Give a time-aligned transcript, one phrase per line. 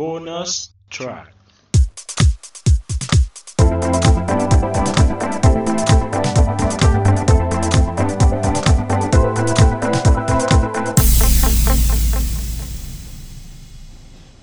[0.00, 0.52] Bonus
[0.94, 1.28] track.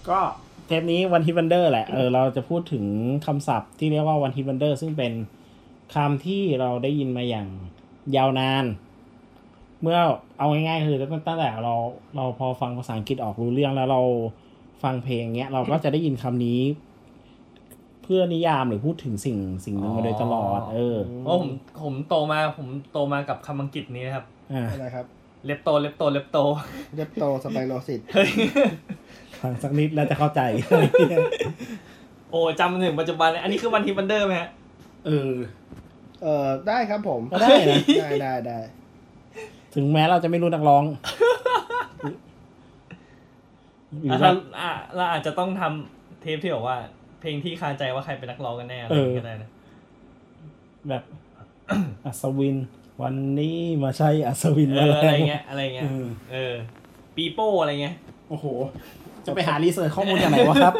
[0.09, 0.21] ก็
[0.67, 2.85] เทปนี้วันฮิวันเดอร์แหละ เออเราจะพูดถึง
[3.25, 5.13] คำศัพท์ที่เรียกว่าวันฮิวันเดอร์ซึ่งเป็น
[5.95, 7.47] คำที่เราได้ยินมาอย่าง
[8.15, 8.65] ยาวนาน
[9.81, 9.99] เมื่อ
[10.37, 10.97] เอาง่ายๆคือ
[11.27, 11.73] ตั้งแต่เรา
[12.15, 14.01] เราพอฟังภาษาอังกฤษออกรู้เรื่องแล้วเรา
[14.83, 16.61] ฟังเพลงเงี้ยเราก็จะได้ยินคำนี้
[18.03, 21.51] เพื่อนิยามหรือพูดถึงสิ่งสิ่งหนึ่งมาโดยตลอด เออโอ้ผม
[21.83, 25.05] ผมโตมาผมโตมากับคำอังกฤษนี้นะครับอ่าอะไรครับ
[25.45, 28.29] lepto lepto lepto leptospirosis เฮ้ย
[29.41, 30.41] ฟังสักนิดแล้วจะเข้าใจ
[32.31, 34.49] โอ้จำถึงปัจจุบันเลยอันนี้คือ one hit wonder ไหมฮะ
[35.05, 35.33] เออ
[36.23, 38.59] เออได้ครับผมก็ได้นะได้ได้ได้
[39.75, 40.83] ถึงแม้เราจะไม่รู้นักร้อง
[42.01, 42.26] หรืออะว่า
[44.21, 46.77] เราอะเราอาจจะต้องทำเทปที่บอกว่า
[47.19, 49.49] เพลงที่คาใจว่าใครเป็นนักร้องกันแน่อะไรอย่างเงี้ยก็ได้นะ
[50.89, 51.03] แบบ
[52.05, 52.57] อัศวิน
[53.01, 56.53] วันนี้มาใช้อัศวินเอมาอแล้วอะไรเงี้ยอะไรเงี้ยเออเออ
[57.15, 57.95] ปีโป้อะไรเงี้ย
[58.29, 58.45] โอ้โห
[59.25, 60.73] จะไปหารีเสิร์ชข้อมูลจากไหนวะครับ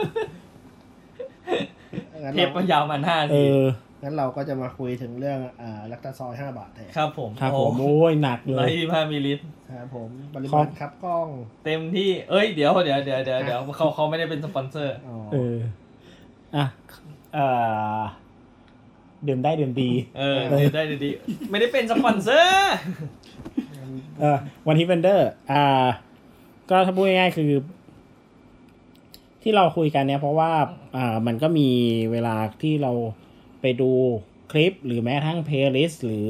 [2.23, 3.63] งั้นเทปเราก็ยาวมันห้าเอทีอ
[4.08, 11.27] งั้นเราก็จะมาคุยถึงเรื่องอ่าลักตาซอยห้าบาทแทนครับผมครับผมโอ้โอ้ยหนักเลร้อยยยี่สิบห้ามิลลิลิตรครับผมปริครัมาณบครับกล้อง
[11.66, 15.58] เต็มที่เอ้ยเดี๋ยวเดี๋ยวเดี๋ยวเดี๋ยวเดี๋ยวเขาเขาไม่ได้เป็นสปอนเซอร์ อ๋อ เออ
[16.55, 16.66] อะ
[17.33, 17.45] เอ่
[17.97, 17.99] อ
[19.27, 21.09] ดื่มได้ดื่มดีเออเดี๋ยวได้เดี๋ยวดี
[21.49, 22.75] ไม่ได้เป็นสปอนเซอร์
[24.19, 25.66] เออวันที่เวนเดอร์ อ่า
[26.69, 27.52] ก็ถ้าพูดง่ายๆคือ
[29.42, 30.52] ที่เราคุยกันเนี่ยเพราะว่า
[30.95, 31.69] อ่า มันก็มี
[32.11, 32.92] เวลาที่เรา
[33.61, 33.91] ไปดู
[34.52, 36.30] คลิปหรือแม้กระทั่ง playlist หรือ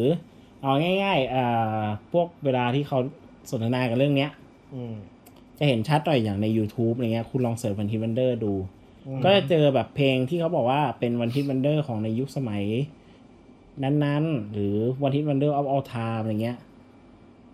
[0.61, 0.71] เอา
[1.03, 2.99] ง่ายๆอ่าพวกเวลาที่เขา
[3.49, 4.31] สนทนากันเรื่องเนี้ย
[4.73, 4.93] อืม
[5.57, 8.53] จะเห็นชัดหน่อยอย่างใน YouTube อะไรเงี้ย คุณลอง search one hit wonder ดู
[9.07, 12.63] อืม ก็จะเจอแบบเพลงที่เขาบอกว่าเป็นวันทิ t วันเดอร์ของในยุคสมัย
[13.83, 16.57] นั้นๆ หรือวันทิ t วันเดอร์ออฟออลไทม์อะไรเงี้ย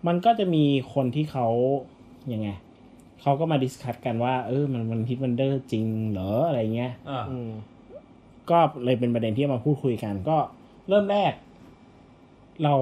[0.06, 1.46] มันก็จะมีคนที่เขา
[2.32, 2.48] ยังไง
[3.22, 7.50] เขาก็มา discuss กันว่า เออมันวันทิ t วันเดอร์จริงเหรออะไรเงี้ย อ่าอืม
[8.50, 10.36] ก็เลยเป็นประเด็นที่มาพูดคุยกัน ก็
[10.88, 11.32] เริ่มแรก
[12.64, 12.74] เรา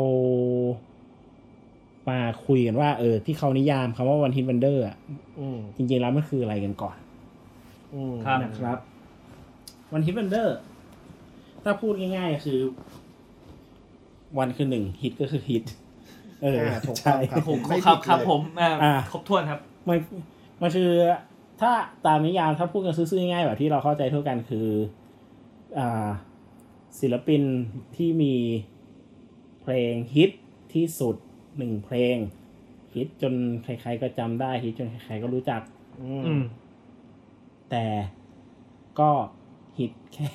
[2.08, 4.96] มาคุยกันว่า เออ ที่เขานิยามคำว่าวันทิ t วันเดอร์อะ
[5.38, 6.96] อืมจริง ๆ แล้วมันคืออะไรกันก่อน
[7.94, 8.78] อืมครับนะครับ
[9.92, 10.56] one hit wonder
[11.64, 12.58] ถ้าพูดง่ายๆคือ
[14.38, 15.64] วันคือหนึ่งฮิตก็คือฮิต
[16.42, 19.98] เอออ่าถูกต้ใช่องครับผมไม่ครับผิดครับเลยผมอ่าอ่าครบถ้วนครับ มัน
[20.62, 20.90] มันคือ
[21.60, 21.72] ถ้า
[22.06, 25.01] ตามนิยามถ้าพูดกันซื่อๆง่ายๆแบบที่เราเข้าใจทั่วกันคืออ่า
[27.00, 27.42] ศิลปิน
[27.96, 28.34] ที่มี
[29.60, 30.30] เพลงฮิต
[30.74, 31.16] ที่สุด
[31.58, 32.16] หนึ่งเพลง
[32.94, 35.62] ฮิตจนใครๆก็จำได้ฮิตจนใครๆก็รู้จัก
[36.02, 36.42] อืมอืม
[37.70, 37.86] แต่
[39.00, 39.10] ก็
[39.78, 40.30] ฮิตแค่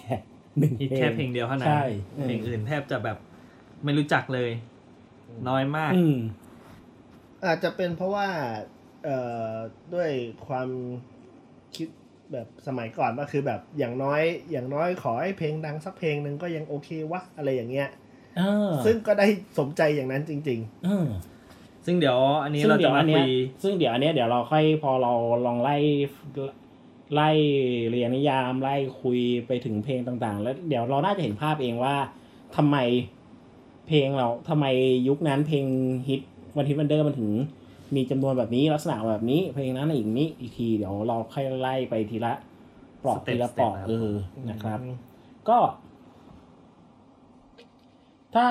[0.60, 1.84] หนึ่งฮิตแค่เพลงเดียวเท่านั้นใช่
[2.22, 3.18] เพลงอื่นแทบจะแบบ
[3.84, 4.50] ไม่รู้จักเลย
[5.48, 6.18] น้อยมากอืม
[7.46, 8.28] อาจจะเป็นเพราะว่า
[9.04, 9.18] เอ่
[9.50, 9.52] อ
[9.94, 10.12] ด้วย
[10.48, 11.17] ความคิด
[12.34, 14.22] แบบสมัยก่อนก็คือแบบอย่างน้อย
[14.52, 17.90] อย่างน้อยขอให้เพลงดังสักเพลงหนึ่งก็ยังโอเควะอะไรอย่างเงี้ย
[18.38, 19.28] เออซึ่งก็ได้
[19.60, 21.08] สมใจอย่างนั้นจริงเออ
[21.86, 23.32] ซึ่งเดี๋ยวอันนี้ซึ่งเราเดี๋จะยวมาอันเนี้คุยย
[23.64, 25.14] ซึ่งเดี๋ยวอันเนี้ยเดี๋ยวเราค่อยพอเรา
[25.46, 25.76] ลองไล่
[27.16, 27.30] ไล่
[27.90, 31.96] เรียนนิยามไล่คุยไปถึงเพลงต่างๆ แล้วเดี๋ยวเราน่าจะเห็นภาพเองว่า
[32.56, 32.78] ทำไม
[33.88, 34.66] เพลงเราทำไม
[35.08, 35.66] ยุคนั้นเพลง
[36.10, 36.22] ฮิต
[36.56, 37.30] one hit wonder มันถึง
[37.96, 42.34] มีจำนวนแบบนี้ลักษณะแบบนี้ เพลงนั้นอีกนี้อีกทีเดี๋ยวเราค่อยไล่ไปทีละ
[43.04, 44.96] ปลอก step ทีละปลอก step ครับเออๆนะครับอืม
[45.50, 45.58] ก็
[48.36, 48.48] ถ้า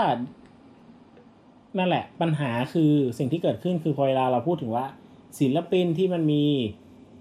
[1.78, 4.86] นั่นแหละ ปัญหาคือสิ่งที่เกิดขึ้นคือพอเวลาเราพูดถึงว่า
[5.40, 6.44] ศิลปินที่มันมี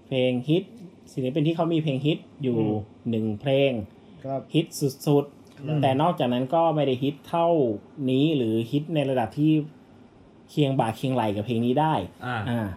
[0.06, 0.64] เพลงฮิต
[1.12, 2.58] ศิลปินที่เขามีเพลงฮิตอยู่
[3.10, 3.70] หนึ่งเพลง
[4.24, 4.66] ครับฮิต
[5.06, 5.24] สุด
[5.62, 7.48] อืมๆแต่นอกจากนั้นก็ไม่ได้ฮิตเท่า
[8.10, 9.52] นี้หรือฮิตในระดับที่
[10.50, 11.94] เคียงบ่าเคียงไหลกับเพลงนี้ได้
[12.26, 12.68] อ่าอ่า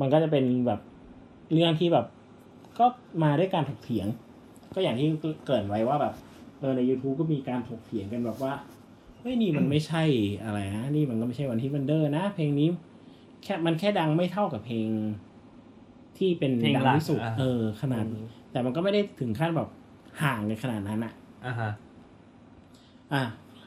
[0.00, 0.80] มันก็จะเป็นแบบ
[1.52, 2.06] เรื่องที่แบบ
[2.78, 2.86] ก็
[3.22, 4.06] มาด้วยการถกเถียง
[4.74, 5.06] ก็อย่างที่
[5.44, 6.14] เกริดไว้ว่าแบบ
[6.58, 8.52] เออใน YouTube ก็มีการถกเถียงกันแบบว่า
[9.20, 10.02] เฮ้ยนี่มันไม่ใช่
[10.44, 12.68] อะไรนะนี่มันก็ไม่ใช่วันที่มันเดอร์นะ เพลงนี้
[13.42, 14.88] แค่มันแค่ดังไม่เท่ากับเพลง
[16.18, 18.04] ที่เป็นเพลงดังหลักที่สุดอ่าเออ ขนาด
[18.52, 19.68] แต่มันก็ไม่ได้ถึงขั้นแบบ
[20.22, 21.12] ห่างกันขนาดนั้นอะ
[21.46, 21.70] อ่าฮะ
[23.12, 23.22] อะ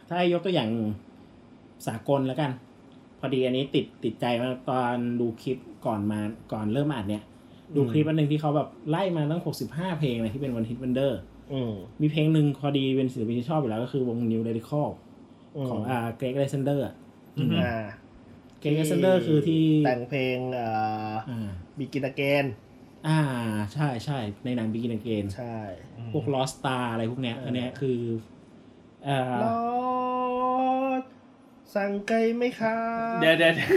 [0.07, 0.69] ถ้าให้ยกตัวอย่าง
[1.87, 2.51] สากลแล้วกัน
[3.19, 6.19] พอดีอันนี้ติดติดใจมาตอนดูคลิปก่อนมา
[6.51, 7.23] ก่อนเริ่มอ่านเนี่ย
[7.75, 11.19] ดูคลิปอันหนึ่งที่เขาแบบไล่มาตั้งหกสิบห้าเพลงเลยที่เป็นวันฮิตวันเดอร์
[11.53, 16.85] อืมมีเพลงหนึ่งพอดีเป็นศิลปินที่ชอบอยู่แล้วก็คือวง New Radical มของอ่า Gregg Alexander
[17.37, 17.73] อือฮึอ่า
[18.59, 20.67] Gregg Alexander คือที่แต่งเพลงเอ่
[21.11, 22.45] ออ่า Begin Again
[23.07, 23.19] อ่า
[23.73, 25.57] ใช่ใช่ในหนัง Begin Again ใช่
[26.13, 27.99] พวก Lost Star อะไรพวกเนี้ยอันเนี้ยคือ
[29.05, 29.53] เอ่อรอ
[30.99, 31.01] ด
[31.75, 32.75] สั่งไก่ไหมคะ
[33.21, 33.69] เดี๋ยวเดี๋ยวเดี๋ยว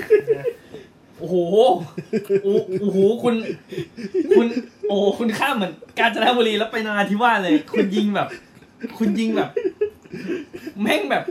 [1.18, 1.36] โอ้โห
[2.42, 3.34] โอ้โอ้โหคุณ
[4.36, 4.46] คุณ
[4.88, 8.28] โอ้โหคุณข้ามเหมือนกาญจนบุรีแล้วไปนราธิวาสเลย คุณยิงแบบ
[8.98, 9.50] คุณยิงแบบ
[10.82, 11.24] แม่งแบบ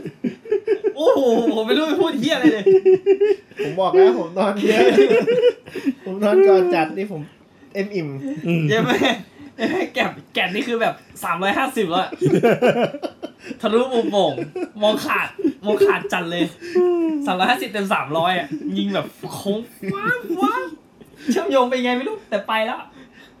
[0.96, 1.20] โอ้โห
[1.54, 2.64] ผมไม่รู้จะพูดเฮียอะไรเลย
[3.64, 4.86] ผมบอกแล้วผมนอนเยอะ
[6.04, 7.22] ผมนอนก่อนจัดนี่ผม
[7.74, 8.08] เอ็มอิ่ม
[8.46, 9.14] อืมเยังไม่เยังไม่
[9.94, 10.04] แกะ
[10.34, 10.94] แกะนี่คือแบบ
[11.24, 12.10] สามร้อยห้าสิบแล้วอะ
[13.60, 14.32] ทะลุมุมโป่ง
[14.82, 15.28] มองขาด
[15.66, 16.44] มองขาดจัดเลย
[17.26, 18.46] สามร้อยห้าสิบเต็มสามร้อยอะ
[18.78, 19.58] ยิงแบบโค้ง
[19.94, 20.64] ว้างว้าง
[21.30, 22.80] เชื่อมโยงไปไงไม่รู้แต่ไปแล้ว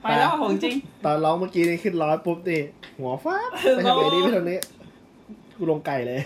[0.02, 0.74] ไปแล้วของจริง
[1.04, 2.60] ตอนร้องเมื่อกี้นี่ขึ้นร้อยปุ๊บนี่
[2.98, 4.58] หัวฟ้าบไปทางไหนดีไปทางนี้
[5.56, 6.18] กูลงไก่เลย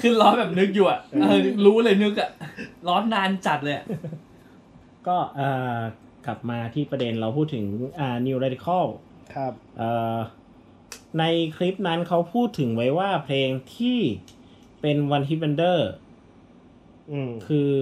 [0.00, 2.30] ขึ้นร้อนแบบนึกอยู่อะเออรู้เลยนึกอะ
[2.88, 3.84] ร้อนนานจัดเลยอะ
[5.06, 5.80] ก็เอ่อ
[6.26, 7.64] กลับมาที่ประเด็นเราพูดถึง
[8.00, 8.84] อ่า New Radical
[9.34, 10.18] ครับเอ่อ
[11.18, 11.24] ใน
[11.56, 13.98] คลิปนั้นเขาพูดถึงไว้ว่าเพลงที่
[14.80, 15.78] เป็น One Hit Wonder
[17.12, 17.72] อืมคือ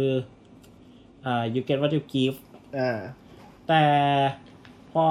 [1.26, 2.36] อ่า You Get What You Give
[2.78, 2.98] อ่า
[3.68, 3.84] แต่
[4.92, 5.04] พอ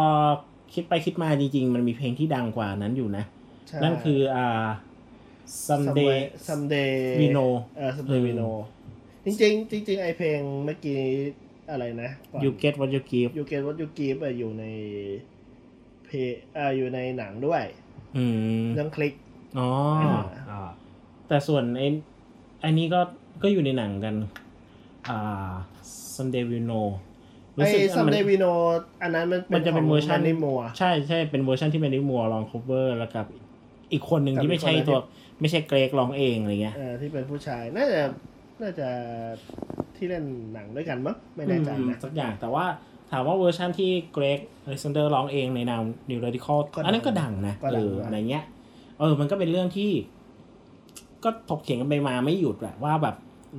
[0.74, 3.24] คิดไปคิดมาจริงๆ มันมีเพลงที่ดังกว่านั้นอยู่นะ
[3.68, 4.66] ใช่นั่นคืออ่า
[5.68, 6.16] Someday
[6.48, 8.56] someday We Know เออ someday we know
[9.26, 11.02] จริงๆจริงๆไอเพลงเมื่อกี้
[11.72, 14.66] อะไรนะก่อน You Get What You Give You Get What You Give อะอยู่ใน
[16.06, 16.10] เพ
[16.58, 17.64] อ่าอยู่ในหนังด้วย
[18.18, 18.26] อื
[18.64, 19.14] มเรื่องคลิก
[19.58, 19.70] อ๋อ
[20.50, 20.62] อ่า
[21.28, 21.88] แต่ส่วนไอ้
[22.62, 23.00] ไอันนี้ก็
[23.42, 24.16] ก็อยู่ในหนังกัน
[25.10, 25.52] อ่า
[26.16, 26.88] Someday We Know
[27.56, 28.58] ไอ someday we know
[29.04, 33.26] อันนั้นมันมันจะเป็นเวอร์ชันนิมัวใช่ใช่เป็นเวอร์ชันที่เป็นนิมัวลอง cover แล้วกับ
[33.92, 35.00] อีกคนหนึ่งกับที่ไม่ใช่อีกคนตัว
[35.36, 38.02] ที่ไม่ใช่เกรกร้องเองอะไรเงี้ยเออที่เป็นผู้ชายน่าจะ
[38.62, 38.88] น่าจะ
[39.96, 40.24] ที่เล่น
[40.54, 42.66] หนังด้วยกันมั้งไม่แน่ใจอืมนะสักอย่างแต่ว่า
[43.12, 48.44] ถามว่าเวอร์ชันที่ Gregg Alexander ร้องเองในนาม New Radical ก็ดังอันนั้นก็ดังนะก็เอดังอนะอะไรเงี้ย
[49.00, 49.92] เออ มันก็เป็นเรื่องที่
[51.24, 53.16] ก็ถกเถียงกันไปมาไม่หยุดอะว่าแบบ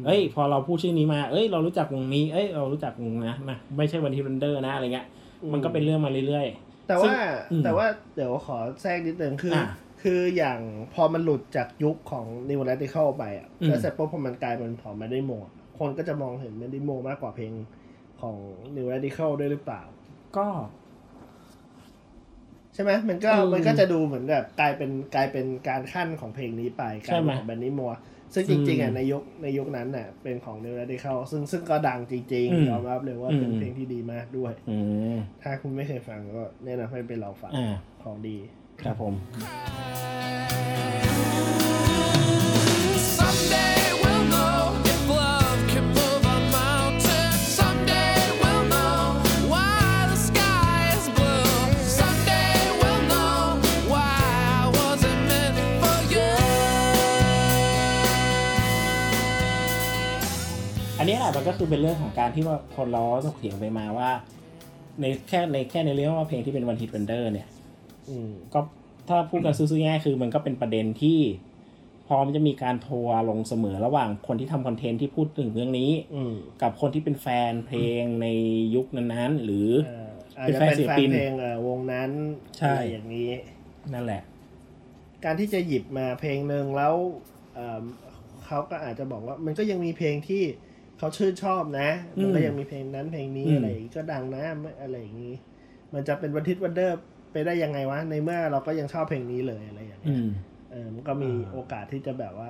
[0.07, 5.07] เอ้ย พอเราพูดชื่อนี้มา เอ้ย เรารู้จักวงนี้ เอ้ย เรารู้จักวงนะนะไม่ใช่ one hit wonder นะอะไรเงี้ย
[5.53, 6.47] มันก็เป็นเรื่องมาเรื่อย
[6.89, 7.13] แต่ว่า
[7.51, 9.67] อืมแต่ว่าเดี๋ยวขอแทรกนิดนึงคือออะ
[10.03, 10.61] คืออย่าง
[10.95, 15.39] พอมันหลุดจากยุคของ New Radical ไปอะอืมแล้วเสร็จปุ๊บพอมันกลายเป็นของ m a d i m o
[15.79, 17.53] คนก็จะมองเห็น m a d i m o มากกว่าเพลง
[18.21, 18.37] ของ
[18.77, 20.47] New Radical ด้วยหรือเปล่าๆก็
[22.75, 27.93] ใช่ไหมมันก็อืมมันก็จะดูเหมือนแบบกลายเป็นกลายเป็นการขั้นของเพลงนี้ไปกลายใช่ไหมเป็นของแบนนี่มัว
[28.35, 34.79] ซึ่งจริงๆอะอืมในยุคในยุคนั้นน่ะเป็นของ New Radical ซึ่งซึ่งก็ดังจริงอืมๆยอมรับเลยว่าเป็นอืมเพลงที่ดีมากด้วยอื
[35.15, 38.37] มถ้าคุณไม่เคยฟังก็แนะนำให้ไปลองฟังอ่าของดี
[38.85, 39.15] ครับผม
[43.19, 44.61] Someday we'll know
[44.93, 47.33] if love can move a mountain.
[47.59, 48.99] Someday we'll know
[49.53, 49.75] why
[50.13, 51.55] the sky is blue.
[51.99, 53.39] Someday we'll know
[53.93, 54.15] why
[54.59, 56.31] I wasn't meant for you.
[60.99, 64.11] อันนี้แหละมันก็คือเป็นเรื่องของการที่ว่าคนล้อถกเถียงไปมาว่า
[65.01, 67.49] ในแค่ในแค่ในเรื่องว่าเพลงที่เป็น one hit wonder เนี่ย
[68.09, 68.61] อืมก็
[69.09, 71.19] ถ้าพูดกันซื่อๆง่ายๆคือมันก็เป็นประเด็นที่
[72.09, 78.27] พร้อมจะมีการทัวร์ลงเสมอระหว่างคนที่ทำคอนเทนต์ที่พูดถึงเรื่องนี้อืมกับคนที่เป็นแฟนเพลงใน
[78.75, 82.11] ยุคนั้นๆ หรือเอ่ออาจเป็นจะแฟนเป็นศิลแฟปินนเพลงเอ่อวงนั้น
[82.59, 83.33] ใช่อะไรอย่างนี้
[83.93, 84.23] นั่นแหละ
[85.25, 86.95] การที่จะหยิบมาเพลงหนึ่งแล้ว
[87.55, 87.85] เอิ่ม
[88.47, 90.43] เขาก็อาจจะบอกว่า มันก็ยังมีเพลงที่
[90.99, 95.35] เขาชื่นชอบนะอืมมันก็ยังมีเพลงนั้นเพลงนี้อืมอะไรอย่างงี้ก็ดังนะไม่อะไรอย่างนี้
[95.95, 96.99] มันจะเป็นวันทิตวันเดอร์
[97.33, 100.29] ไปได้ยังไงวะ ในเมื่อเราก็ยังชอบเพลงนี้เลยอะไรอย่างเงี้อืยม
[100.71, 102.49] เออมันก็มีอ่าโอกาสที่จะแบบว่า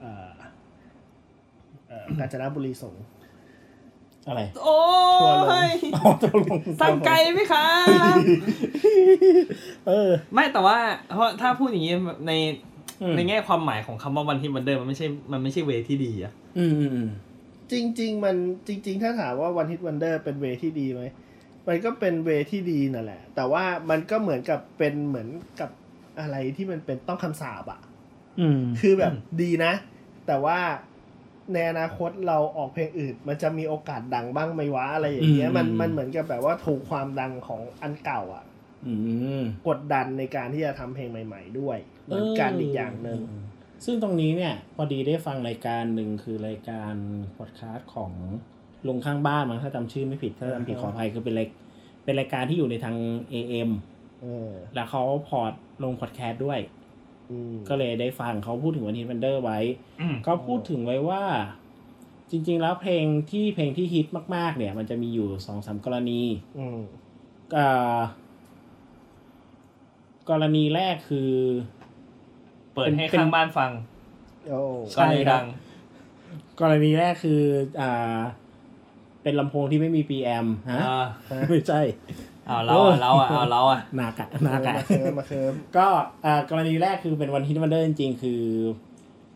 [0.00, 0.30] เอ่อ
[1.88, 2.94] เอ่อกาญจนบุรีส่ง
[4.28, 4.76] อะไร โอ้
[5.20, 7.66] ทัวร์ลงยอ๋อตกลงสั่งไกลไหมคะ
[9.88, 10.78] เออ ไม่แต่ว่า
[11.14, 11.94] เพราะถ้าพูดอย่างนี้
[12.26, 12.32] ใน
[13.02, 17.10] อืมในแง่ความหมายของคำว่าวันที่มันเดิมมันไม่ใช่มันไม่ใช่เวที่ดีอะอืมอืมอืม
[17.72, 21.02] จริง ๆ มันจริง ๆ ถ้าถามว่าวันฮิตวันเดอร์เป็นเวที่ดีไหม
[21.68, 25.28] มันก็เป็นเวที่ดีนั่นแหละ แต่ว่ามันก็เหมือนกับเป็นเหมือน
[25.60, 25.70] กับ
[26.20, 27.80] อะไรที่มันเป็นต้องคำสาบอะ
[28.40, 29.72] อืมคือแบบดีนะ
[30.26, 30.58] แต่ว่า
[31.52, 38.44] ในอนาคตเราออกเพลงอื่น มันจะมีโอกาสดังบ้างไหมวะอะไรอย่างเงี้ยอืมมันมันเหมือนกับแบบว่าถูกความดังของอันเก่าอะ
[38.86, 38.94] อื
[39.40, 43.20] มกดดันในการที่จะทำเพลงใหม่ ๆ ด้วยเหมือนกันอีกอย่างหนึ่ง
[43.84, 46.94] ซึ่งตรงนี้เนี่ย พอดีได้ฟังรายการหนึ่งคือรายการ
[47.36, 48.12] พอดคาสต์ของ
[48.88, 51.48] ลุงข้างบ้านมั้งถ้าจำชื่อไม่ผิด ถ้าจำผิดขออภัยคือเป็นราย
[52.04, 52.96] เป็นรายการที่อยู่ในทาง
[53.32, 53.70] AM
[54.22, 55.52] เออแล้วเขา port
[55.84, 56.58] ลงพอดแคสต์ด้วย
[57.30, 59.58] อืม ก็เลยได้ฟังเขาพูดถึง one hit wonder ไว้
[60.26, 61.24] ก็พูดถึงไว้ว่า
[62.30, 66.20] จริง ๆ แล้วเพลงที่เพลงที่ฮิตมาก ๆ เนี่ย มันจะมีอยู่สองสามกรณี
[66.58, 66.78] อืม
[67.56, 67.98] อ่า
[70.30, 71.30] กรณีแรกคือ
[72.74, 73.70] เปิดให้เป็นข้างบ้านฟัง
[74.48, 74.60] โอ้
[74.92, 75.46] ใช่ก็เลยครับดัง
[76.60, 77.42] กรณีแรกคือ
[77.80, 78.18] อ่า
[79.26, 81.04] เป็นลำโพงที่ไม่มี PM ฮะอ่า
[81.50, 81.80] ไม่ใช่
[82.46, 85.86] เอาเราอะเราอะเอาเราอะหนักอะหนักอะมาเคิร์มมาเคิร์มก็
[86.24, 88.42] อ่ากรณีแรกคือเป็นวันฮิตวันเดอร์จริงๆ คือ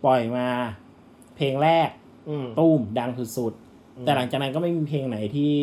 [0.04, 0.48] ปล่อยมา
[1.36, 1.88] เพลงแรก
[2.28, 5.54] อืมตุ้มดังสุดๆ แต่หลังจากนั้นก็ไม่มีเพลงไหนที่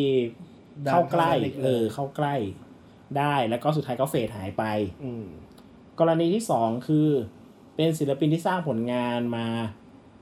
[0.86, 2.34] ดังเข้าใกล้เท่านั้นอีกเลยเออ เข้าใกล้
[3.18, 4.64] ได้แล้วก็สุดท้ายก็เฟดหายไป
[5.04, 5.26] อืม
[6.00, 7.08] กรณีที่สองคือ
[7.76, 9.46] เป็นศิลปินที่สร้างผลงานมา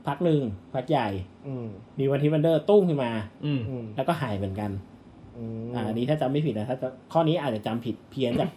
[0.06, 0.42] พักหนึ่ง
[0.74, 1.08] พักใหญ่
[1.46, 1.66] อืม
[1.98, 3.12] มีวันฮิตวันเดอร์ตุ้มขึ้นมา
[3.44, 4.70] อืมอืมแล้วก็หายเหมือนกัน
[5.36, 8.50] อืมอ่าอันนี้ถ้าจำไม่ผิดนะถ้าจะข้อนี้อาจจะจำผิดเพี้ยนจาก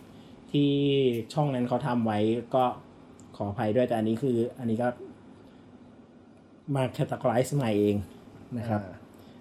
[0.51, 0.69] ที่
[1.33, 2.19] ช่องนั้นเขาทำไว้
[2.55, 2.63] ก็
[3.35, 4.87] ขออภัยด้วยแต่อันนี้คือ อันนี้ก็
[6.75, 7.27] มาแคตตากร
[7.57, 7.95] ใหม่เอง
[8.57, 8.93] นะครับอ่า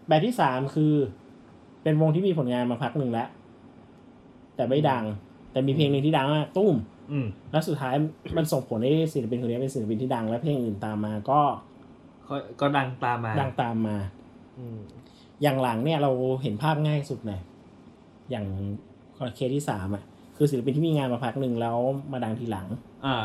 [0.09, 0.93] แบบที่สามคือ
[1.83, 3.29] เป็นวงที่มีผลงานมาพักหนึ่งแล้ว
[4.57, 5.05] แต่ไม่ดัง
[5.53, 6.75] แต่มีเพลงหนึ่งที่ดังมากตุ้ม
[7.13, 7.95] อืมแล้วสุดท้าย
[8.37, 11.41] มันส่งผลให้ศิลปินคนนี้เป็นศิลปินที่ดัง และเพลงอื่นตามมาก็
[12.29, 13.97] ก็ก็ดังตามมาดังตามมา
[14.59, 14.79] อืม
[15.43, 16.11] อย่างหลังเนี่ยเรา
[16.43, 17.41] เห็นภาพง่ายสุดเลย
[18.31, 18.47] อย่าง
[19.35, 20.05] เคสที่สามอะ
[20.37, 21.77] คือศิลปินที่มีงานมาพักหนึ่งแล้ว
[22.13, 22.67] มาดังทีหลัง
[23.07, 23.17] อ่า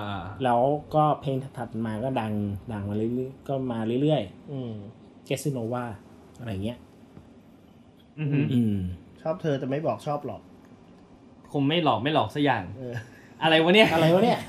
[0.43, 0.61] แล้ว
[0.95, 2.33] ก็เพลงถัดๆมาก็ดัง
[2.73, 5.85] ดังมาเรื่อยๆก็มาเรื่อยอืมๆเกสโนวา
[6.39, 6.77] อะไรเงี้ย
[8.19, 8.75] อือหืออืม
[9.21, 10.41] ชอบเธอแต่ไม่บอกชอบหรอก
[11.51, 12.93] คงไม่หลอกไม่หลอกสักอย่าง เออ
[13.43, 14.39] อะไรวะเนี่ยอะไรวะเนี่ย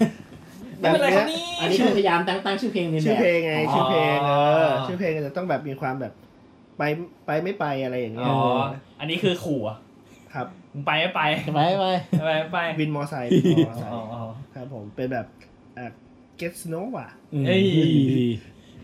[0.85, 4.31] ไม่เป็นไรครับนี่อันนี้คือพยายามตั้งตั้งชื่อเพลงนี่แหชื่อละเพลงไงชื่อเพลงเอ
[4.64, 6.12] ออ๋อชื่อเพลงจะต้องแบบมีความแบบ
[6.79, 6.83] ไป
[7.26, 8.41] ไปไม่ไปอะไรอย่างเงี้อ๋ยอ
[9.00, 9.79] อันนี้คือขู่อะ
[10.35, 11.21] ครับมึงไปไม่ไป
[11.55, 14.23] ไปไปไปไม่ไปวินมอไซค์วินมอไซอ๋อค์อ๋อ
[14.55, 15.26] ครับผมเป็นแบบ
[15.79, 15.91] อ่า
[16.41, 17.62] get snow อะอืมเอ้ย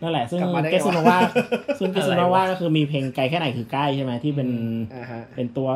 [0.03, 1.19] นั่นแหละ ซึ่งกลับมาได้ไงเกสโนวาวะ
[1.79, 4.49] ซึ่งเกสอะไรโนวะวาก็คือมีเพลงไกลแค่ไหนคือใกล้ใช่ไหมที่เป็น
[4.95, 5.69] อ่าฮะเป็นตัว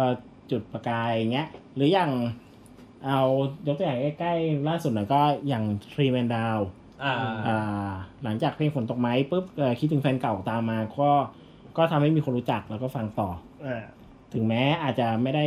[0.50, 2.10] จุดประกายอย่างเงี้ย หรืออย่าง
[3.06, 3.20] เอา
[3.66, 6.62] ยกตัวอย่างใกล้ๆล่าสุดหน่อยก็อย่าง Three Man Down
[7.04, 7.14] อ่า
[7.46, 7.92] อ่า
[8.24, 11.10] หลังจากเพลงฝนตกไหมปุ๊บเอ่อคิดถึงแฟนเก่าตามมาก็
[11.76, 13.28] ก็ทำให้มีคนรู้จักแล้วก็ฟังต่อ
[13.64, 13.82] อ่า
[14.32, 15.46] ถึงแม้อาจจะไม่ได้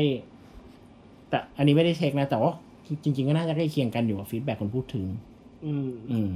[1.30, 2.52] แต่อันนี้ไม่ได้เช็คนะ แต่ว่า
[3.04, 5.06] จริง ๆ ก็น่าจะใกล้เคียงกันอยู่กับฟีดแบ็คนพูดถึง
[5.66, 6.32] อืมอืม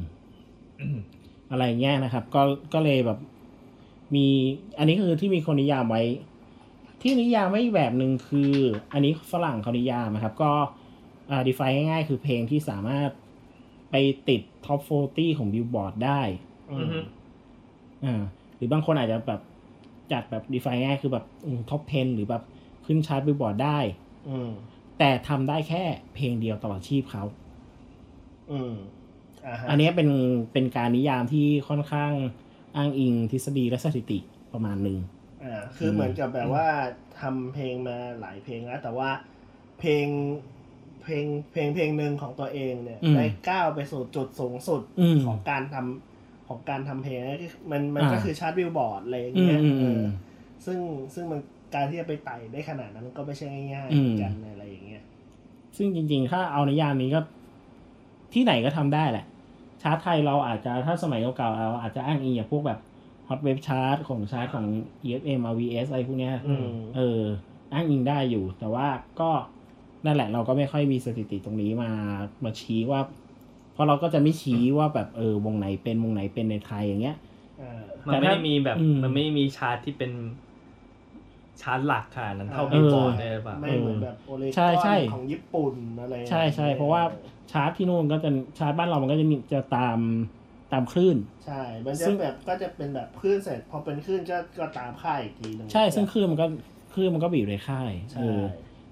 [0.79, 0.97] อืม
[1.51, 2.41] อะไรเงี้ยนะครับ ก็
[2.73, 3.19] ก็เลยแบบ
[4.15, 4.25] มี
[4.77, 6.03] อันนี้คือที่มีคนนิยามไว้
[7.01, 8.51] ที่นิยามไว้อีกแบบหนึ่งคือ
[8.93, 10.51] อันนี้ฝรั่งเขานิยามนะครับ ก็
[11.31, 13.09] อ่า define ง่ายๆ คือเพลงที่สามารถ
[13.91, 13.95] ไป
[14.29, 16.21] ติด top 40 ของบิลบอร์ดได้
[16.71, 17.03] อือือมหือ
[18.05, 18.21] อ่า
[18.55, 19.41] หรือบางคนอาจจะแบบ
[20.11, 21.25] จัดแบบ define ง่ายคือแบบ
[21.69, 22.43] top 10 หรือแบบ
[22.85, 23.79] ขึ้นชาร์ตบิลบอร์ดได้
[24.29, 24.51] อืม
[24.99, 25.83] แต่ทำได้แค่
[26.15, 27.23] เพลงเดียวตลอดชีพเขา
[28.51, 28.73] อืม
[29.47, 30.09] อ่าฮะอันนี้เป็น
[30.53, 32.11] เป็นการนิยามที่ค่อนข้าง
[32.75, 34.19] อ้างอิงทฤษฎีและสถิติ
[34.53, 34.97] ประมาณหนึ่ง
[35.43, 36.67] อ่าคือเหมือนกับแบบว่า
[37.19, 39.09] ทำเพลงมาหลายเพลงแล้วแต่ว่า
[39.79, 40.05] เพลง
[41.03, 50.03] เพลงเพลงเพลงหนึ่งของตัวเองเนี่ย อืมได้ก้าวไปสู่จุดสูงสุดอืม ของการทำของการทำเพลงนั่นก็คือมันมันอ่าก็คือชาร์ตบิลบอร์ดอะไรอย่างอืมเงี้ยอืมเออือม
[50.65, 50.79] ซึ่ง
[51.13, 51.39] ซึ่งมัน
[51.75, 55.03] การที่จะไปไต่ได้ขนาดนั้นก็ไม่ใช่ง่ายๆอืมเหมือนกันอะไรอย่างเงี้ย
[55.77, 57.19] ซึ่งจริง ๆ ถ้าเอานิยามนี้ก็
[58.33, 59.25] ที่ไหนก็ทำได้แหละ
[59.81, 62.79] ชาร์ตไทยเราอาจจะถ้าสมัยเก่าๆเราอาจจะอ้างอิงอย่างพวกแบบ
[63.29, 64.65] ฮอตเว็บชาร์ตของชาร์ตของ
[65.05, 67.21] EFM RVS อะไรพวกเนี้ย อืม เออ
[67.73, 68.87] อ้างอิงได้อยู่ แต่ว่า
[69.19, 69.29] ก็
[70.05, 71.91] นั่นแหละเราก็ไม่ค่อยมีสถิติตรงนี้มา
[72.43, 73.01] มาชี้ว่า
[73.73, 77.17] เพราะเราก็จะไม่ชี้ว่าแบบเออวงไหนเป็นวงไหนเป็นในไทยอย่างเงี้ย
[77.61, 80.11] อ่ามันไม่ได้มีแบบอืมมันไม่ได้มีชาร์ตที่เป็น
[81.61, 87.01] ชาร์ตหลักขนาดนั้นเท่าเอบิอลบอร์ดได้หรือเปล่าไม่เหมือนแบบโอเลกใช่ใช่อนของญี่ปุ่นอะไรใช่ใช่เพราะว่า
[87.51, 88.29] ชาร์ตที่นู่นก็จะ
[88.59, 89.99] ชาร์ตบ้านเรามันก็จะมีจะตาม
[90.73, 96.47] ตามคลื่น ใช่ ซึ่งมันซึ่จะงแบบก็จะเป็นแบบคลื่นเสร็จ พอเป็นคลื่นก็ก็ตามค่ายอีกทีหนึงใช่ ซึ่งคลื่นมันก็
[96.93, 98.41] คลื่นมันก็บีอยู่ในค่ายใช่เออ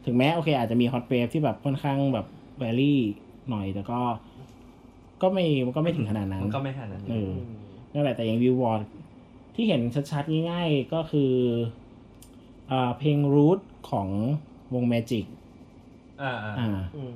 [0.10, 2.26] ถึงแม้โอเค อาจจะมี Hot Wave ที่แบบค่อนข้างแบบ
[2.60, 3.00] vary
[3.50, 4.00] หน่อยแต่ก็
[5.22, 7.32] ก็ไม่มันก็ไม่ถึงขนาดนั้นมันก็ไม่ขนาดนั้นเออม
[7.94, 8.82] นั่นแหละแต่อย่างวิววอร์ด
[9.56, 11.32] ที่เห็นชัดๆง่ายๆก็คือ
[12.72, 13.60] อ่าเพลงรูท
[13.92, 14.08] ของ
[14.74, 15.26] วง Magic
[16.22, 17.16] อ่าอ่าอ่าอืม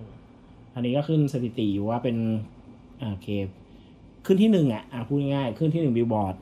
[0.75, 2.17] อันนี้ก็ขึ้นสถิติอยู่ว่าเป็น
[3.01, 3.29] อ่าโอเค
[4.25, 6.35] ขึ้นที่หนึ่งอะอะพูดง่ายๆขึ้นที่หนึ่งบิลบอร์ด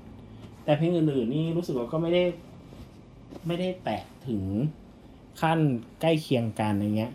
[0.66, 2.24] แต่เพลงอื่นๆนี่รู้สึกว่าก็ไม่ได้
[3.48, 4.42] ไม่ได้แตะถึง
[5.42, 5.60] ขั้น
[6.02, 7.12] ใกล้เคียงกันอย่างเงี้ย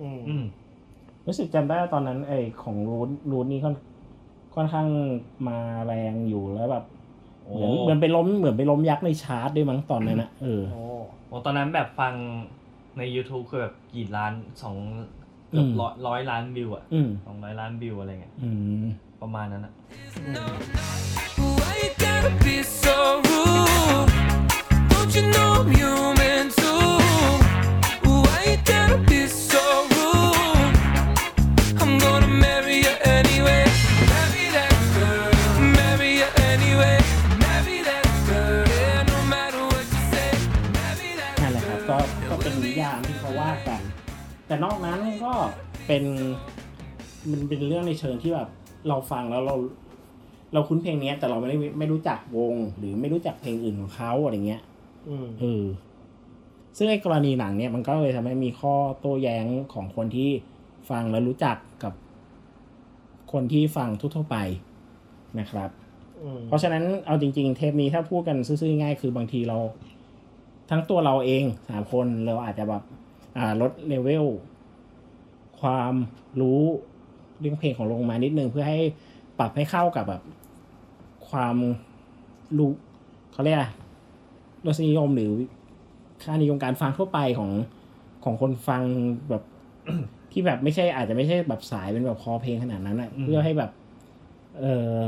[0.00, 0.44] อืมอืม
[1.26, 3.76] รู้สึกจำได้ว่าตอนนั้นไอ้ของรูทรูทนี่ค่อน
[4.54, 4.88] ค่อนข้าง
[5.48, 6.84] มาแรงอยู่แล้วแบบ
[7.44, 10.82] โอ้เหมือนเหมือนไปล้มเหมือนไปล้มยักษ์ในชาร์ตด้วยมั้งตอนนั้นนะเออ โอ้
[11.28, 12.14] โอ้ตอนนั้นแบบฟัง
[12.98, 14.32] ใน YouTube คือแบบกี่ล้าน
[14.62, 14.76] สอง
[15.48, 18.50] เกือบอืม ร้อยร้อยล้านวิวอะอืม สองร้อยล้านวิวอะไรเงี้ยอื
[18.82, 18.84] ม
[19.22, 19.72] ประมาณนั้นอะ
[21.60, 22.99] Why you gotta be so
[44.64, 45.32] นอกนั้นก็
[45.86, 46.04] เป็น
[47.30, 48.48] มันเป็นเรื่องในเชิงที่แบบ
[48.88, 49.56] เราฟังแล้วเรา
[50.52, 54.62] เราคุ้นเพลงเนี้ยแต่เราไม่ได้ไม่รู้จักวง หรือไม่รู้จักเพลงอื่นของเขาอะไรเงี้ย
[55.08, 55.64] อืมเออ
[56.76, 60.30] ซึ่งไอ้กรณีหนังเนี่ยมันก็เลยทำให้มีข้อโต้แย้งของคนที่
[60.90, 61.92] ฟังแล้วรู้จักกับ
[63.32, 64.36] คนที่ฟังทั่วๆไป
[65.40, 65.70] นะครับ
[66.22, 69.58] อืมเพราะฉะนั้นเอาจริง ๆ เทปนี้ถ้าพูดกันซื่อๆง่ายคือบางทีเรา
[70.70, 72.82] ทั้งตัวเราเองสามคนเราอาจจะแบบ
[73.36, 74.26] อ่าลดเลเวล
[75.60, 75.94] ความ
[76.40, 76.60] รู้
[77.38, 78.80] เรื่องเพลงของลงมานิดนึงเพื่อให้
[79.38, 80.22] ปรับให้เข้ากับแบบ
[81.28, 81.56] ความ
[82.58, 82.72] รู้
[83.32, 83.68] เขาเรียกอะไร
[84.66, 85.32] รสนิยมหรือ
[86.22, 87.50] ค่านิยมการฟังทั่วไปของ
[88.24, 88.82] ของคนฟัง
[89.28, 89.42] แบบ
[90.32, 93.70] ที่แบบไม่ใช่อาจจะไม่ใช่แบบสายเป็นแบบคอเพลงขนาดนั้นอะเพื่อให้แบบ
[94.60, 94.64] เอ
[94.96, 95.00] อ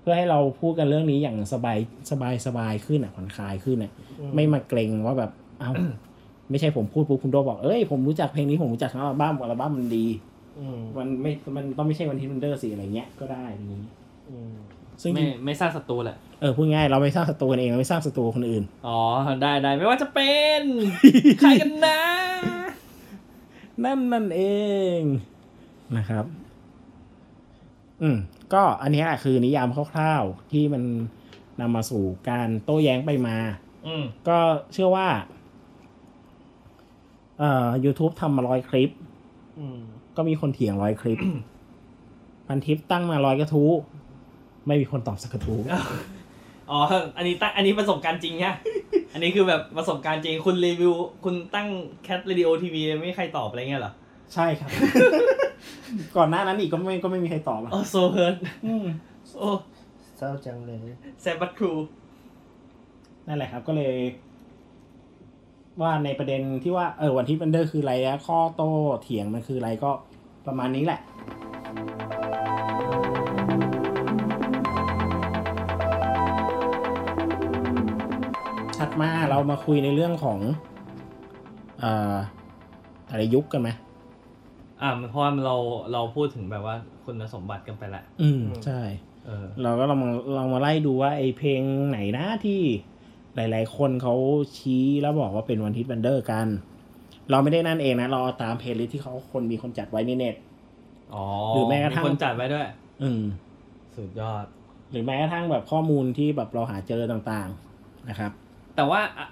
[0.00, 1.78] เพื่อให้เราพูดกันเรื่องนี้อย่างสบาย
[2.10, 3.92] สบายสบายขึ้นอะผ่อนคลายขึ้นอะ
[4.34, 5.30] ไม่มาเกรงว่าแบบ
[5.60, 5.70] เอ้า
[6.50, 10.06] ไม่ใช่ผมพูดปุ๊บคุณโดบอกเอ้ยผมรู้จักเพลงนี้ผมรู้จักทั้งอัลบั้มอัลบั้มมันดี
[10.58, 13.82] อืมมันไม่มันต้องไม่ใช่วันที่มันเดอร์สิอะไรเงี้ยก็ได้อย่างนี้
[14.30, 14.54] อืม
[15.02, 19.00] ซึ่งไม่ไม่สร้างศัตรูแหละเออพูดง่ายเราไม่สร้างศัตรูกันเองเราไม่สร้างศัตรูคนอื่น อ๋อ
[19.42, 20.62] ได้ได้ไม่ว่าจะเป็น
[21.38, 22.00] ใครกันนะ
[23.84, 24.42] นั่นนั่นเอ
[24.98, 25.00] ง
[25.96, 26.24] นะครับ
[28.02, 28.16] อืม
[28.52, 30.82] ก็อันนี้แหละคือนิยามคร่าวๆที่มัน
[31.60, 33.36] นำมาสู่การโต้แย้งไปมา
[33.86, 34.38] อืมก็
[34.72, 35.08] เชื่อว่า
[37.38, 38.90] เอ่อ YouTube ทำมาร้อยคลิป
[39.58, 39.78] อืม
[40.16, 41.18] ก็มีคนเถียงร้อยคลิป
[42.46, 43.70] พันทิปตั้งมาร้อยกระทู้
[44.66, 45.60] ไม่มีคนตอบสักกระทู้
[46.70, 46.80] อ๋อ
[47.16, 48.54] อันนี้ตั้งอันนี้ประสบการณ์จริงเนี่ย
[49.12, 51.68] อันนี้คือแบบประสบการณ์จริง คุณรีวิว คุณตั้ง
[52.04, 53.92] Cat Radio TV ไม่มีใครตอบอะไรเงี้ยเหรอ
[54.34, 54.70] ใช่ครับ
[56.16, 58.86] ก่อนหน้านั้นอีกก็ไม่ก็ไม่มีใครตอบอะโอ้ so hurt อืม
[59.38, 59.50] โอ้
[60.16, 60.78] เศร้าจังเลย
[61.22, 61.72] sad but true
[63.28, 63.96] นั่นแหละครับ ก็เลย
[65.80, 68.70] ว่าในประเด็นที่ว่าเออ one hit wonder คืออะไรอะข้อโต้
[69.02, 69.90] เถียงมันคืออะไรก็
[70.46, 71.00] ประมาณนี้แหละ
[78.78, 80.38] ถัดมาเรามาคุยในเรื่องของ
[81.80, 82.14] เอ่อ
[83.10, 83.68] อะไรยุคกันไหม
[84.80, 85.56] อ่าเพราะว่าเรา
[85.92, 88.80] เราพูดถึงแบบว่าคุณสมบัติกันไปละ อืมใช่
[89.26, 91.60] เออ เราก็ลองมาลองมาไล่ดูว่าไอ้เพลง
[91.90, 92.60] ไหนนะที่
[93.36, 94.14] หลาย ๆ คนเขา
[94.56, 96.46] ชี้แล้วบอกว่าเป็น one-hit wonder กัน
[97.30, 100.36] เราไม่ได้นั่นเองนะ เราเอาตาม playlist ที่เขาคนมีคนจัดไว้ในเน็ต
[101.14, 102.66] อ๋อหรือแม้กระทั่งคนจัดไว้ด้วย
[103.02, 103.22] อืม
[103.96, 104.44] สุดยอด
[104.90, 108.32] หรือแม้กระทั่งแบบข้อมูลที่แบบเราหาเจอต่างๆนะครับ
[108.76, 109.28] แต่ว่าอะ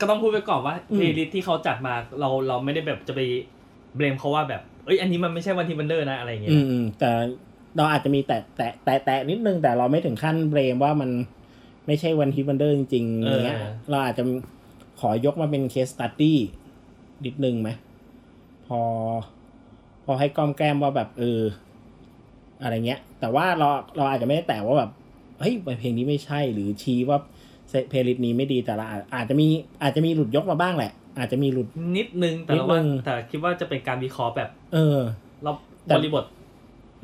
[0.00, 3.20] ก็ต้องพูดไปก่อนว่าอืม playlist ที่เขาจัดมาเราเราไม่ได้แบบจะไป
[3.96, 7.10] blame เขาว่าแบบเอ้ยอันนี้มันไม่ใช่ one-hit wonder นะอะไรอย่างเงี้อืยมอืมแต่
[7.76, 11.10] เราอาจจะมีแต่แต่แต่แต่นิดนึงแต่เราไม่ถึงขั้น blame ว่ามัน
[11.86, 13.58] ไม่ใช่ one-hit wonder จริงๆอย่างเงี้ย
[13.90, 14.22] เราอาจจะ
[15.00, 16.38] ขอยกมาเป็น case study
[17.24, 17.70] นิดนึงไหม
[18.66, 18.80] พอ
[20.04, 21.40] พอให้กล้อมแกล้มว่าแบบเออ
[22.62, 24.90] อะไรเงี้ย แต่ว่าเราเราอาจจะไม่ได้แต่ว่าแบบ
[25.40, 27.18] เฮ้ยเพลงนี้ไม่ใช่หรือชี้ว่า
[27.88, 29.46] playlist นี้ไม่ดีแต่ละอาจอาจจะมี
[29.82, 35.00] อาจจะมีหลุดยกมาบ้างแหละ อาจจะมีหลุดนิดนึงแต่นิดเราว่านึงแต่คิดว่าจะเป็นการวิเคราะห์แบบ เออ
[35.42, 35.50] เรา
[35.86, 36.24] แต่บริบท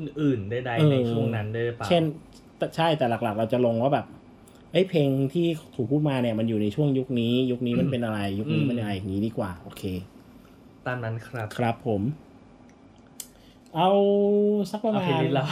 [0.01, 2.03] อื่นๆใดเออๆในช่วงนั้นด้วยหรือเปล่าเช่น
[2.57, 4.05] แต่ใช่แต่หลัก ๆ เราจะลงว่าแบบ
[4.71, 9.83] เอ้ยเพลงที่ถูกพูดมาเนี่ยมันอยู่ในช่วงยุคนี้ ยุคนี้มันเป็นอะไร ยุคนี้มันอะไรอย่างนี้ดีกว่า โอเค
[10.85, 12.01] ตามนั้นครับ ครับผม
[13.75, 13.89] เอา
[14.71, 15.45] สักประเอามาเพลณย์ลิสต์เรา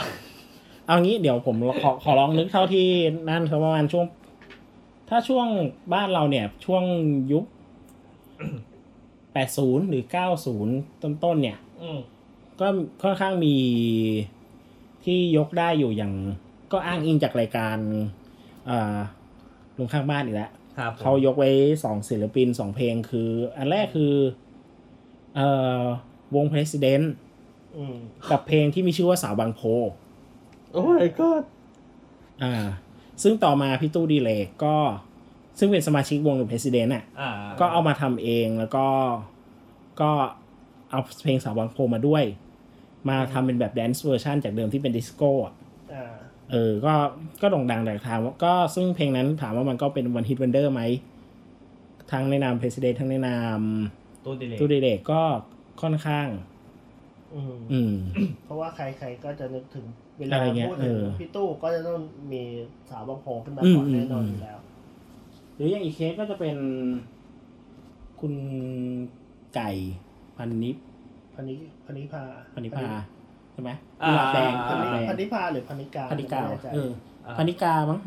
[0.86, 2.86] เอางี้เดี๋ยวผมขอขอลองนึกเท่าที่
[3.28, 4.06] นั่นครับประมาณช่วง
[5.08, 5.46] ถ้าช่วง
[5.94, 6.84] บ้านเราเนี่ย ช่วง
[7.32, 7.44] ยุค
[9.32, 11.98] แปดศูนย์หรือเก้าศูนย์ต้นๆเนี่ยอืม
[12.60, 12.66] ก็
[13.02, 13.54] ค่อนข้างมี
[15.04, 16.12] ที่ยกได้อยู่อย่าง
[16.72, 18.08] ก็อ้างอิงจากรายการอ่า
[19.76, 21.50] ลุงข้างบ้านอีกแล้วครับผมเขายกไว้
[21.84, 24.14] สองศิลปินสองเพลงคือ อันแรกคือ
[25.34, 25.48] เอ่
[25.80, 25.82] อ
[26.36, 27.04] วง President
[27.76, 27.96] อืม
[28.30, 29.60] กับเพลงที่มีชื่อว่าสาวบางโพ
[30.72, 31.42] oh my god
[32.42, 32.54] อ่า
[33.22, 34.76] ซึ่งต่อมาพี่ตู้ดิเรกก็
[35.58, 38.86] ซึ่งเป็นสมาชิกวง The President อะอ่าก็เอามาทำเองแล้วก็
[40.00, 40.10] ก็
[40.90, 42.24] เอาเพลงสาวบางโพมาด้วย
[43.08, 45.59] มาทำเป็นแบบ dance version จากเดิมที่เป็นดิสโก้อะอ่า
[46.50, 46.94] เออ ก็
[47.42, 50.82] ก็โด่งดังแต่ถามว่าก็ซึ่งเพลงนั้นถามว่ามันก็เป็นวันฮิตวันเดอร์ไหม
[52.12, 53.60] ทั้งในนาม President ทั้งในนาม
[54.24, 55.20] ตัวดีเลยตู้ดีเลกก็
[55.82, 56.28] ค่อนข้าง
[57.34, 57.94] อืมอืม
[58.44, 59.84] เพราะว่าใครๆก็จะนึกถึง
[60.16, 61.98] เวอะลาไรเงี้ยพูดถึงเออพี่ตู้ก็จะต้อง
[62.32, 62.42] มี
[62.90, 64.58] สาวบางโพขึ้นมาอืมก่อนแน่นอนอืมอยู่แล้ว
[65.54, 66.56] หรืออย่างอีกเคสก็จะเป็น
[68.20, 68.34] คุณ
[69.54, 69.70] ไก่
[70.36, 70.76] พันนิพ
[71.34, 72.22] พันิพันิพา
[72.54, 72.88] พันนิพา
[73.52, 73.70] ใช่ไหม
[74.02, 76.90] อ่ากุหลาบแดงพักุนิหลาบแดงพันิพาหรือพันิกาพันิกาไม่แน่ใจเออ
[77.26, 77.98] อ่าพันิกามั้ง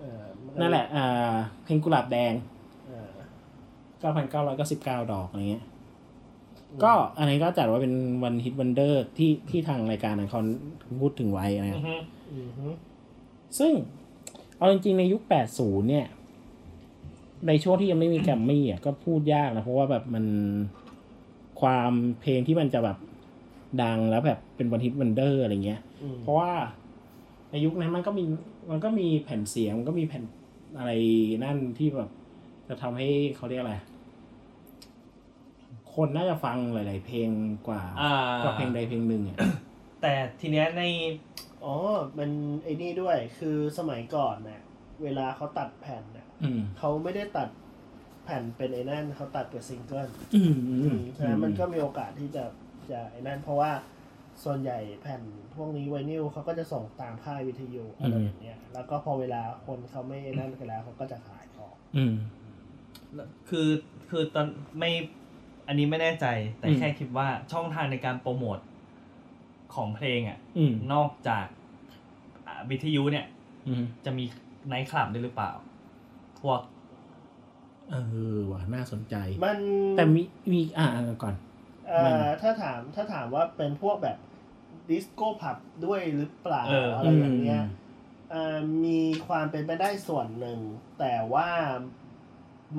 [0.00, 0.22] เออ
[0.60, 1.34] นั่นแหละ อ่า
[1.64, 2.32] เพลงกุหลาบแดง
[2.86, 3.08] เออ
[5.04, 5.64] 9,999ดอกอะไรเงี้ย
[6.82, 10.40] ก็อันนี้ก็จัดว่าเป็นวันฮิตวันเดอร์ที่ที่ทางรายการนั้นเขา
[11.00, 11.96] พูดถึงไว้นะอือฮึ
[12.34, 12.68] อือฮึ
[13.58, 13.72] ซึ่ง
[14.56, 15.22] เอาจริงๆในยุค
[15.56, 16.06] 80เนี่ย
[17.48, 20.24] ในช่วงที่ยังไม่มีแกรมมี่อะก็พูดยากนะ เพราะว่าแบบมัน
[21.60, 22.96] ความเพลงที่มันจะแบบ
[23.82, 26.52] ดังแล้วแบบเป็นวันฮิตวันเดอร์อะไรเงี้ยอืมเพราะว่า
[27.50, 28.24] ในยุคนั้นมันก็มี
[28.70, 30.24] มันก็มีแผ่นเสียงมันก็มีแผ่น
[30.78, 30.90] อะไร
[31.44, 32.10] นั่นที่แบบ
[32.68, 33.76] จะทำให้เขาเรียกอะไร
[35.94, 37.30] คนน่าจะฟังหลาย ๆ เพลง
[37.68, 38.12] กว่าอ่า
[38.44, 39.38] กว่าเพลงใดเพลงหนึ่งอะ
[40.02, 40.82] แต่ทีเนี้ยใน
[41.64, 41.74] อ๋อ
[42.18, 42.30] มัน
[42.64, 44.62] ไอ้นี่ด้วยคือสมัยก่อนเนี่ย
[45.02, 47.48] เวลาเขาตัดแผ่นเนี่ยอืมเขาไม่ได้ตัด
[48.24, 52.44] แผ่นเป็นไอ้นั่นเขาตัดเป็นซิงเกิลอืมอืมฉะนั้นมันก็มีโอกาสที่จะ
[52.90, 53.70] จะไอ้นั่นเพราะว่า
[54.44, 55.22] ส่วนใหญ่แผ่น
[55.56, 62.14] พวกนี้ไวนิลเขาก็จะส่งตามค่ายวิทยุอะไรอย่างเงี้ยแล้วก็พอเวลาคนเขาไม่ไอ้นั่นกันแล้วเขาก็จะขายออกอืม
[63.48, 63.68] คือ
[64.10, 64.46] คือตอน
[64.78, 64.90] ไม่
[65.68, 66.26] อันนี้ไม่แน่ใจ
[66.58, 68.58] แต่อืมแค่คิดว่าช่องทางในการโปรโมท
[69.74, 71.46] ของเพลงอะอืมนอกจาก
[72.46, 73.26] อ่าวิทยุเนี่ย
[73.68, 74.24] อืมจะมี
[74.68, 75.52] ไนท์คลับด้วยหรือเปล่า
[76.40, 76.60] พวก
[77.90, 77.94] เอ
[78.36, 79.58] อว่ะน่าสนใจ มัน
[79.96, 80.22] แต่มี
[80.52, 80.86] มีอ่า
[81.22, 81.34] ก่อน
[81.88, 84.18] เอ่มันอถ้าถามถ้าถามว่าเป็นพวกแบบ
[84.88, 87.64] ดิสโก้ผับด้วยหรือเปล่าเอออ อะไรอย่างเงี้ย
[88.30, 90.60] เอ่อมีความเป็นไปได้ส่วนหนึ่ง
[90.98, 91.48] แต่ว่า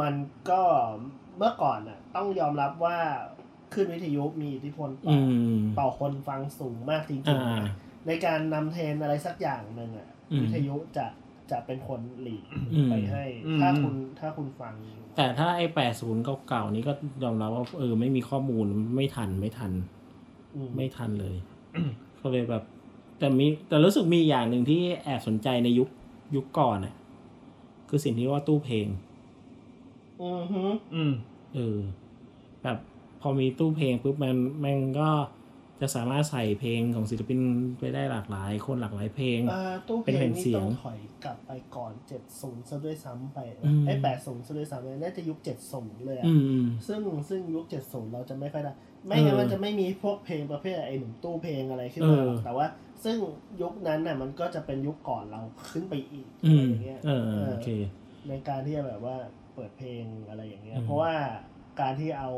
[0.01, 0.13] มัน
[0.49, 0.61] ก็
[1.37, 2.97] เมื่อก่อนน่ะ ต้องยอมรับว่า
[3.73, 5.21] ขึ้นวิทยุมีอิทธิพลต่อือ
[5.57, 11.05] มต่อคนฟังสูงมากจริงอ่า ๆ ในการนำเทรนอะไรสักอย่างหนึ่งอะ อืม วิทยุจะ
[11.51, 19.71] จะเป็นคนหลีดอืม ไปให้ อืม ถ้าคุณถ้าคุณฟังอยู่ แต่ถ้าไอ้แปดศูนย์เก่าๆนี้ก็ยอมรับว่าเออไม่มีข้อมูลไม่ทันไม่ทัน
[20.56, 21.36] อืม ไม่ทันเลย
[22.21, 22.63] ก็เลยแบบ
[23.19, 25.89] แต่มีแต่รู้สึกมีอย่างหนึ่งที่แอบสนใจในยุค
[26.36, 26.93] ยุคก่อนน่ะ
[27.89, 28.88] คือสิ่งที่เรียกว่าตู้เพลง
[30.21, 30.63] อือฮึ
[30.95, 31.13] อืม
[31.53, 31.77] เออ
[32.63, 32.77] แบบ
[33.21, 35.10] พอมีตู้เพลงปุ๊บมันมันก็
[35.81, 37.39] จะสามารถใส่เพลงของศิลปิน
[37.79, 41.93] ไปได้หลากหลาย คนหลากหลายเพลงอ่าตู้เพเป็นลแผ่งนนี่เสียต้งองถอยกลับไปก่อน
[42.31, 45.37] 70ซะด้วยซ้ำไปอืมไอ้80ซะด้วยซ้ำไปน่าจะยุค
[45.71, 48.73] 70เลยอะอืมซึ่งซึ่งยุค70เราจะไม่ค่อยได้
[49.05, 52.67] ไม่งั้นเออมันจะไม่มีพวกเพลงประเภทไอ้หนุ่มตู้เพลงอะไรขึ้นมาเออหรอกแต่ว่า
[53.03, 53.17] ซึ่ง
[53.61, 57.69] ยุคนั้นน่ะมันก็จะเป็นยุคก่อนเราขึ้นไปอีกอือะไรมอย่างเงี้ยเออเออโอเค
[58.29, 59.15] ในการที่จะแบบว่า
[59.55, 61.13] เปิดเพลงอะไรอย่างเงี้ยอืมเพราะว่า
[61.81, 62.31] การที่เอา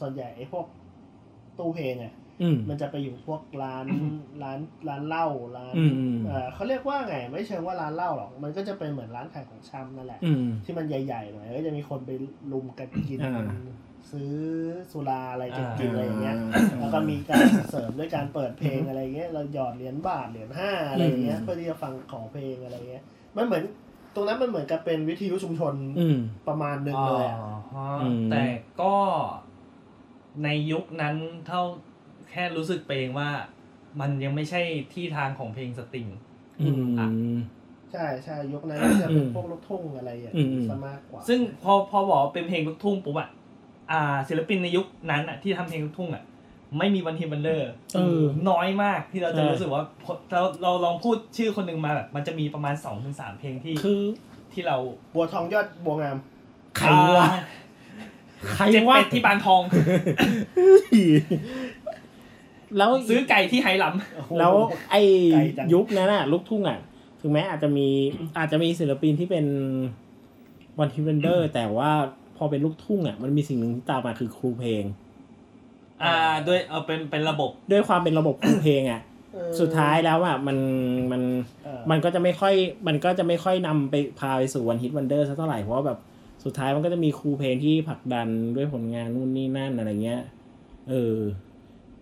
[0.00, 0.66] ส่วนใหญ่ไอ้พวก
[1.58, 3.86] ตู้เพลงอะอื มมันจะไปอยู่พวกร้าน
[4.42, 12.10] ร้านร้านเหล้าร้านอืมอืมเออเขาเรียกว่าไง ไม่เชิงว่าร้านเหล้าหรอก มันก็จะเป็นเหมือนร้านขายของชำนั่นแหละอืมที่มันใหญ่ๆหน่อยก็จะมีคนไป
[12.52, 13.46] ลุมกันกินอ่า
[14.12, 14.34] ซื้อ
[14.92, 16.36] สุราอะไรกันอ่ากินอะไรอย่างเงี้ย
[16.80, 23.04] แล้วก็มีการเสริมด้วยการเปิดเพลงอะไรเงี้ย เราหยอดเหรียญบาทเหรียญห้าอะไรอย่างเงี้ยอืมเพื่อที่จะฟังขอเพลงอะไรเงี้ย
[23.36, 23.64] มันเหมือน
[24.14, 26.18] ตรงนั้นมันเหมือนกับเป็นวิทยุชุมชนอืม
[26.48, 28.42] ประมาณหนึ่งเลยอะอ๋อฮะอืมแต่
[28.80, 28.94] ก็
[30.44, 33.30] ในยุคนั้นเท่าแค่รู้สึกไปเองว่า
[34.00, 34.60] มันยังไม่ใช่
[34.92, 36.06] ที่ทางของเพลงสตริง
[36.60, 37.08] อืมอะ
[37.92, 43.28] ใช่ใช่ยุคนั้นก็จะเป็นอืมพวกลูกทุ่งอะไรอย่างอืมนี้ซะมากกว่า ซึ่งพอพอบอกว่าเป็นเพลงลูกทุ่งปุ๊บอะ
[43.92, 46.24] อ่า ศิลปินในยุคนั้นอะที่ทำเพลงลูกทุ่งอะ
[46.78, 49.82] ไม่มีวันทีบันเดอร์เออน้อยมากที่เราจะใช่รู้สึกว่า
[50.32, 54.00] เราเราลองพูดชื่อคนหนึ่งมาแบบมันจะมีประมาณสองถึงสามเพลงที่คือ
[54.52, 54.76] ที่เรา
[55.14, 56.16] บัวทองยอดบัวงาม
[56.76, 57.40] ใครวะอ่า
[58.54, 59.62] ใครเจ็ดวะเป็ดที่บานทอง
[62.76, 63.86] แล้วซื้อไก่ที่ไหหล
[64.38, 64.54] แล้ว
[64.90, 65.02] ไอ้
[65.32, 66.78] ไกลจังยุคนั้นอะลูกทุ่งอะ
[67.20, 67.88] ถึงแม้อาจจะมี
[68.38, 69.46] อาจจะมีศิลปินที่เป็น
[70.78, 71.90] วันทิวันเดอร์ แต่ว่า
[72.36, 76.14] พอเป็นลูกทุ่งอะมันมีสิ่งหนึ่งที่ตามมาคือครูเพลงำอ่า
[76.48, 79.00] ด้วยเอาเป็นเป็นระบบ ด้วยความเป็นระบบครูเพลงอะ
[79.34, 80.58] เออสุดท้ายแล้วอะมัน
[81.12, 81.22] มัน
[81.64, 82.54] เออมันก็จะไม่ค่อย
[82.86, 85.98] มันก็จะไม่ค่อยนำไปพาไปสู่วันฮิตวันเดอร์สักเท่าไหร่เพราะว่าแบบ
[86.44, 90.22] สุดท้ายมันก็จะมีครูเพลงที่ผลักดันด้วยผลงานนู่นนี่นั่นอะไรเงี้ย
[90.88, 91.16] เออ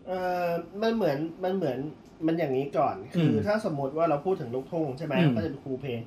[0.07, 0.13] เอ
[0.47, 0.49] อ
[0.83, 1.79] มันเหมือนมันเหมือน
[2.27, 6.01] มันอย่างนี้ก่อน คืออม ถ้าสมมติว่าเราพูดถึงลูกทุ่งใช่ไหมอืม ก็จะเป็นครูเพลง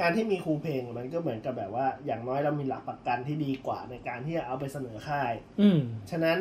[0.00, 6.38] การที่มีครูเพลงมันก็เหมือนกับแบบว่า อย่างน้อยเรามีหลักประกันที่ดีกว่าในการที่จะเอาไปเสนอค่าย อืม ฉะนั้น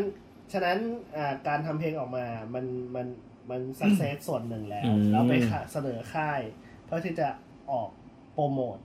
[0.53, 0.77] ฉะนั้น
[1.15, 3.07] อ่าการทำเพลงออกมา มันมัน
[3.49, 6.41] มัน success ส่วนหนึ่งแล้ว อืมเราไปค่ะเสนอค่าย
[6.85, 7.27] เพื่อที่จะ
[7.71, 7.89] ออก
[8.33, 8.77] โปรโมท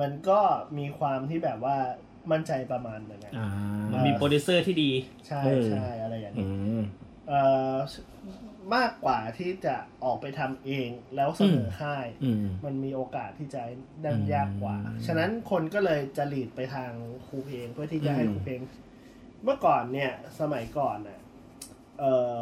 [0.00, 0.40] มันก็
[0.78, 1.76] มีความที่แบบว่า
[2.32, 3.48] มั่นใจประมาณหนึงอะ อ่า
[3.92, 4.90] มันมีโปรดิวเซอร์ที่ดี
[5.26, 6.84] ใช่เออ ใช่อะไรอย่างอืนี้มเอ่อ
[8.74, 13.62] มากกว่าที่จะออกไปทำเองแล้วเสนอค่ายอืมมันมีโอกาสที่จะ
[14.04, 16.90] ดันอืมยากกว่า ฉะนั้นคนก็เลยจะ lead ไปทาง
[17.26, 18.60] ครูเพลงเพื่อที่จะให้อืมครูเพลง
[19.44, 21.20] เมื่อก่อนเนี่ยสมัยก่อนน่ะ
[21.98, 22.38] เอ่อ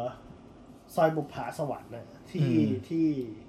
[0.95, 3.07] ซอยบุปผาสวรรค์น่ะที่อืมที่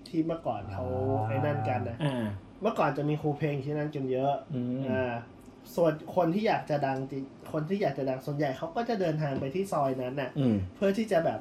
[0.09, 2.25] ที่เมื่อก่อนเขาอ่าไอ้นั่นกันนะอ่า
[2.62, 5.14] เมื่อก่อนจะมีครูเพลงที่นั่นกันเยอะอืมอ่า
[5.74, 11.40] ส่วนคนที่อยากจะดังจริงคนที่อยากจะดังส่วนใหญ่เขาก็จะเดินทางไปที่ซอยนั้นน่ะ อืม เพื่อที่จะแบบ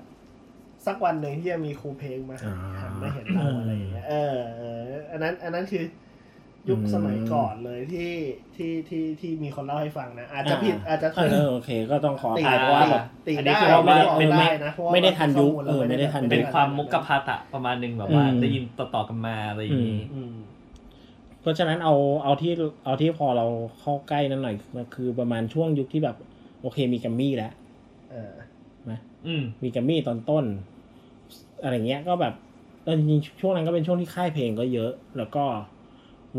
[0.85, 5.83] สักวันหนึ่งที่จะมีครูเพลงมาอ่าหันมาเห็นเราอะไรอย่างเงี้ยเออเอออันนั้น อันนั้นคือ
[6.69, 8.13] ยุคอืมสมัยก่อนเลยที่
[8.55, 20.35] ที่ที่ที่มีคนเล่าให้ฟังนะอาจจะผิดอาจจะเออเออโอเค ก็ต้องขออตีภัยเพราะว่าแบบ ตีอันนี้ได้คือว่าไม่ได้เป็นได้นะเพราะว่าไม่ได้ทันยุคข้มูลเออราไม่ได้ทันยุคเป็นความมุกกะพาตะประมาณหนึ่งแบบว่า อืม ได้ยินต่อๆกันมาอะไรอย่างนี้ อืม
[21.45, 22.51] เพราะฉะนั้นเอาเอาที่
[22.85, 23.45] เอาที่พอเรา
[23.79, 26.15] เข้าใกล้นั้นหน่อยมันคือประมาณช่วงยุคที่แบบ
[26.61, 27.51] โอเคมีแกัมมี่แล้ว
[28.11, 28.33] เออ
[28.91, 30.45] นะอืมมีแกัมมี่ตอนต้น
[31.63, 32.33] อะไรเงี้ยก็แบบ
[32.83, 35.43] เออจริงๆช่วงนั้นก็เป็นช่วงที่ค่ายเพลงก็เยอะ แล้วก็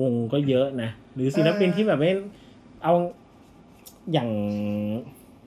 [0.00, 2.10] วงก็เยอะนะหรือศิลปินที่แบบไม่
[2.82, 2.94] เอา
[4.12, 4.30] อย่าง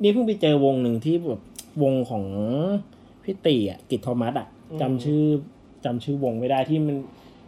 [0.02, 1.42] นี่เพิ่งไปเจอวงหนึ่งที่แบบ
[1.84, 2.24] วงของ
[3.24, 4.48] พี่ตีอะกิตโทมัสอะ
[4.82, 5.24] จำชื่อ
[5.86, 6.98] จำชื่อวงไม่ได้ที่มัน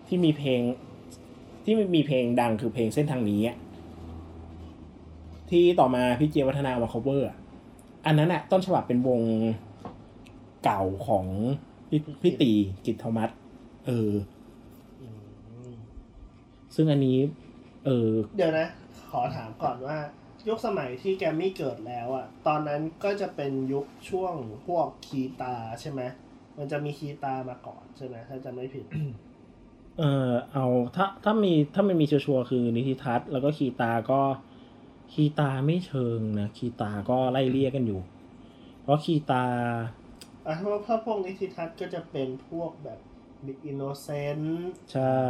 [0.07, 0.61] ที่มีเพลง
[1.63, 3.57] ที่มีเพลงดังคือเพลงเส้นทางนี้อะ
[5.49, 7.37] ที่ต่อมาพี่เจยวัฒนามา cover อะ
[8.05, 9.21] อันนั้นอะต้นฉบับเป็นวง
[10.63, 11.25] เก่าของ
[11.89, 12.51] พี่พี่ตี
[12.85, 13.29] กิตโทมัส
[13.85, 14.11] เออ
[15.01, 15.07] อื
[15.71, 15.73] ม
[16.75, 17.17] ซึ่งอันนี้
[17.85, 18.67] เออ เดี๋ยวนะ
[19.11, 19.97] ขอถามก่อนว่า
[20.47, 24.33] ยุคสมัยที่แกรมมี่เกิดแล้วอะตอนนั้นก็จะเป็นยุคช่วง
[24.65, 26.01] พวกคีตาใช่ไหม
[26.57, 28.85] มันจะมีคีตามาก่อนใช่ไหมถ้าจะไม่ผิด
[30.01, 34.21] เออเอาถ้าถ้ามีถ้าไม่มีชัวร์ๆคือนิติทัศน์แล้วก็คีตาก็
[35.13, 38.01] คีตาไม่เชิงนะคีตาก็ไล่เลี่ยกันอยู่
[38.81, 39.45] เพราะคีตา
[40.47, 42.99] อะเพราะถ้าพวกนิติทัศน์ก็จะเป็นพวกแบบ
[43.45, 45.21] บิ๊กอินโนเซนต์ใช่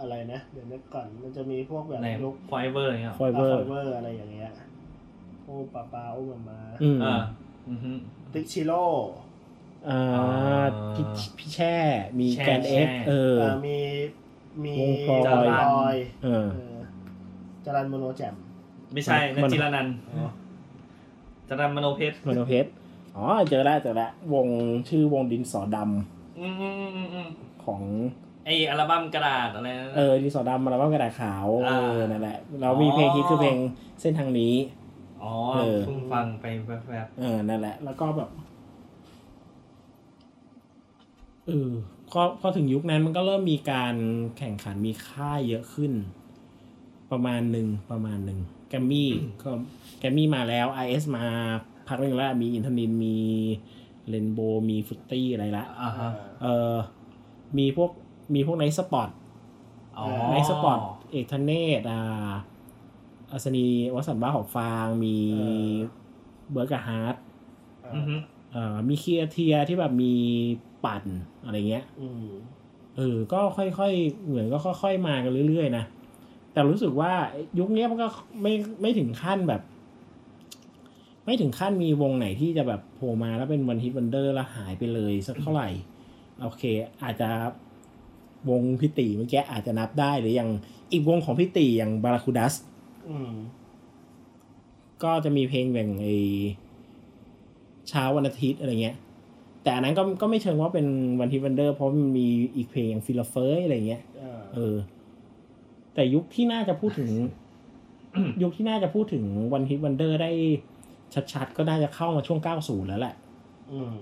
[0.00, 4.52] อะไรนะ เดี๋ยวนึกก่อนมันจะมีพวกแบบในยุคไฟเบอร์อย่างเงี้ยฟอยเบอร์เวอร์อะไรอย่างเงี้ย
[5.44, 7.16] โอปาปาโอมามาอืมอ่า
[7.68, 7.92] อือฮึ
[8.32, 8.84] ติ๊กชิโร่
[9.88, 11.04] อ่าอ่าพี่
[11.38, 11.76] พี่แช่
[12.18, 13.78] มีแช่แกนเอ็กแช่เออเอ่อมี
[14.64, 16.78] มีวงพลอยจารันพลอยเออเออ
[17.64, 18.34] จารันโมโนแจม
[18.92, 20.28] ไม่ใช่นั่มันนจิรนันท์อ๋อ
[21.48, 22.70] จรันมโนเพชรมโนเพชร
[23.16, 24.46] อ๋อเจอแล้วเจอแล้ววง
[24.88, 25.76] ชื่อวงดินสอด
[26.40, 27.82] อืมอืมอืมอืมำของ
[28.44, 33.56] ไออัลบั้มกระดาษอะไรนั่นน่ะเออดินสอดำมาแล้วว่ากระดาษขาวเออ่าอนั่นแหละแล้วมีเพลงฮิตคือเพลง
[34.00, 34.54] เส้นทางนี้
[35.22, 38.28] อ๋อเออเพิ่งฟังไปแวบเออนั่นแหละ แล้วก็แบบ
[41.50, 41.72] เออ
[42.10, 43.94] พอพอถึงยุคนั้นมันก็เริ่มมีการ
[44.38, 45.92] แข่งขันมีค่ายเยอะขึ้น
[47.12, 49.10] ประมาณหนึ่งประมาณหนึ่งแกมมี่
[49.42, 49.50] ก็
[49.98, 51.24] แกมมี่มาแล้ว IS มา
[51.88, 53.18] พักหนึ่งแล้วมีอินทนินมี
[54.08, 54.38] เรนโบ
[54.70, 56.10] มีฟุตตี้อะไรละๆอ่าฮะ
[56.42, 56.74] เออ
[57.58, 57.90] มีพวก
[58.34, 59.08] มีพวกไนท์สปอร์ต
[59.98, 62.30] อ๋อไนท์สปอร์ตเอกธเนศอ่า
[63.32, 65.16] อัศนีวัสันต์บ้าหอบฟางมี
[66.50, 67.16] เบิร์กกับฮาร์ด
[67.94, 68.14] อือฮึ
[68.52, 70.14] เอ่อมีเคียเทียที่แบบมี
[70.84, 71.04] ปั่น
[71.44, 72.28] อะไรเงี้ยอืม
[72.96, 75.84] เออ ก็ค่อยๆ เหมือนก็ค่อย ๆ มากันเรื่อยๆนะ
[76.52, 77.12] แต่รู้สึกว่า
[77.58, 78.06] ยุคเนี้ยมันก็
[78.42, 79.62] ไม่ไม่ถึงขั้นแบบ
[81.24, 85.68] ไม่ถึงขั้นมีวงไหนที่จะแบบโผล่มาแล้วเป็นวันฮิตวันเดอร์แล้วหายไปเลยสักเท่าไหร่
[86.42, 86.62] โอเค
[87.02, 87.30] อาจจะ
[88.50, 90.50] วงพิติเมื่อกี้อาจจะนับได้หรืออย่าง
[90.92, 92.54] อีกวงของพิติอย่างบาราคูดัส
[93.08, 93.32] อืม
[95.02, 96.08] ก็จะมีเพลงแบบไอ
[97.88, 98.96] เช้าวันอาทิตย์อะไรเงี้ย
[99.62, 100.86] แต่อันนั้นก็ก็ไม่เชิงว่าเป็น
[101.20, 104.76] one-hit wonder เพราะมันมีอีกเพลงอย่างฟิลเฟอร์อะไรเงี้ยอ่าเออ
[105.94, 107.10] แต่ยุคที่น่าจะพูดถึง
[108.42, 110.30] ยุคที่น่าจะพูดถึง one-hit wonder ได้
[111.32, 113.14] ชัดๆ ก็น่าจะเข้ามาช่วง 90 แล้วแหละ
[113.72, 113.96] อืม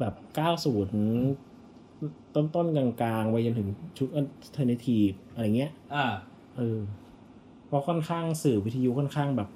[0.00, 6.06] แบบ 90ต้นต้นๆ กลางๆ ไปจนถึงยุค alternative อะไรเงี้ยอ่า
[6.56, 6.78] เออ
[7.66, 9.48] เพราะค่อนข้างสื่อวิทยุค่อนข้างแบบ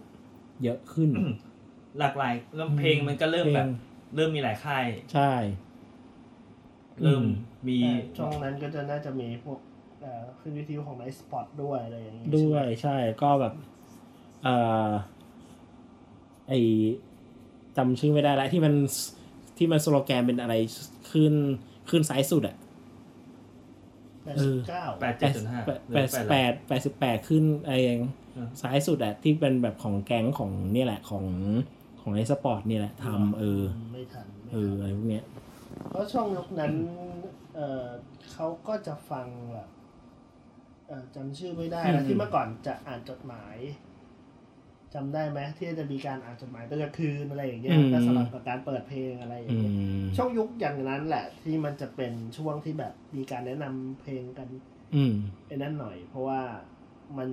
[0.62, 1.10] เยอะขึ้น
[1.98, 3.66] หลากหลายแล้วเพลงมันก็เริ่มแบบ
[4.14, 5.32] เริ่มมีหลายค่าย ใช่
[7.02, 7.26] เริ่มอืม
[7.68, 9.58] มีแต่ช่วงนั้นก็จะน่าจะมีพวก
[10.00, 13.54] เอ่อขึ้นวิทยุของไนท์สปอตด้วยอะไรอย่างนี้ด้วยใช่ไหมใช่ก็แบบ
[14.42, 14.54] เอ่
[14.86, 14.90] อ
[16.48, 16.52] ไอ
[17.76, 18.74] จำชื่อไม่ได้แล้วที่มัน
[19.56, 20.54] ที่มันสโลแกนเป็นอะไร
[21.10, 21.34] ขึ้น
[21.90, 22.56] ขึ้นซ้ายสุดอะ
[24.24, 27.72] แปดสิบเก้าแปดแปเจ็ดดจุดห้าแปดแปดสิบแปดแปดสิบแปดขึ้นไอ
[28.34, 31.24] เออซ้ายสุดอะที่เป็นแบบของแก๊งของเนี่ยแหละของ
[32.02, 33.62] ของไอสปอร์ตเนี่ยแหละทำเออ
[33.92, 35.24] ไม่ทันไม่เอทัอนอะไรพวกเนี้ย
[35.90, 36.72] เพราะช่วงยุคนั้น
[37.54, 37.86] เออ
[38.32, 39.68] เขาก็จะฟังแบบ
[40.86, 43.56] เออจำชื่อไม่ได้แล้วที่เมื่อก่อนจะอ่านจดหมาย
[44.94, 54.48] จำได้ไหมที่จะมีการอ่านจดหมายตอนกลางคืนอะไรอย่างเงี้ยแล้วสลับกับการเปิดเพลงอะไรอย่าอืงเงี้ยมช่วงยุคอย่างนั้นแหละ ที่มันจะเป็นช่วงที่แบบมีการแนะนำเพลงกัน
[54.94, 55.14] อืม
[55.46, 56.40] ไอ้นั่นหน่อย เพราะว่า
[57.18, 57.28] มัน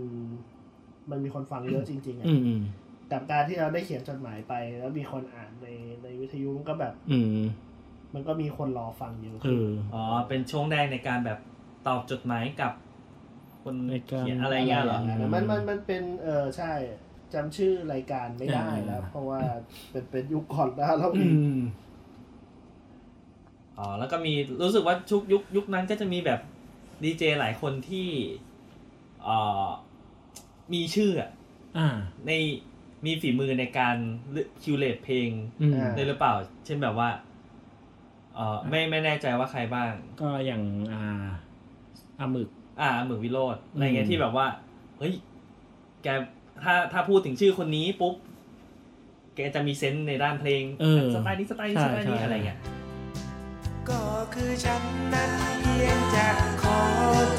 [1.10, 2.62] มันมีคนฟังเยอะจริง ๆอะอืมอืม
[3.12, 5.68] กับการที่เราได้เขียนจดหมายไป แล้วมีคนอ่านใน
[6.04, 7.40] ในวิทยุมันก็แบบ อืม
[8.14, 11.40] มันก็มีคนรอฟังเยอะเอขึ้นออ๋อ เป็นช่วงแรกในการแบบ
[11.88, 12.74] ตอบจดหมายกับ
[13.64, 16.74] คนในการเขียนอะไรเงี้ยเหรอะไมันมันมันเป็น เออใช่
[17.34, 19.42] จำชื่อรายการไม่ได้อ่าแล้ว เพราะว่า
[19.92, 21.60] เป็นเป็นยุคก่อนแล้วเราอืม
[23.78, 26.40] อ๋อแล้วก็มีรู้สึกว่าชุกยุคยุคนั้นก็จะมีแบบ
[27.04, 28.08] ดีเจหลายคนที่
[29.24, 29.68] เอ่อ
[30.74, 31.30] มีชื่ออะ
[31.78, 31.88] อ่า
[32.28, 32.32] ใน
[33.06, 33.98] มีฝีมือในการ
[34.64, 35.30] curate เพลง
[35.62, 36.34] อืมได้หรือเปล่า
[36.66, 37.10] เช่นแบบว่า
[38.36, 40.62] เออไม่ไม่แน่ใจว่าใครบ้าง ก็อย่าง
[40.94, 41.28] อ่า
[42.20, 42.50] อาหมึก
[42.82, 44.48] อ่าหมึกวิโรดอะไรเงี้อืยมที่แบบว่า
[44.98, 45.14] เฮ้ย
[46.04, 46.08] แก
[46.64, 48.16] ถ้าถ้าพูดถึงชื่อคนนี้ปุ๊บ
[49.36, 52.60] แกจะมีเซนส์ในด้านเพลงเออสไตล์นี้สไตล์นี้ใช่สไตล์นี้ใช่อะไรเงี้ย
[53.90, 54.02] ก็
[54.34, 54.84] คือฉัน
[55.14, 55.32] นั้น
[55.62, 56.28] เพียงจะ
[56.62, 56.78] ขอ
[57.38, 57.39] เ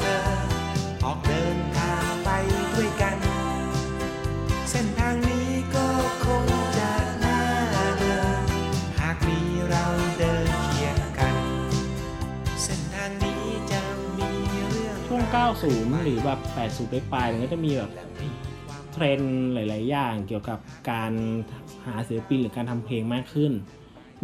[15.51, 16.39] 90 หรือแบบ
[16.87, 17.91] 80 ปลายๆมันก็จะมีแบบ
[18.91, 20.59] เทรนด์หลาย ๆ อย่างเกี่ยวกับ
[20.91, 21.11] การ
[21.85, 23.51] หาศิลปินหรือการทำเพลงมากขึ้น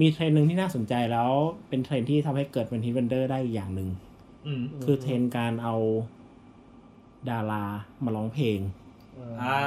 [0.01, 1.31] มีเทรนด์หนึ่งที่น่าสนใจแล้ว
[1.69, 3.89] เป็นเทรนด์ที่ทำให้เกิดเป็น hit wonder ได้อีกอย่างหนึ่ง
[4.45, 5.75] อืมคือเทรนด์การเอา
[7.29, 7.63] ดารา
[8.03, 8.59] มาร้องเพลง
[9.15, 9.59] เอออ่า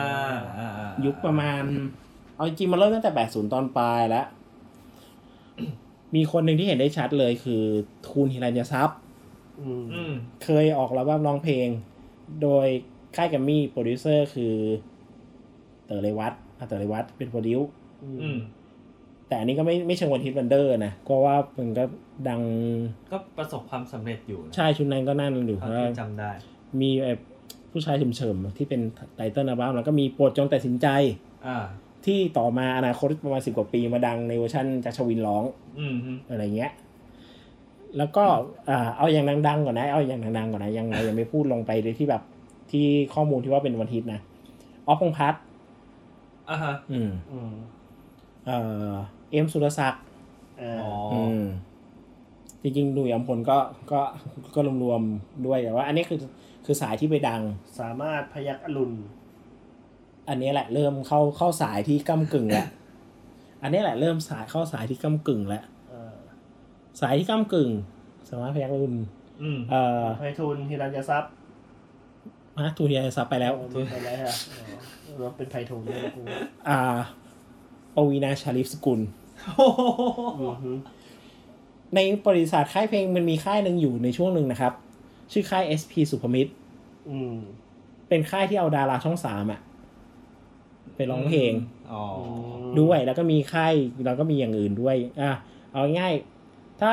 [0.58, 1.62] อ่าอ่ายุคประมาณ
[2.36, 4.26] เอาจริงๆมาเริ่มตั้งแต่ 80 ตอนปลายแล้ว
[6.14, 7.62] มีคนหนึ่งที่เห็นได้ชัดเลยคือ
[8.06, 8.99] ทูน หิรัญทรัพย์อืมอืม
[10.44, 11.68] เคยออกอัลบั้มร้องเพลง
[12.42, 12.66] โดย
[13.16, 14.54] ค่ายแกรมมี่โปรดิวเซอร์คือ
[15.86, 17.60] เต๋อเรวัตอะเต๋อเรวัตเป็น produce
[18.22, 18.38] อืม
[19.28, 21.84] แต่อันนี้ก็ไม่ไม่เชิง one hit wonder นะก็ว่ามันก็
[22.28, 22.42] ดัง
[23.12, 26.30] ก็ประสบความสำเร็จอยู่นะใช่ชุดนั้นก็นั่นอยู่เท่าว่าที่จำได้
[26.80, 27.20] มีแบบ
[27.72, 28.80] ผู้ชายเฉิ่มๆที่เป็น
[29.14, 30.86] title อัลบั้มแล้วก็มีโปรดจงตัดสินใจ
[31.46, 31.58] อ่า
[32.06, 35.44] ที่ต่อมาอนาคตประมาณสิบกว่าปีมาดังในเวอร์ชันจักรชวินร้อง
[35.78, 36.72] อืมอืมอะไรเงี้ย
[37.98, 38.24] แล้วก็
[38.68, 42.22] อ่าเอาอย่างดังๆก่อนนะ เอาอย่างดังๆก่อนนะ ยังเรายังไม่พูดลงไปในที่แบบ
[42.70, 44.20] ที่ข้อมูลที่ว่าเป็นวันฮิตนะ
[44.86, 45.42] ออฟพงษ์พัฒน์
[46.50, 47.52] อ่าฮะอืมอืม
[48.46, 48.92] เอ่อ
[49.30, 50.04] เอ็มสุรศักดิ์
[50.58, 51.44] เอ่ออ๋ออืม
[52.62, 53.58] จริงๆหนุ่ยอัมพลก็
[53.92, 54.00] ก็
[54.54, 56.18] ก็รวมๆด้วยแต่ว่า อันนี้คือ
[56.64, 57.42] คือสายที่ไปดัง
[57.78, 58.92] สามารถพยักอรุณ
[60.28, 62.68] อันนี้แหละเริ่มเข้าเข้าสายที่ก้ากึ่งแล้ว
[63.62, 65.79] อันนี้แหละเริ่มสายเข้าสายที่ก้ากึ่งแล้วเออ
[67.00, 67.70] สายที่ก้ากึ่ง
[68.30, 68.94] สามารถพยักรุน
[69.42, 71.30] อืมเอ่อไพฑูรย์ฮิรัญยทรัพย์
[72.60, 76.22] ฮะทูเรียซับไปแล้วเออเป็นอะไรฮะอ๋อเราเป็นไพฑูรย์เนี่ยกู
[76.68, 76.80] อ่า
[77.94, 79.00] ปวีนาชาลิฟสกุล
[79.56, 79.80] โอ้โห
[80.40, 80.72] อือฮึ
[81.94, 84.72] ในบริษัทค่ายเพลงมันมีค่ายหนึ่งอยู่ในช่วงหนึ่งนะครับ
[85.32, 86.52] ชื่อค่าย SP สุภมิตร
[87.10, 87.34] อืม
[88.08, 89.60] เป็นค่ายที่เอาดาราช่องสามอะ
[90.96, 91.52] ไปร้องเพลง
[91.92, 92.02] อ๋อ
[92.80, 93.74] ด้วยแล้วก็มีค่าย
[94.06, 95.30] แล้วก็มีอย่างอื่นด้วย อะ
[95.72, 96.29] เอาง่ายๆ
[96.80, 96.92] ถ้า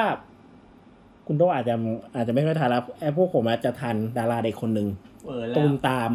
[1.27, 1.75] คุณโดอาจจะ
[2.15, 4.87] อาจจะไม่ค่อยทันแล้วไอ้พวกผมอาจจะทันดาราเด็กคนหนึ่ง
[5.25, 6.11] เปิดแล้ตูวมตาม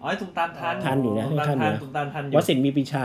[0.00, 3.04] อ๋อไอ้ตุ้มตามทันทันอยู่นะตุ้มตามทันอยู่ทันนะตุ้มตามทันอยู่วสินทร์มีปรีชา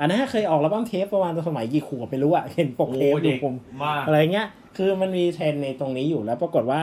[0.00, 4.46] อันนั้นเคยออกอัลบั้มเทปประมาณสมัยกี่ขวบไม่รู้อะเห็นปกโอ้เทปอเด็ยู่กผมมากอะไรเงี้ย
[4.76, 6.82] คือมันมีเทรนด์ในตรงนี้อยู่แล้ว ปรากฏว่า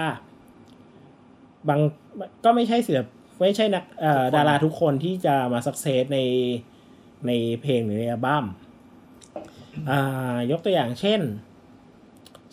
[1.67, 1.79] บาง
[2.45, 3.07] ก็ไม่ใช่ศิลป
[3.41, 6.19] ไม่ใช่นักเอ่อดาราทุกคนที่จะมาสักเซสใน
[7.27, 8.45] ในเพลงหรือในอัลบั้ม
[9.89, 11.21] อ่ายกตัวอย่างเช่น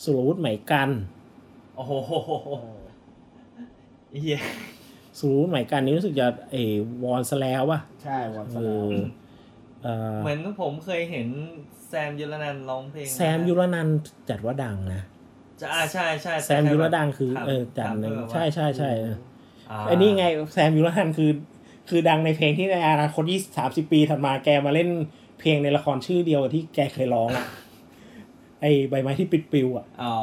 [0.02, 0.90] สุรวุฒิไหมกัน
[1.76, 1.92] โอ้โห
[4.22, 4.38] เฮีย
[5.18, 8.90] สุรวุฒิไหมกันนี่รู้สึกจะเออวอนซะแล้วว่ะ ใช่วันสเอลาอว
[9.82, 11.28] เอ่อเหมือนผมเคยเห็น
[11.88, 13.96] แซมยุรนันท์ร้องเพลง แซมยุรนันท์
[14.28, 15.02] จัดว่าดังนะ
[15.61, 19.04] จะอ่าใช่ใช่แซมยุรดังคือถามเออจัดถามหนึ่งเพิ่มว่าใช่ใช่ใช่เอ
[19.70, 21.30] อาไอ้นี่ไงแซมยูรนันท์คือ
[21.88, 24.88] คือดังในเพลงที่ในอนาคตยี่สามสิบปีถัดมาแกมาเล่น
[25.40, 27.46] เพลงในละครชื่อเดียวกับที่แกเคยร้องอะ
[28.61, 30.14] ไอ้ใบไม้ที่ปิดปลิวอะอ๋อ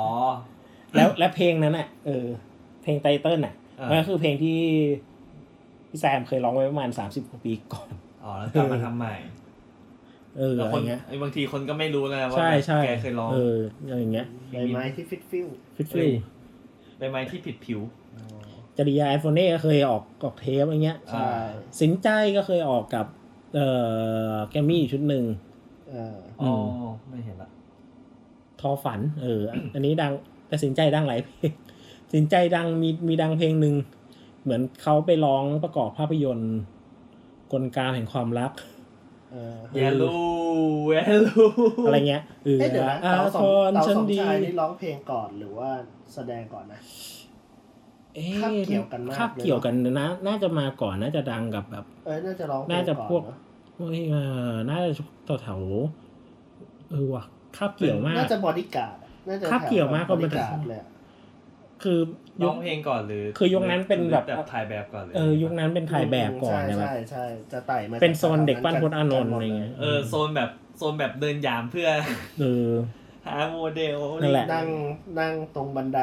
[0.95, 2.25] แล้วและเพลงนั้นอะเออ
[2.83, 4.57] เพลงไตเติ้ลอะอ่ามันก็คือเพลงที่
[5.89, 7.89] พี่แซมเคยร้องไว้ประมาณสามสิบกว่าปีก่อน
[8.23, 9.15] อ๋อแล้วกลับมาทำใหม่
[10.37, 13.57] เออแล้วอะไรคนเงี้ยไอ้บางทีคนก็ไม่รู้เลยนะว่าใช่ใช่แกเคยร้องเออ
[13.87, 16.13] อะไรเงี้ยใบไม้ที่ฟิตฟิลฟิตเฮ้ฟิยล
[16.97, 17.79] ใบไม้ที่ผิดผิว
[18.77, 21.29] จริยาแอนโฟเน่ก็เคยออกออกเทปอะไรเงี้ยใช่
[21.81, 23.05] สินใจก็เคยออกกับ
[23.55, 23.67] เอ่
[24.31, 25.25] อแกมมี่อยู่ชุดหนึ่ง
[25.89, 27.49] เอออ๋อมไม่เห็นละ
[28.63, 29.41] ทอฝัน เออ
[29.73, 30.11] อันนี้ดัง
[30.47, 31.53] แต่สินใจดังหลายเพลง
[32.13, 33.75] สินใจดังมีมีดังเพลงหนึ่ง
[34.43, 36.55] เหมือนเขาไปร้องประกอบภาพยนตร์
[37.53, 38.51] กลการแห่งความรัก
[39.31, 40.07] เออแยลู
[40.93, 41.45] แยลู
[41.85, 45.69] อะไรเงี้ยเออเอ๊ะเดี๋ยวนะอาเต๋าสทมรเต๋าฉันสมดีชายนี่ร้องเพลงก่อนหรือว่า
[46.13, 46.79] แสดงก่อนนะ
[48.15, 53.37] เอ๊ะคาบเกี่ยวกันมากคาบเกี่ยวกันนะ น่าจะมาก่อนน่าจะดังกับแบบ เออน่าจะร้องเพลงน่าจะก่อนพวกเนอะ
[53.75, 54.15] เฮ้ยเอ
[54.49, 54.91] อน่าจะ
[55.25, 57.23] แถวแถวๆเออว่ะ
[57.57, 58.97] คาบเกี่ยวมากน่าจะบอดี้การ์ด
[59.29, 60.89] น่าจะคาบเกี่ยวมากกว่าบอดี้การ์ดเลยอะ
[61.83, 61.99] คือ
[62.41, 71.89] ร้ยุอคงเพลงก่อนหรือ คือยุคนั้นเป็นแบบหรือถ่ายแบบก่อนเลยเออยุคนั้นเป็นถ่ายแบบก่อนใช่เนี่ยแบบใช่ใช่จะไต่มาเป็นโซนเด็กปั้นพจน์ อานนท์อะไรเงี้ยเออโซนแบบโซนแบบเดินสยามเพื่อ
[72.39, 72.69] เออ
[73.25, 74.67] หาโมเดลนั่นแหละนั่ง
[75.19, 75.99] นั่งตรงบันได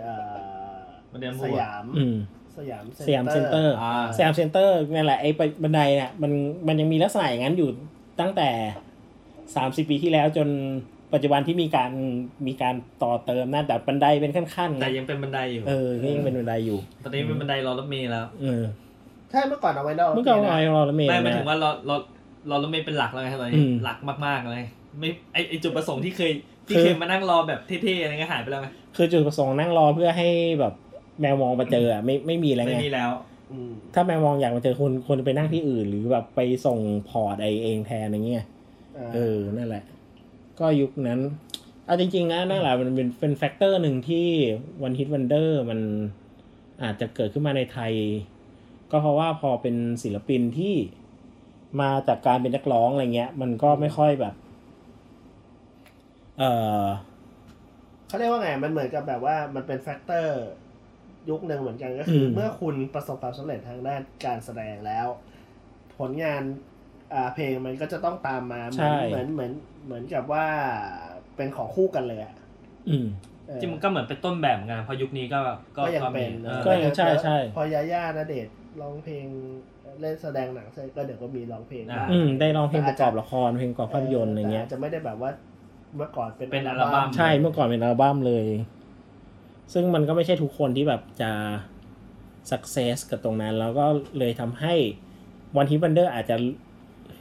[0.00, 0.76] เอ่อ
[1.12, 2.16] บันไดหมู่สยามอืม
[2.56, 5.30] สยามสยามเซ็นเตอร์อ่าสยามเซ็นเตอร์นั่นแหละไอ้
[5.62, 6.32] บันไดเนี่ยมัน
[6.66, 7.70] มันยังมีลักษณะอย่างนั้นอยู่
[8.20, 8.50] ตั้งแต่
[9.56, 10.48] สามสิบปีที่แล้วจน
[11.12, 11.90] ปัจจุบันที่มีการ
[12.46, 18.62] มีการต่อเติมนะแต่บันไดเป็นขั้นๆแต่นะยังเป็นบันไดอยู่ เออนี่ยังเป็นบันไดอยู่ ตอนนี้เป็นบันไดรอรถเมล์แล้ว เออ
[19.30, 21.96] ใช่เมื่อก่อนเอาไว้นอกเมื่อก่อนไอ้รอรถเมล์ไม่หมายถึงนะ ว่ารอรอ
[22.50, 24.64] รอรถเมล์เป็นหลักแล้วไงตอนอืนี้มหลักมากๆเลย
[24.98, 26.30] ไม่ไอไอจุดประสงค์ที่เคย
[26.66, 28.66] ที่คือเคยมานั่งรอแบบเท่ๆอะไรเงี้ยหายไปแล้วไหม
[28.96, 30.28] คือจุดประสงค์นั่งรอเพื่อให้
[30.60, 30.74] แบบ
[31.20, 33.10] แมวมองมาเจออะไม่ไม่มีแล้วไม่ไง มีแล้ว
[33.52, 36.78] อืมถ้าแมวมองอยากมาเจอคนคนไปนั่งที่อื่น หรือแบบไปส่ง
[37.08, 38.44] port ไอเองแทนอย่างเงี้ยา
[39.14, 39.84] เออนั่นแหละ
[40.60, 41.20] ก็ยุคนั้น
[41.86, 44.26] เอาจริงๆนะนั่นแหละมันเป็นเป็น factor หนึ่งที่
[44.82, 45.80] one hit wonder มัน
[46.82, 47.92] อาจจะเกิดขึ้นมาในไทย
[48.90, 50.74] ก็เพราะว่าพอเป็นศิลปินที่
[51.80, 54.34] มาจากการเป็นนักร้องอะไรเงี้ย มันก็ไม่ค่อยแบบ
[56.38, 56.42] เอ
[56.82, 56.84] อ
[58.06, 60.44] เขาเรียกว่าไง มันเหมือนกับแบบว่ามันเป็น factor
[61.30, 65.06] ยุคหนึ่งเหมือนกันก็คืออมเมื่อคุณประสบความสำเร็จทางด้านการแสดงแล้ว
[65.98, 66.75] ผลงานอ่า
[67.34, 69.52] เพลงมันก็จะต้องตามมาเหมือนเหมือนเหมือน
[69.86, 70.46] เหมือนกับว่า
[71.36, 72.34] เป็นของคู่กันเลยอะ
[72.88, 73.06] อืม
[73.48, 75.40] เออจริงมันก็เหมือนเป็นต้นแบบเหมือนกันเพราะยุคนี้ก็
[75.76, 79.26] ก็ก็ยังก็เป็มีนเออก็ยังใช่ใช่พอยาย่าณเดชน์ร้องเพลง
[80.00, 85.30] เล่นแสดงหนังเสร็จก็เดี๋ยวก็มีร้องเพลงบ้างอืมได้ร้องเพลงประกอบละครเพลงประกอบภาพยนตร์อะไรเงี้ยแต่าจจะไม่ได้แบบว่า
[85.96, 88.46] เมื่อก่อนเป็นเป็นอัลบั้มใช่เมื่อก่อนเป็นอัลบั้มเลย
[89.72, 91.30] ซึ่งมันก็ไม่ใช่ทุกคนที่แบบจะ
[92.50, 93.86] success กับตรงนั้น แล้วก็
[94.18, 94.74] เลยทำให้
[95.56, 96.36] one hit wonder อาจจะ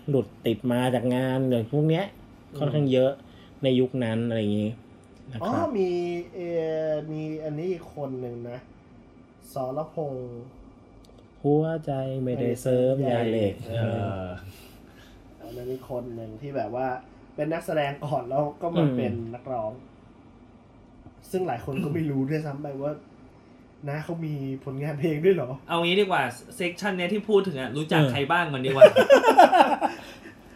[0.10, 2.06] หลุดติดมาจากงานหรือพวกเนี้ย
[2.58, 3.12] ค่อนข้างเยอะ
[3.64, 4.72] ในยุคนั้นอะไรอย่างนี้
[5.32, 5.89] นะอ๋อครับมี
[6.36, 6.39] เอ
[6.88, 8.60] อมีอันนี้อีกคนหนึ่งนะ
[9.53, 10.26] สรพงษ์
[11.43, 11.91] หัวใจ
[12.24, 13.86] ไม่ได้เสริมใยเหล็กเอเอ
[14.24, 14.26] อ
[15.41, 16.88] อันนั้นอีกคนหนึ่งที่แบบว่า
[17.36, 19.72] เป็นนักแสดงก่อนแล้วก็มาเป็นนักร้อง
[21.32, 22.93] ซึ่งหลายคนก็ไม่รู้ด้วยซ้ำไปว่า
[23.89, 24.33] นะเขามี
[24.65, 26.21] ผลงานเพลงด้วยเหรอ เอางี้ดีกว่า
[26.55, 28.83] เซกชันเนี้ยที่พูดถึงอะรู้จักใครบ้างก่อนดีกว่า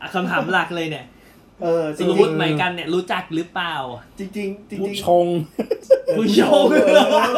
[0.02, 1.06] อะคำถามหลักเลยเนี่ย
[1.62, 3.76] เออจสริมงมติใหม่กันเนี่ยรู้จักหรือเปล่า
[4.20, 5.26] จริงจริงๆจริงผู้ๆชง
[6.18, 6.66] ผู้ชม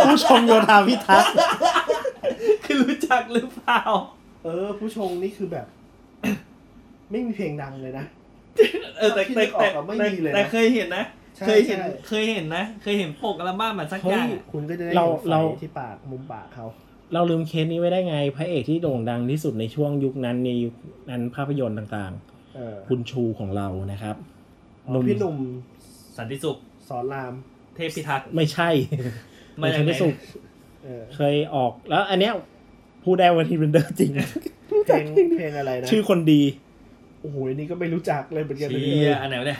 [0.07, 1.33] ผู้ชงโยธาพิทักษ์
[2.65, 3.81] คือรู้จักหรือเปล่า
[4.43, 5.65] เออ ผู้ชงนี่คือแบบ
[7.11, 8.05] ไม่มีเพลงดังเลยนะ
[8.97, 16.65] เออแต่ที่แต่นึกออกแต่อะไม่แต่มีเลยนะแต่เคยเห็นนะใช่ เคยเห็นใช่เคยเห็นนะ เคยเห็นปกอัลบั้มมันสักอเฮ้ย่างยคุณก็จะได้เราเห็นไฟเราที่ปากมุมปากเขา
[17.13, 20.75] เราลืมเคสนี้ไว้ได้ไง พระเอกที่โด่งดังที่สุดในช่วงยุคนั้นในยุค
[21.09, 22.13] นั้นภาพยนตร์ต่าง
[22.55, 24.15] เออๆคุณชูของเรานะครับ
[24.87, 25.37] อ๋อพี่หนุ่ม
[26.17, 26.57] สันติสุข
[26.89, 27.33] สอนราม
[27.75, 28.69] เทพพิทักษ์ไม่ใช่
[29.59, 30.13] ไม่ไม่ใช่ยังไงไม่สุข
[30.83, 32.33] เออเคยออกแล้วอันเนี้ย
[33.05, 34.11] พูดได้วันทีเบนเดอร์จริง
[34.67, 35.05] เพลง
[35.37, 36.41] เพลงอะไรนะชื่อคนดี
[37.21, 39.59] โอ้โหอันนี่ก็ไม่รู้จักเลยเหมือนกันเชียอันไหนวะเนี่ย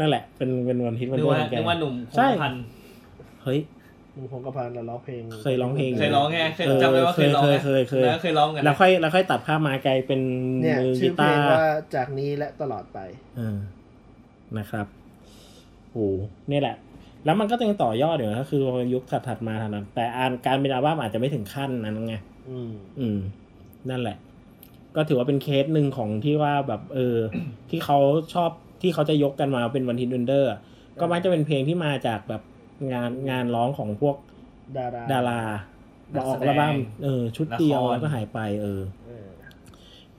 [0.00, 2.62] นั่นแหละ เป็นเป็นวันฮิตวันนึเดกอร์ว่าเหมือนกันึกว่าหนุ่มคใช่งพันธ์
[3.42, 3.60] เฮ้ย
[4.14, 10.20] หนุ่มพงกระพันธ์น่ะร้องเพลงเคยร้องเพลง เคยร้องไงเคยเออจำได้ว่าเคยร้องเคยไงเคยเคย แล้วเคยร้องกันนะแล้วค่อยแล้วค่อยตัดภาพมาไกลเป็น
[10.62, 12.98] เนี่ยมือชื่กีอเพลตางร์ว่าจากนี้และตลอดไป
[13.36, 13.58] เออ
[14.58, 14.86] นะครับ
[15.92, 16.08] โอ้
[16.48, 16.76] เนี่ยแหละ
[17.24, 18.62] แล้วมันก็ยังต่อยอดอยู่นะก็คือ
[18.94, 22.14] ยุคถัดๆมาเท่านั้น แต่อ่านการเป็นอัลบั้มอาจจะไม่ถึงขั้นนั้นไง
[22.50, 23.18] อืม อืม
[23.90, 24.16] นั่นแหละ
[24.96, 27.16] ก็ถือว่าเป็นเคสหนึ่งของที่ว่าแบบ เออ
[27.70, 27.98] ที่เขา
[28.34, 28.50] ชอบ
[28.80, 30.50] ที่เขาจะยกกันมาเป็น one hit wonder
[31.00, 32.42] ก็มักจะเป็นเพลงที่มาจากแบบ
[32.92, 34.16] งานงานร้องของพวก
[34.76, 35.40] ดาราดารา
[36.14, 39.26] มาออกอัลบั้มเออ ชุดเดียวแล้วก็หายไปเออเออ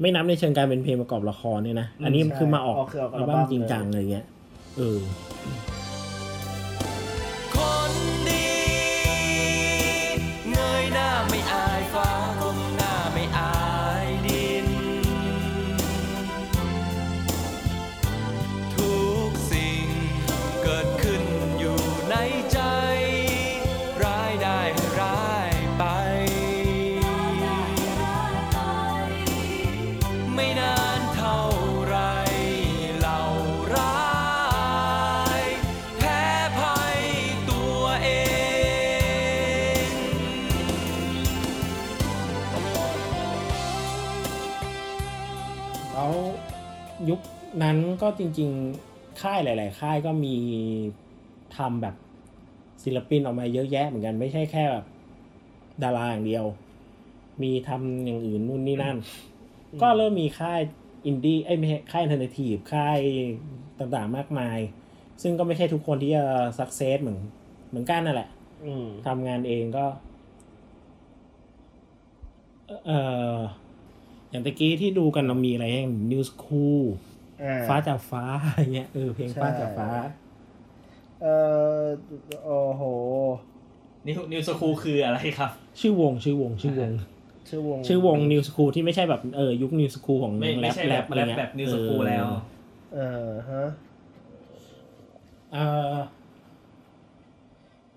[0.02, 4.26] ไม่นับในเชิงการเป็นเพลงประกอบละครเนี่ยนะ อันนี้ใช่คือมาออกออกคือออกอัอัลลบั้บั้มมจริงจังเลยเงี้ย
[4.78, 5.00] เออ
[47.64, 50.36] นั้นก็จริงๆ ค่ายหลาย ๆ ค่ายก็มี
[51.58, 51.96] ทำแบบ
[52.84, 54.86] ศิลปินออกมาเยอะแยะเหมือนกันไม่ใช่แค่แบบ
[55.84, 56.46] ดาราอย่างเดียว
[57.42, 58.98] มีทำอย่างอื่นนู่นนี่นั่น
[59.82, 60.60] ก็เริ่มมีค่าย
[61.06, 63.00] อินดี้ไอ้ยไม่ใช่ค่าย alternative ค่าย
[63.80, 64.60] ต่างๆมากมาย
[65.22, 66.24] ซึ่งก็ไม่ใช่ทุกคนที่จะ
[66.60, 67.20] success เหมือน
[67.70, 68.30] เหมือนกันนั่นแหละ
[68.66, 69.86] อืมทำงานเองก็
[72.86, 73.00] เอ่
[73.34, 73.38] อ
[74.30, 77.07] อย่างตะกี้ที่ดูกันเรามีอะไรอย่างนิวส์คูลอ่า
[77.68, 79.88] ฟ้าจากฟ้าอะไรเงี้ยเออเพลงใช่ฟ้าจากฟ้า
[81.22, 81.28] เอ
[81.80, 81.82] อ
[82.46, 82.84] โอ้โห
[84.06, 86.92] นิวนิวสคูลคืออะไรครับ ชื่อวงชื่อวงชื่อวง
[87.50, 92.26] ชื่อวงชื่อวงนิวสคูลที่ไม่ใช่แบบเออยุคนิวสคูลของไม่แรไม่ปใช่แรแรปปอะไรแรปเงี้ยแบบนิวสคูลแล้ว
[92.96, 93.64] เออฮะ
[95.54, 95.58] เอ
[95.94, 95.96] อ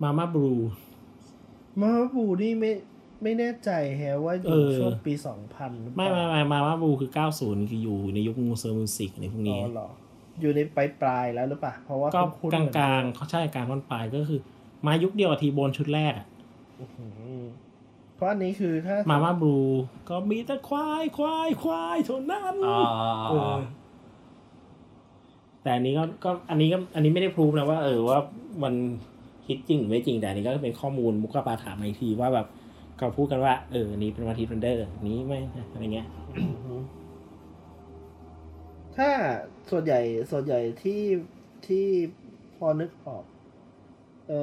[0.01, 0.55] มาม่าบลู
[1.81, 2.71] มาบูนี่ไม่
[3.23, 9.89] ไม่แน่ใจแฮะว่าอเอยู่อช่วงปีสองพันไม่ไม่ไม่มาม่าบลูคือ90คืออยู่ในยุคมูเซอร์มิวสิกในพวกอ๋นี้อเหรอ
[10.41, 14.39] อยู่ในปลายปลายๆแล้วหรือเปล่าเพราะว่าก็คุ้นกๆลางเหมือนกลางๆเขาใช่กลางคนปลายก็คือ
[14.85, 16.25] มายุคเดียวกับทีโบนชุดแรกอะ
[16.79, 16.85] อื
[17.41, 17.43] ม
[18.15, 19.57] เพราะอันนี้คือถ้ามาม่าบลู
[20.09, 22.79] ก็มีแต่ควายควายควายเท่านั้นอ๋อ
[23.29, 23.57] เออ
[25.63, 28.19] แต่อันนี้ก็ก็อันนี้ก็อันนี้ไม่ได้ proof นะว่า เออว่า
[28.63, 28.73] มัน
[29.47, 32.47] คิดจริงหรือไม่จริงแต่อันนี้ก็เป็นข้อมูลมุกกะปาถามมาอีกทีว่าแบบ
[33.01, 35.39] เขาพูดกันว่า เอออันนี้เป็น one-hit wonder อันนี้ไม่
[35.71, 36.07] อะไรเงี้ย
[38.97, 39.09] ถ้า
[39.71, 39.99] ส่วนใหญ่
[40.31, 41.01] ส่วนใหญ่ที่
[41.67, 41.85] ที่
[42.55, 43.23] พอนึกออก
[44.27, 44.33] เอ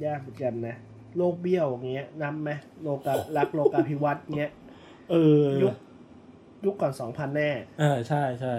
[0.00, 0.76] อยากเหมือนกันนะ
[1.16, 2.50] โลกเบี้ยวอย่างเงี้ยนับไหม
[2.82, 4.52] โลการักโลกาภิวัตน์เงี้ย
[5.10, 5.74] เออ ยุค
[6.64, 8.54] ยุคก่อนสองพันแน่ เออใช่ใช่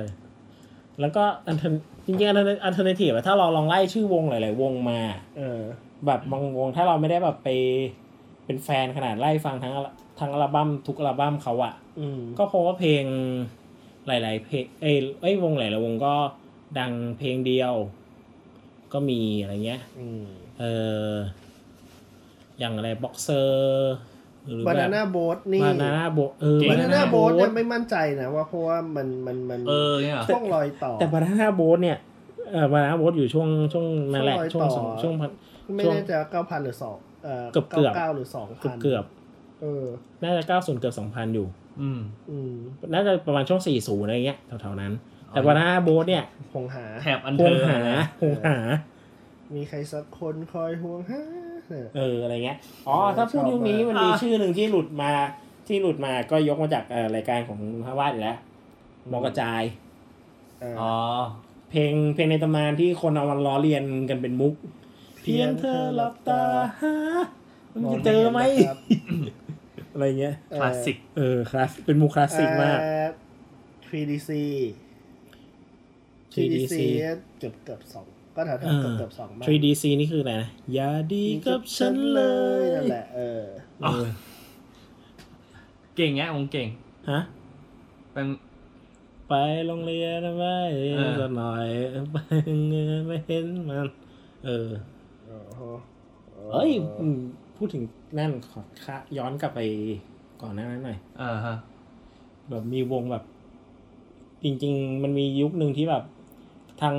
[0.99, 1.69] แล้วก็ alter
[2.05, 4.99] จริงๆ al alternative ถ้าเราลองไล่ชื่อวงหลาย ๆ วงมา
[5.37, 5.61] เออ
[6.05, 7.49] แบบบางวงถ้าเราไม่ได้แบบไป
[8.45, 9.87] เป็นแฟนขนาดไล่ฟังทั้งอัล
[10.19, 13.03] ทั้งอัลบั้มทุกอัลบั้มเขาอะอืมก็เพราะว่าเพลง
[14.07, 16.13] หลาย ๆ เพลงเอ้ยเอ้ยวงหลาย ๆ วงก็
[16.79, 17.73] ดังเพลงเดียว
[18.93, 20.23] ก็มีอะไรเงี้ยอืม
[20.59, 20.63] เอ
[21.09, 21.11] อ
[22.59, 23.93] อย่างอะไรบ็อกเซอร์
[24.45, 31.97] หรือบานาน่าโบ๊ทนี่บานาน่าโบเออบานาน่าโบ๊ท Banana เนี่ย Boat ไม่มั่นใจนะว่าเพราะว่ามันมันมันเออเนี่ยเหรอช่วงรอยต่อ แต่บานาน่าโบเนี่ย
[32.51, 35.31] เออบานาน่าโบอยู่ช่วงช่วงนั่นแหละช่ช่ววงงรอยต่อสองช่วงพัน
[35.75, 39.05] ไม่ช่วงแน่ใจว่าเก้าพันหรือสองเอ่อเกือบเกือบเก้าหรือสองเกืพัอบนเกือบ
[39.61, 39.85] เออ
[40.23, 41.47] น่าจะเก้าศูนย์เกือบสองพันอยู่
[41.81, 41.99] อืม
[42.31, 42.53] อืม
[42.93, 44.91] น่าจะประมาณช่วงสี่ศูนย์อะไรเงี้ยแถวๆนั้น
[45.29, 47.79] แต่บานาน่าโบเนี่ยคงหาแถบอันคเธงอหา
[48.21, 48.57] คงหา
[49.55, 51.21] มีใครสักคนคอยห่วงหา
[51.69, 52.57] เนี่ยเอออะไรเงี้ย
[52.87, 55.11] อ๋อเออถ้าพูดชอบยุคนี้มากมันมีชื่อหนึ่งที่หลุดมา
[55.67, 58.37] ที่หลุดมาก็ยกมาจากเอ่อรายการของพระวาดอยู่แล้ว
[59.11, 59.61] มอกระจาย
[60.61, 60.93] เอออ๋อ
[61.69, 64.53] เพลงเพลงในตำนานที่คนเอามาล้อเลียนกันเป็นมุก
[65.21, 66.43] เพียงเธอหลับตา
[66.79, 66.95] หา
[67.73, 68.79] มันจะเจอไหมนะครับ
[69.93, 73.05] อะไรเงี้ยคลาสสิกเออคลาสเป็นมุกคลาสสิกมากเอ่อ
[73.89, 74.29] 3DC
[76.33, 76.75] 3DC
[77.39, 78.05] เกือบเกือบสอง
[78.35, 82.21] ก็แถวเอๆเกือบอเกือบสองมาก 3DC นี่คืออะไรนะอย่าดีกับฉันเล
[82.59, 83.43] ยนั่นแหละเออ
[83.81, 84.05] เออ
[85.95, 86.67] เก่งเงี้ยผมเก่ง
[87.11, 87.19] ฮะ
[88.13, 88.27] เป็น
[89.27, 89.33] ไป
[89.67, 90.59] โรงเรียนนะไม่
[90.95, 91.67] เออสักหน่อย
[92.11, 92.17] ไป
[92.67, 93.89] เงินไม่เห็นมัน
[94.45, 94.69] เออ
[96.51, 97.19] เอ้ยอืม
[97.57, 97.83] พูดถึง
[98.17, 99.59] นั่นขอคะย้อนกลับไป
[100.41, 101.55] ก่อนหน้านั้นหน่อยอ่าฮะ
[102.49, 103.23] แบบมีวงแบบ
[104.43, 106.03] จริง ๆ มันมียุคหนึ่งที่แบบ
[106.81, 106.97] ทั้ง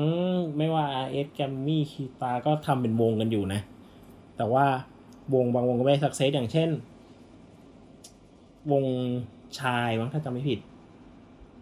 [0.58, 3.60] ไม่ว่า RS แกมมี่คีตาก็ทำเป็นวงกันอยู่นะ
[4.36, 4.66] แต่ว่า
[5.34, 6.68] วงบางวงก็ไม่สักเซสอย่างเช่น
[8.72, 8.84] วง
[9.60, 10.58] ชายมั้งถ้าจำไม่ผิด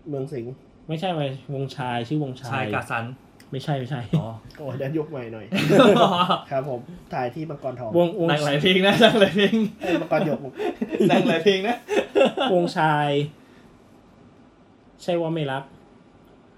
[0.09, 0.55] เมืองสิงห์
[0.89, 1.23] ไม่ใช่ไหม
[1.55, 3.05] วงชายชื่อวงชาชายยกาซัน
[3.51, 4.29] ไม่ใช่ไม่ใช่อ๋อ
[4.59, 5.47] โอ้ยแดนยกใหม่หน่อย
[6.51, 6.81] ครับผม
[7.15, 10.39] ถ่ายที่มังกรทองวงวงดังหลายเพลงนะดังหลายเพลงเอ้ยมังกรหยก
[11.11, 11.77] ดังหลายเพลงนะ
[12.53, 13.11] วงชาย
[15.03, 15.65] ใช่ว่าไม่รัก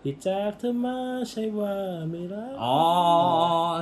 [0.02, 0.98] ที่จากเธอมา
[1.30, 1.74] ใช่ว่า
[2.10, 2.76] ไม่รัก อ๋อ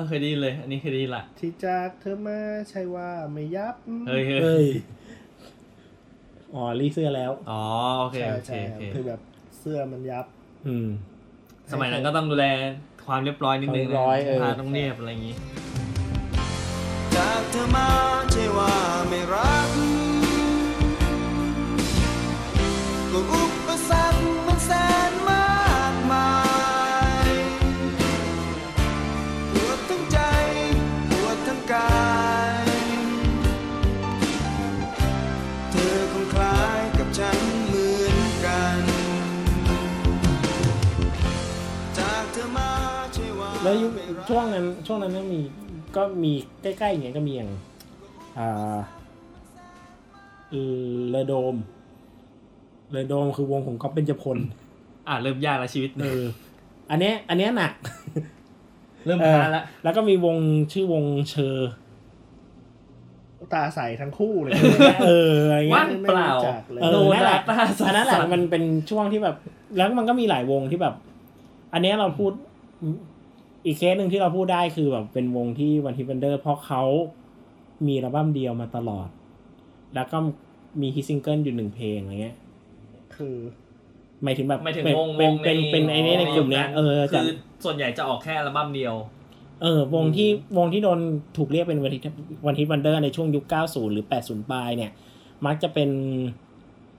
[0.09, 2.39] เคยได้ยินเลย อันนี้เคยได้ยินละที่จากเธอมา
[2.71, 3.75] ใช่ว่าไม่ยับ
[4.09, 4.67] เฮ้ยเฮ้ยเฮ้ย
[6.55, 7.63] อ๋อรีเสื้อแล้ว อ๋อ
[8.01, 9.21] โอเคใช่โอเคใช่โอเคคือแบบ
[9.59, 10.27] เสื้อมันยับ
[10.67, 10.89] อืม
[11.73, 12.47] สมัยนั้นก็ต้องดูแล
[13.13, 15.37] ความเรียบร้อยนิดนึงความเรียบร้อยเออผ้าต้องเรียบอะไรอย่างงี้
[17.15, 17.89] จากเธอมา
[18.33, 18.75] ใช่ว่า
[19.09, 19.69] ไม่รัก
[23.11, 24.71] ก็อุปสรรคมันแส
[25.11, 25.60] นมาก
[43.71, 45.41] แล้วยุคไม่รักช่วงนั้นช่วงนั้นก็มี
[45.97, 47.51] ก็มีใกล้ๆอย่างเงี้ยก็มีอย่าง
[48.39, 48.79] อ่า
[51.11, 51.57] เลโดม
[52.93, 54.39] เลโดมคือวงของก๊อฟเบญจพล
[55.09, 56.23] อะเริ่มยากแล้วชีวิตเออ
[56.91, 57.73] อันเนี้ยอันเนี้ยหนัก
[59.07, 60.37] เริ่มเออพาละแล้วก็มีวง
[60.73, 61.71] ชื่อวงเชอร์
[63.53, 64.53] ตาใสทั้งคู่เลย
[65.07, 69.37] เอออะไรเงี้ว่ายงเปล่าไม่รู้จักเลยเออนั่นแหละตาสัอันนั้นแหละมันเป็นช่วงที่แบบ
[69.77, 70.95] แล้วมันก็มีหลายวงที่แบบ
[71.73, 72.33] อันเนี้ยเราพูด
[73.67, 76.83] อีกเคสหนึ่งที่เราพูดได้คือแบบเป็นวงที่วันทิ v เ n นเดอร์เพราะเขา
[77.87, 79.09] มีอัลบั้มเดียวมาตลอด
[79.95, 80.19] แล้วก็
[80.81, 82.37] มี hit single อยู่หนึ่งเพลงอะไรเงี้ย
[83.15, 83.37] คือ
[84.23, 87.29] หมายถึงแบบไม่ถึงเป็นวงเป็นวงเป็นเป็นไอ้นี่ในกลุ่มเนี้ยเออคืจากอ
[87.65, 88.95] ส่วนใหญ่จะออกแค่อัลบั้มเดียว
[89.63, 91.01] เออ วงที่วงที่โดน
[91.37, 94.91] ถูกเรียกเป็น one-hit one-hit wonder ในช่วงยุค 90 หรือ 80 ปลายเนี่ย
[95.47, 95.91] มักจะเป็น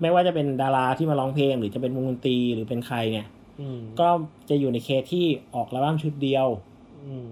[0.01, 3.40] ไม่ว่าจะเป็นดาราที่มาร้องเพลง หรือจะเป็นวงดนตรีหรือเป็นใครเนี่ยอืม
[3.99, 4.09] ก็
[4.49, 6.47] จะอยู่ในเคสที่ออกอัลบั้มชุดเดียว
[7.05, 7.27] อืม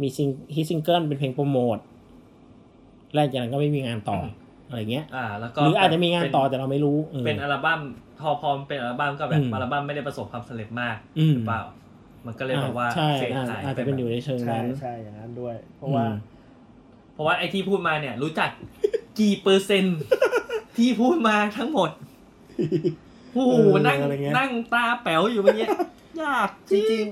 [0.00, 1.78] มี sing hit single เป็นเพลงโปรโมท
[3.14, 4.18] แล้วจากนั้นก็ไม่มีงานต่อ
[4.68, 7.80] อะไรเงี้ยอ่าแล้วก็หรืออาจจะมีงานเป็ต่อแต่เราไม่รู้ออเป็นอัลบั้ม
[8.20, 11.62] พอพอมันเป็นอัลบั้มก็แบบอืมอัลบั้มไม่ได้ประสบความสำเร็จมากอืมหรือเปล่า
[12.26, 16.14] มันก็เลยแบบว่าใช่ fade อ่าหายอาจจะเป็นอยู่ในเชิงใช่นั้นใช่อย่างนั้นด้วย เพราะว่าอืม
[17.14, 18.50] เพราะว่าไอที่พูดมาเนี่ย รู้จัก
[19.20, 19.98] กี่เปอร์เซ็นต์
[20.76, 21.90] ที่พูดมาทั้งหมด
[23.32, 25.66] โอ้โหเออนั่งอะไรเงี้ยนั่งตาแป๋วอยู่เมื่อกี้
[26.22, 27.06] ยากจริงจริง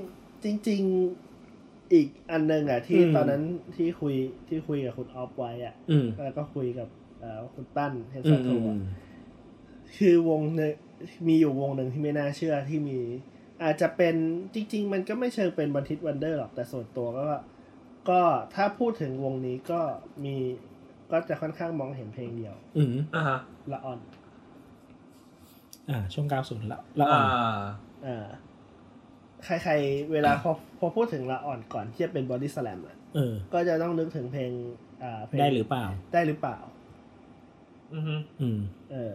[0.63, 3.43] ๆจริงๆอีกอันหนึงอะ ที่อืมตอนนั้น
[3.77, 4.15] ที่คุย
[4.49, 6.89] ที่คุยกับคุณออฟไว้อะอืมแล้วก็คุยกับ
[7.21, 8.77] เอ่อคุณตั้นเฮนอืซัมนอืทูม
[9.97, 10.73] คือวงหนึ่ง
[11.27, 13.01] มีอยู่วงหนึ่งที่ไม่น่าเชื่อที่มี
[13.63, 14.15] อาจจะเป็น
[14.55, 17.27] จริง ๆ มันก็ไม่เชิงเป็นบันทิตวันเดอร์หรอกแต่ส่วนตัวก็
[18.11, 18.21] ก็
[18.55, 19.81] ถ้าพูดถึงวงนี้ก็
[20.25, 20.37] มี
[21.13, 23.39] ก็จะค่อนข้างมองเห็นเพลงเดียว อืมอ่าฮะ
[23.73, 23.99] ละอ่อน
[25.91, 27.63] อ่าช่วง90ละละอ่อนอ่า
[28.07, 28.27] อ่า
[29.45, 34.51] ใครๆ เวลาพอพอพูดถึงละอ่อนก่อนที่จะเป็นบอดี้สแลมอะเออก็จะต้องนึกถึงเพลง
[35.03, 36.59] อ่าเพลงได้หรือเปล่า ได้หรือเปล่า
[37.95, 38.59] อือฮึอืม
[38.91, 39.15] เออ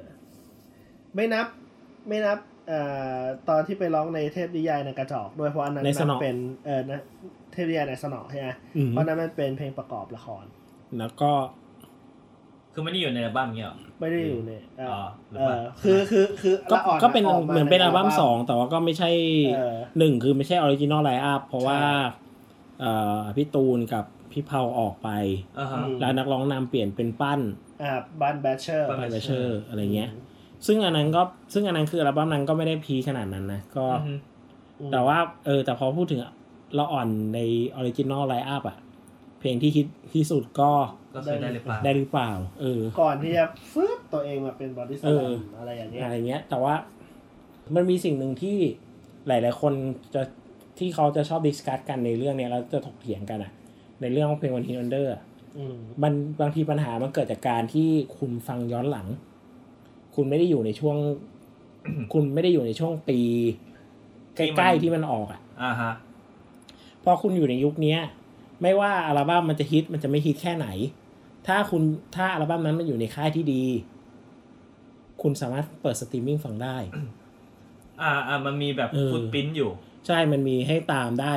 [1.15, 1.47] ไม่นับ
[2.07, 2.79] ไม่นับเอ่
[3.17, 3.19] อ
[3.49, 7.01] ตอนที่ไปร้องในเทพนิยายในกระจอกด้วยเพราะอันนั้นในสนอมันเป็นเออนะ
[7.51, 10.45] เทพนิยายในสนอใช่ไหมอืมเพราะนั้นมันเป็นเพลงประกอบละคร
[10.99, 11.31] แล้วก็
[12.77, 19.09] คือไม่ได้อยู่ในอัลบั้มเงี้ยหรอ ไม่ได้อยู่ในเอออ๋อหรือเอเปล่าอคือคือคือก็ละอ่อนก็เป็นออกาเหมือนเป็นใอัลบั้มสองแต่ว่าก็ไม่ใช่
[19.55, 22.21] เออ หนึ่งคือไม่ใช่ original line-up เพราะว่าใช่
[22.81, 25.09] เอ่อพี่ตูนกับพี่เภาออกไป
[25.59, 27.39] อ่าฮะ อืม แล้วนักร้องนำเปลี่ยนเป็นปั้น
[27.83, 27.91] อ่า
[28.21, 30.09] ปั้น Basher ไป Basherอะไรเงี้ย
[30.67, 31.21] ซึ่งอันนั้นก็
[31.53, 34.13] ซึ่งอันนั้นคืออัลบั้มนั้นก็ไม่ได้ peak ขนาดนั้นนะก็ อือฮึ
[34.91, 36.19] แต่ว่าเออแต่พอพูดถึง
[36.75, 37.39] ละอ่อนใน
[37.75, 38.77] original line-up อะ
[39.39, 40.71] เพลงที่ฮิตที่สุดก็
[41.15, 42.31] ก็คือได้หรือเปล่าได้หรือเปล่า
[42.61, 46.75] เออ ก่อนที่จะฟึบตัวเองมาเป็นบอดี้สเอแลอมอะไรอย่างเงี้ยอะไรเงี้ย แต่ว่า
[47.75, 48.57] มันมีสิ่งหนึ่งที่
[49.27, 49.73] หลาย ๆ คน
[50.15, 50.21] จะ
[50.79, 53.51] ที่เขาจะชอบ discuss กันในเรื่องเนี้ยแล้วจะถกเถียงกันอะ
[54.01, 55.13] ในเรื่องของเพลง one-hit wonder
[55.57, 59.07] อืมมันบางทีปัญหามันเกิดจากการที่คุณฟังย้อนหลัง
[60.15, 60.97] คุณไม่ได้อยู่ในช่วง
[62.13, 63.19] คุณไม่ได้อยู่ในช่วงปี
[64.35, 65.91] ใกล้ ๆ ที่มันออกอะอ่าฮะ
[67.03, 67.99] พอคุณอยู่ในยุคเนี้ย
[68.61, 70.67] ไม่ว่าอัลบั้มมันจะฮิตมันจะไม่ฮิตแค่ไหน
[71.47, 71.83] ถ้าคุณ
[72.15, 73.63] ถ้าอัลบั้มนั้นมันอยู่ในค่ายที่ดี
[75.21, 76.77] คุณสามารถเปิดสตรีมมิ่งฟังได้
[78.01, 79.71] อ่าอ่ามันมีแบบเออ footprint อยู่
[80.07, 81.33] ใช่มันมีให้ตามได้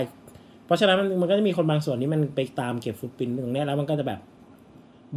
[0.66, 4.20] เพราะฉะนั้นมันมันก็จะมีคนบางส่วนที่มันไปตามเก็บ footprint ตรงเนี้ยแล้วมันก็จะแบบ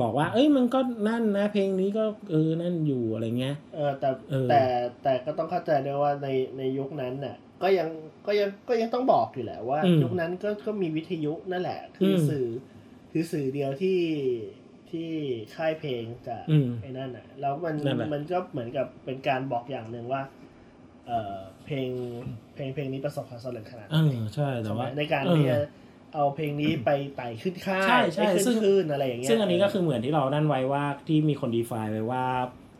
[0.02, 4.62] บอกว่า เอ้ยมันก็นั่นนะเพลงนี้ก็เออนั่นอยู่อะไรเงี้ย เออแต่เออแต่
[5.04, 6.28] แต่ก็ต้องเข้าใจด้วยว่าใน
[6.58, 7.89] ในยุคนั้นน่ะ ก็ยัง
[8.28, 12.47] ก็ยังก็ยังต้องบอกอยู่แหละว่าอืมยุคนั้นก็ก็มีวิทยุนั่นแหละ คืออมสื่อ
[13.12, 13.99] คือสื่อเดียวที่
[14.91, 15.09] ที่
[15.55, 20.22] ค่ายเพลงจะอืมไอ้นั่นน่ะแล้วมันนั่นแหละมันก็เหมือนกับเป็นการบอกอย่างหนึ่งว่า
[21.07, 21.89] เออเพลง
[22.55, 25.59] เพลงเพลงนี้ประสบความสำเร็จขนาดเอไหนอใช่แต่ว่าในการเออที่จะ
[26.14, 32.26] เอาเพลงนี้ไปไต่ขึ้นค่ายใช่ใช่ห้ขึ้นซึ่งขึ้นอะไรอย่างเงี้ยซึ่งอันนี้ก็คือเหมือนที่เรานั่นไว้ว่าที่มีคนดีไฟไว้ว่า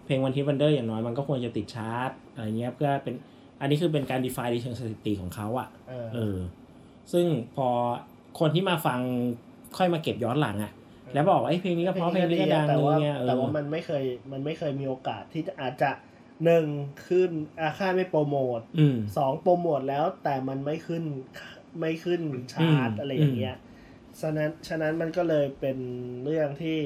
[0.06, 3.16] เพลงวันที่วันเดอร์อย่างน้อยมันก็ควรจะติดชาร์ตอะไรเงี้ยเพื่อเป็น
[3.62, 6.38] อันนี้คือเป็นการดีไฟในเชิงสถิติของเขาอะเออเออ
[7.14, 7.68] ซึ่งพอ
[8.40, 9.00] คนที่มาฟัง
[9.78, 10.72] ค่อยมาเก็บย้อนหลังอะ
[11.14, 15.92] แล้วบอกว่าไอ้ยเพลงนี้ก็เพราะเพลงนี้ก็ดังแต่อะไรว่าเงี้ยเออแต่ว่ามันไม่เคยมันไม่เคยมีโอกาสที่จะอาจจะ
[16.46, 16.66] หนึ่ง
[17.08, 21.04] ขึ้นอาค่ายไม่โปรโมทอืมสองโปรโมทแล้วแต่มันไม่ขึ้น
[21.80, 22.22] ไม่ขึ้น
[22.54, 23.58] ชาร์ตอืมอะไรอย่างเงี้ย
[24.22, 25.78] ฉะนั้นฉะนั้นมันก็เลยเป็น
[26.24, 26.80] เรื่องที่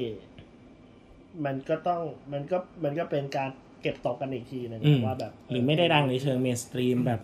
[1.45, 2.01] มันก็ต้อง
[2.33, 3.51] มันก็มันก็เป็นการ
[3.85, 7.19] เก็บตกกันอีกทีหนึงอืมว่าแบบหรือไม่ได้ดังในเชิง mainstream แบบ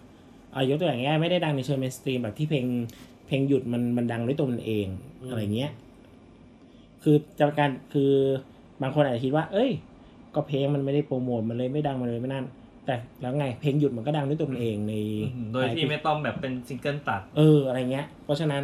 [0.53, 2.65] เอายกตัวอย่างง่ายๆไม่ได้ดังในเชิง mainstream แบบที่เพลง
[3.27, 4.87] เพลงหยุดมันมันดังด้วยตัวมันเอง
[5.29, 5.71] อะไรเงี้ย
[7.03, 8.11] คือจะการคือ
[8.81, 9.71] บางคนอาจจะคิดว่า เอ้ย
[10.35, 12.45] ก็เพลงมันไม่ได้โปรโมทมันเลยไม่ดังมันเลยไม่นั่น
[12.85, 14.93] แต่แล้วไงเพลงหยุดมันก็ดังด้วยตัวมันเองใน
[15.25, 18.63] อืมโดยที่ไม่ต้องแบบเป็นซิงเกิลตัด เอออะไรเงี้ย เพราะฉะนั้น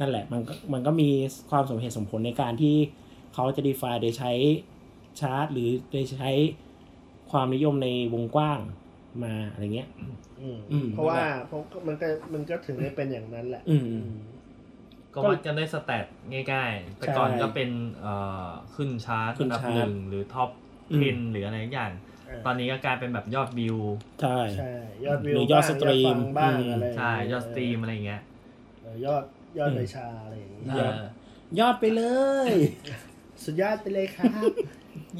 [0.00, 1.08] นั่นแหละมันก็มันก็มี
[1.50, 2.76] ความสมเหตุสมผลในการที่
[3.34, 4.32] เขาจะ define โดยใช้
[5.20, 6.30] ชาร์ตหรือโดยใช้
[7.30, 8.58] ความนิยมในวงกว้าง
[9.24, 9.88] มาอะไรเงี้ย
[10.40, 14.10] อืมอืมเพราะว่าเพราะมันก็มันก็ถึงได้เป็นอย่างนั้นแหละอืมอืม
[15.14, 16.06] ก็วัดกันด้วย stat
[16.52, 17.70] ง่ายๆ แต่ก่อนก็เป็น
[18.00, 20.50] เอ่ขึ้นชาร์ตขึ้นนดับชาร์ตอันดับหนึ่งหรือ top
[20.90, 21.92] อืม10หรืออะไรอย่าง
[22.26, 23.78] เออ ตอนนี้ก็กลายเป็นแบบยอดวิว
[24.20, 24.72] ใช่ ใช่
[25.04, 28.22] ยอดวิวหรือยอดบ้าง stream ยอดฟังบ้างอืม อะไรใช่ ยอด stream อะไรอย่างเงี้ย
[28.82, 29.24] เออยอด
[29.58, 31.00] ยอดใบชาอะไรอย่างงี้เออ
[31.58, 32.02] ยอดไปเล
[32.50, 32.52] ย
[33.44, 34.50] สุดยอดไปเลยครับ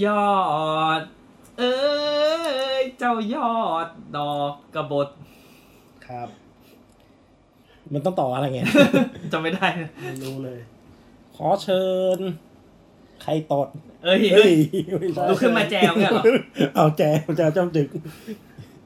[0.05, 0.29] ยอ
[1.01, 1.03] ด
[1.59, 1.73] เอ้
[2.81, 3.55] ยเจ้ายอ
[3.87, 5.09] ดดอกกระบด
[6.07, 6.29] ครับ
[7.93, 8.61] มันต้องต่ออะไรไง
[9.33, 9.67] จำไม่ได้
[10.03, 10.61] ไม่รู้เลย
[11.37, 11.83] ขอเชิ
[12.17, 12.19] ญ
[13.23, 13.69] ใครตด
[14.05, 14.53] เอ้ยเฮ้ย
[15.01, 16.25] ไม่ใช่ลุกขึ้นมาแจมเนี่ยเหรอ
[16.75, 17.89] เอาแจวแจวจำจึก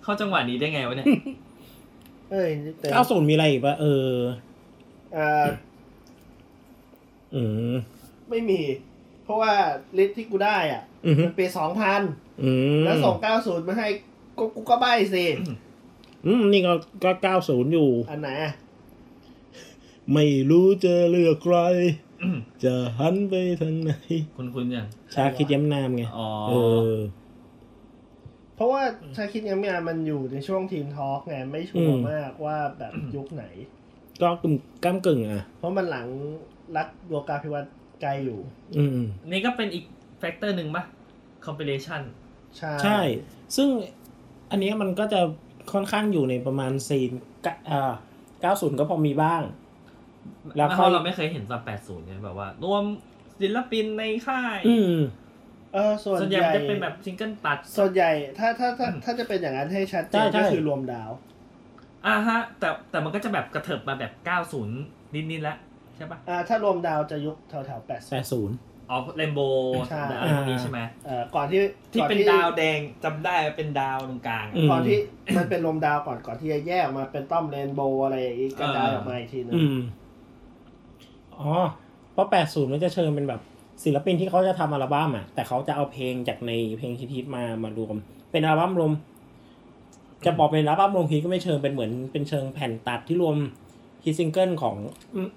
[0.03, 1.07] เข้าจังหวะนี้ได้ไงวะเนี่ย
[2.31, 4.13] เอ้ยแต่เก้าศูนย์มีอะไรอีกปะเออ
[5.17, 5.47] อ่า
[7.35, 7.75] อืม
[8.31, 8.61] ไม่มี
[9.25, 9.53] เพราะว่า
[9.99, 12.22] ลิสต์ที่กูได้อะ อืมมันปีสองพันอืม
[12.85, 13.89] แล้วส่งเก้าศูนย์มาให้
[14.39, 15.25] กูกูก็ใบสิ
[16.27, 16.73] อืมนี่ก็
[17.05, 18.53] ก็เก้าศูนย์อยู่ อันไหนอะ
[20.13, 21.57] ไม่รู้จะเลือกใคร
[22.23, 23.93] อืมจะหันไปทางไหน
[24.37, 26.55] คุณคุณยังชาคิดย้ำนามไงอ๋อเอ
[26.93, 26.97] อ
[28.57, 28.83] เพราะว่า
[29.17, 33.45] ชาคิดยังไม่มันอยู่ในช่วงทีมทอล์กไงไม่ชัวอืร์มมากว่าแบบยุคไหน
[34.23, 34.55] ก็กึ่ง
[34.85, 36.07] ก้ามกึ่งอะ เพราะมันหลัง
[36.77, 37.69] รักโยกาพิวัตร
[38.03, 38.39] ไกลอยู่
[38.79, 39.85] อืม นี่ก็เป็นอีก
[40.19, 40.85] แฟกเตอร์หนึ่งปะ
[41.47, 42.03] compilation
[42.59, 43.01] ใช่ใช่
[43.57, 43.69] ซึ่ง
[44.51, 45.21] อันเนี้ยมันก็จะ
[45.73, 47.11] ค่อนข้างอยู่ในประมาณซีน
[47.47, 47.93] กะอ่า
[48.41, 49.43] เก้าศูนย์ก็พอมีบ้าง
[50.57, 52.85] แล้วเพค่อยราะเราไม่เคยเห็นตอน80เนี่ยแบบว่า รวม
[53.41, 54.97] ศิลปินในค่าย อืม
[55.75, 61.11] เออส่วนส่วนใหใหญ่ญ่มันจะเป็นแบบซิงเกิลตัด ส่วนใหญ่ถ้าถ้าถ้าถ้าจะเป็นอย่างนั้นให้ชัดเจใช่นใช่ก็คือรวมดาว
[62.07, 64.13] อ่าฮะ แต่แต่มันก็จะแบบกระเถิบมาแบบ
[64.65, 65.57] 90นิดๆแล้ว
[65.97, 68.57] ใช่ปะอ่าถ้ารวมดาวจะยุคแถวแถวแปดแปดศูนย์
[68.91, 71.61] อ๋อเรนโบว์ใช่ อะไรพวกนี้ใช่ไหมเอ่อก่อนที่
[71.93, 74.99] ที่ก่อเป็นดาวแดงจำได้ว่าเป็นดาวตรงกลางอืมก่อนที่
[75.37, 79.79] มันเป็นรวมดาวก่อนก่อนที่จะแยกออกมาเป็นต้อมเรนโบว์อะไรอย่างงี้กระจายออกมาอีกทีนึงอืม
[81.39, 81.53] อ๋อ
[82.13, 83.41] เพราะแปดศูนย์มันจะเชิญเป็นแบบ
[83.85, 87.97] ศิลปินที่เขาจะทำอัลบั้มอะ แต่เขาจะเอาเพลงจากในเพลงฮิตๆมามารวม
[88.33, 88.93] เป็นอัลบั้มรวม
[90.27, 93.37] จะบอกเป็นอัลบั้มรวมฮิตก็ไม่เชิงเป็นเหมือนเป็นเชิงแผ่นตัดที่รวม
[94.05, 94.77] hit single ของ
[95.15, 95.29] อืม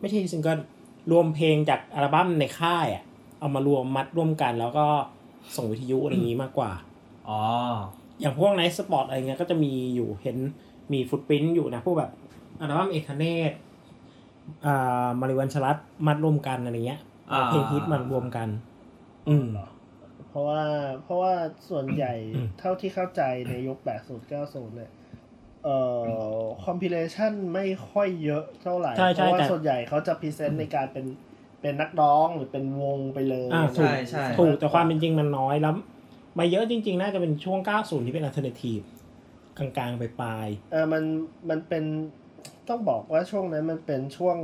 [0.00, 0.58] ไม่ใช่ hit single
[1.10, 3.02] รวมเพลงจากอัลบั้มในค่ายอะ
[3.38, 4.86] เอามารวมมัดร่วมกัน แล้วก็
[5.56, 6.70] ส่งวิทยุอะไรอย่างนี้มากกว่า
[7.28, 7.40] อ๋อ
[8.20, 10.36] อย่างพวกไนท์สปอร์ตอะไรเงี้ยก็จะมีอยู่เห็น
[10.92, 12.10] มี footprint อยู่นะพวกแบบ
[12.60, 13.52] อัลบั้มเอกเนต
[14.66, 15.76] อ่ามาริวันชลัด
[16.06, 18.48] มัดรวมกันอะไรเงี้ยเอาเพลงฮิตมารวมกัน
[19.28, 19.46] อืม
[20.28, 20.62] เพราะว่า
[21.04, 21.32] เพราะว่า
[21.68, 31.06] ส่วนใหญ่อืมเท่าที่เข้าใจในยุค80 90เนี่ยเอ่อ compilation ไม่ค่อยเยอะเท่าไหร่ใช่ใช่เพราะว่าแต่ส่วนใหญ่เขาจะ present ในการเป็น
[31.62, 35.74] เป็นนักร้องหรือเป็นวงไปเลยอ่าใช่ใช่ถูกแต่ความเป็นจริงมันน้อยแล้ว
[36.38, 38.80] มาเยอะจริง ๆ น่าจะเป็นช่วง 90 ที่เป็น alternative
[39.58, 41.02] กลางๆไปปลายเออมัน
[41.50, 41.84] มันเป็น
[42.68, 44.38] ต้องบอกว่าช่วงนั้นมันเป็นช่วง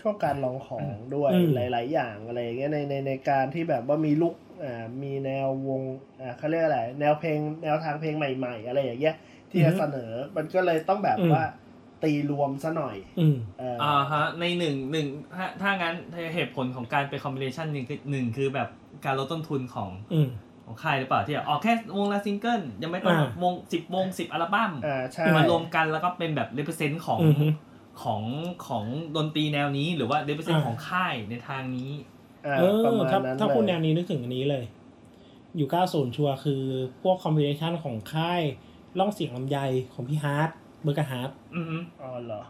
[0.00, 4.34] ช่วงการลองของด้วยอืมหลาย ๆ อย่างอะไรอย่างเงี้ยในในในการที่แบบว่ามี look
[4.64, 5.82] อ่ามีแนววง
[6.20, 9.16] อ่าเขาเรียกอะไร แนวเพลงแนวทางเพลงใหม่ ๆ อะไรอย่างเงี้ย
[9.50, 11.44] ที่จะเสนอ มันก็เลยต้องแบบว่า
[12.02, 15.94] ตีรวมซะหน่อยอืมเออออ่าฮะ ในหนึ่งหนึ่งถ้าถ้างั้น
[16.34, 18.68] เหตุผลของการเป็น compilation หนึ่งคือหนึ่งคือแบบ
[19.04, 20.28] การลดต้นทุนของอืม
[20.64, 27.46] ของค่ายหรือเปล่าที่แบบออกแค่วงละซิงเกิลยังไม่ต้องอ่าวงสิบวงสิบอัลบั้มอ่าใช่มารวมกันแล้วก็เป็นแบบ represent ของอือฮึ
[28.02, 28.22] ของ
[28.66, 28.84] ของ
[29.16, 31.90] ดนตรีแนวนี้หรือว่า represent อ่าของค่ายในทางนี้
[32.46, 34.64] อ่าเออประมาณถ้านั้นถ้าพูดแนวเลยนี้นึกถึงอันนี้เลย
[35.56, 36.62] อยู่ 90 ชัวร์คือ
[37.02, 38.42] พวก compilation ของค่าย
[38.98, 39.58] ล่องเสียงลำไย
[39.92, 40.50] ของพี่ฮาร์ด
[40.82, 42.42] เบอร์กฮาร์ดอือฮึอ๋อเหรอ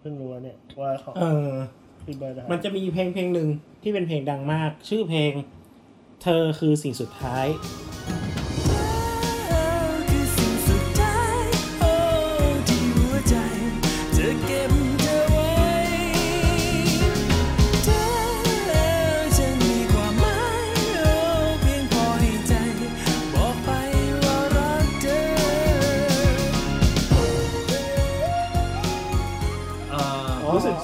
[0.00, 1.52] เพิ่งรู้ว่าเนี่ยว่าของเออ
[2.06, 3.48] พี่เบิร์ดนะครับมันจะมีเพลงเพลงหนึ่ง
[3.82, 5.32] ที่เป็นเพลงดังมาก ชื่อเพลง
[6.22, 7.46] เธอคือสิ่งสุดท้าย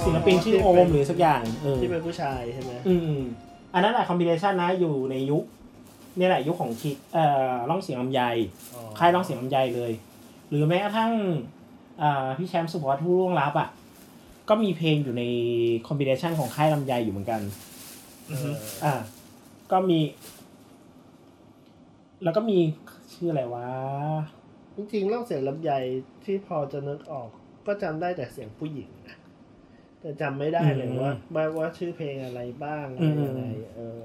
[0.08, 3.14] ศิลปินชื่อโอมหรือสักอย่างเออที่เป็นผู้ชายใช่ไหมอืม
[3.74, 5.44] อันนั้นแหละคอมบิเนชันนะอยู่ในยุค
[6.16, 8.20] เนี่ยแหละยุคของคิดเอ่อล่องเสียงลำไย
[8.74, 9.92] อ๋อค่ายล่องเสียงลำไยเลย
[10.48, 11.12] หรือแม้กระทั่ง
[12.02, 13.68] อ่าพี่แชมป์สุภวัฒน์ผู้ร่วงลับอะ
[14.48, 15.22] ก็มีเพลงอยู่ใน
[15.86, 17.40] คอมบิเนชันของค่ายลำไยอยู่เหมือนกัน
[18.28, 18.54] เออ
[18.84, 18.94] อ่า
[19.70, 19.98] ก็มี
[22.24, 22.58] แล้วก็มี
[23.12, 23.66] ชื่ออะไรวะ
[24.76, 25.72] จริงๆเล่าเสียงลำไย
[26.24, 27.28] ที่พอจะนึกออก
[27.66, 29.16] ก็จำได้แต่เสียงผู้หญิงนะ
[30.00, 33.44] แต่จำไม่ได้เลยอืมว่าว่าว่าชื่อเพลงอะไรบ้างอะอืม อะไรยังไง
[33.76, 34.00] เออ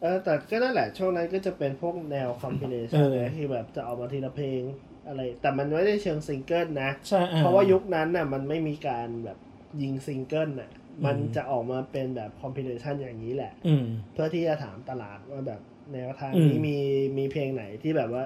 [0.00, 4.62] เออ แต่ก็นั่นแหละ ช่วงนั้นก็จะเป็นพวกแนวคอม b ิเ t ชันเออนะที่แบบจะออกมาทีละเพลง
[5.08, 9.38] อะไร แต่มันไม่ได้เชิงซิงเกิลนะใช่อ่าเพราะว่ายุคนั้นน่ะ มันไม่มีการแบบ
[9.82, 10.70] ยิงซิงเกิลน่ะ
[11.04, 15.60] มันจะออกมาเป็นแบบคอมพิ l ชันอย่างนี้แหละอืมเพื่อที่จะถามตลาดว่าแบบ
[15.94, 16.76] แนวทางอืมนี้มี
[17.18, 18.24] มีเพลงไหนที่แบบว่า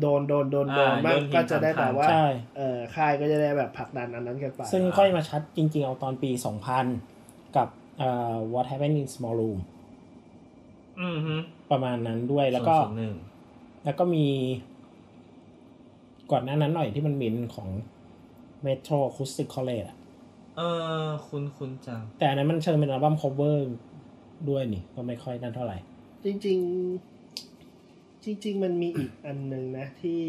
[0.00, 2.26] โดนโดนโดนโดนอ่ามมากโยนหินก็จะได้แบบว่าใช่
[2.56, 6.30] เออค่ายก็จะได้แบบผลักดันอันนั้นกันไป ซึ่งค่อยมาชัดจริง ๆ เอาตอนปี
[6.92, 7.68] 2000 กับ
[7.98, 9.58] เอ่อ What Happened in Small Room
[11.00, 11.34] อืมฮึ
[11.70, 13.14] ประมาณนั้นด้วยแล้วก็ศูนย์ศูนย์หนึ่ง
[13.84, 14.26] แล้วก็มี
[16.32, 17.68] ก่อนหน้านั้นหน่อยที่มันมินของ
[18.66, 19.96] Metro Acoustic College อะ
[20.56, 20.62] เอ
[21.04, 23.56] อคุณคุณจัง แต่อันนั้นมันเชิงเป็นอัลบั้ม cover
[24.48, 25.76] ด้วยนี่ ก็ไม่ค่อยนั่นเท่าไหร่
[26.24, 27.13] จริง ๆ
[28.24, 30.24] จริง ๆ มันมีอีกอันหนึ่งนะที่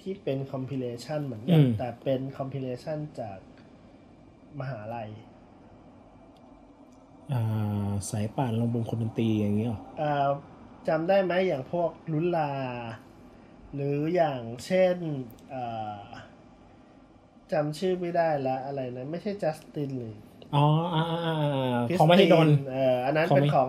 [0.00, 3.38] ที่เป็นคอมพิ l ชันเหมือนกันอืม แต่เป็นคอมพิ l ชันจาก
[4.60, 5.08] มหาลัย
[7.32, 10.28] อ่าสายป่านลงบงคนดนตรีอย่างเงี้ยหรอเอ่อ
[10.88, 12.52] จำได้ไหมอย่างพวกลุลา
[13.74, 14.96] หรืออย่างเช่น
[15.50, 15.64] เอ่
[16.00, 16.02] อ
[17.52, 20.14] จำชื่อไม่ได้ละอะไรนะ ไม่ใช่จัสตินหรือ
[20.54, 20.64] อ๋อ
[20.94, 23.68] อ่าอ่าอ่าอ่าคริสของมหิดลตินเอ่ออันนั้นของเป็นมหิของ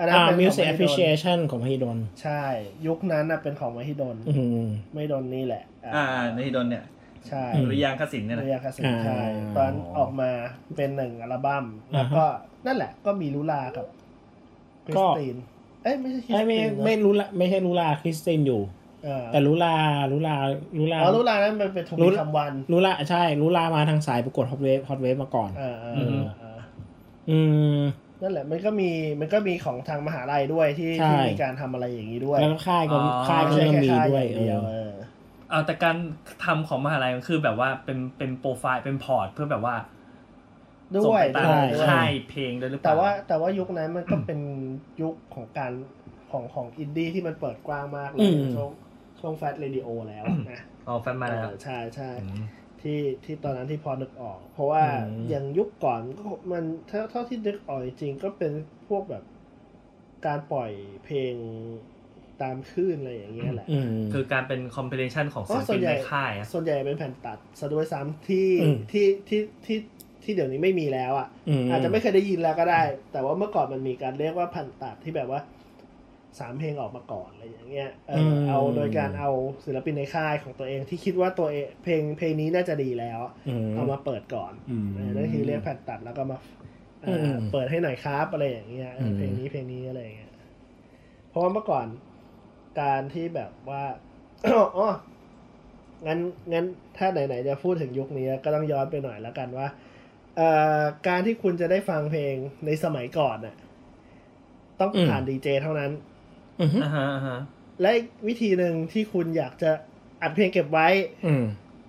[0.00, 2.42] อันนั้นอ่าเป็นของ Music มหิดล Appreciation ของมหิดลใช่
[2.86, 5.62] ยุคนั้นน่ะเป็นของมหิดลอืมมหิดลนี่แหละ
[5.94, 6.84] อ่าในที่โดนเนี่ย
[7.28, 9.20] ใช่อืมหรือยางคสินเนี่ยเรีนะยกคาสิอ่าใช่
[9.56, 10.30] ตอนออกมา
[10.76, 12.24] เป็นหนึ่งอัลบั้มแล้วก็
[12.66, 13.86] นั่นแหละ ก็มีลุลากับ
[14.86, 15.36] คริก็สติน
[15.82, 18.62] เอ้ยไม่ใช่คริสไม่ไม่ตินนะไม่รู้ละไม่ใช่รู้ลาคริสตินอยู่
[19.04, 19.74] เออแต่รู้ลา
[20.12, 20.34] รู้ลา
[20.78, 26.58] รู้ลาอ๋อลุลานั้นมันเป็นทรู้วีคำวันรู้ละใช่รู้ลามาทางสายประกวดฮอตเวฟฮอตเวฟมาก่อน เออเอออืเอมอเออ
[27.30, 27.38] อื
[27.78, 27.80] ม
[28.22, 28.90] นั่นแหละมันก็มี
[29.20, 32.96] มันก็มีของทางมหาลัยด้วยที่ใช่ที่มีการทำอะไรอย่างนี้ด้วยแล้วก็ค่ายก็
[33.26, 34.94] ค่ายก็ไม่ใช่เริ่มแค่มีค่ายด้วยอย่างเอเดียวอเออ
[35.50, 35.96] เอาแต่การ
[36.44, 39.74] ทำของมหาลัยมันคือแบบว่าเป็นเป็นโปรไฟล์เป็นพอร์ตเพื่อแบบว่า
[40.96, 44.40] ด้ส่งวยไปตามใช่ด้วยค่ายเพลงด้วยหรือเปล่าแต่ว่าแต่ว่ายุคนั้นมันก็เป็น
[45.02, 45.72] ยุคของการ
[46.30, 48.70] ของของอินดี้ที่มันเปิดกว้างมากเลอืยมช่วง
[49.20, 52.40] ช่วง Fat Radio แล้วนะอ๋อ Fat มาแล้วเออใช่ใช่อืม
[52.82, 58.52] ที่ที่ตอนนั้นที่พอนึกออก เพราะว่าอืมอย่างยุคก่อนก็มันเท่าเท่าที่นึกออกจริงๆก็เป็น
[58.88, 59.24] พวกแบบ
[60.26, 60.70] การปล่อย
[61.04, 61.34] เพลง
[62.42, 69.78] ตามคลื่นอะไรอย่างเงี้ยแหละอืมคือการเป็น compilation ของศิลราะส่วนใหญ่ในค่ายอะส่วนใหญ่เป็นแผ่นตัดซะด้วยซ้ำที่อืมที่ที่ที่
[70.22, 71.28] ที่เดี๋ยวนี้ไม่มีแล้วอะ
[71.62, 75.40] มอาจจะไม่เคยได้ยินแล้วก็ได้ แต่ว่าเมื่อก่อนมันมีการเรียกว่าแผ่นตัดที่แบบว่า
[76.38, 79.30] สามเพลงออกมาก่อนอะไรอย่างเงี้ยเอออมเอาโดยการเอา
[79.64, 86.38] ศิลปินในค่ายของตัวเองที่คิดว่าตัวเองเพลงเพลงนี้น่าจะดีแล้วอืมเอามาเปิดก่อนอืมเออนั่นคือเรียกแผ่นตัดแล้วก็มา
[87.02, 90.32] เอ่ออมเปิดให้หน่อยครับอะไรอย่างเงี้ยเอออมเพลงนี้เพลงนี้อะไรอย่างเงี้ย
[91.28, 91.86] เพราะว่าเมื่อก่อน
[92.80, 93.84] การที่แบบว่า
[94.46, 94.88] อ๋อ
[96.06, 96.18] งั้น
[96.52, 96.64] งั้น
[96.96, 99.66] ถ้าไหนๆจะพูดถึงยุคนี้ก็ต้องย้อนไปหน่อยแล้วกันว่า
[100.36, 102.34] เอ่อการที่คุณจะได้ฟังเพลง
[102.66, 103.56] ในสมัยก่อนน่ะ
[104.80, 105.92] ต้องผ่านดีเจเท่านั้น
[107.80, 109.70] และอีกวิธีหนึ่งที่คุณอยากจะ
[110.22, 110.88] อัดเพลงเก็บไว้
[111.26, 111.44] อืม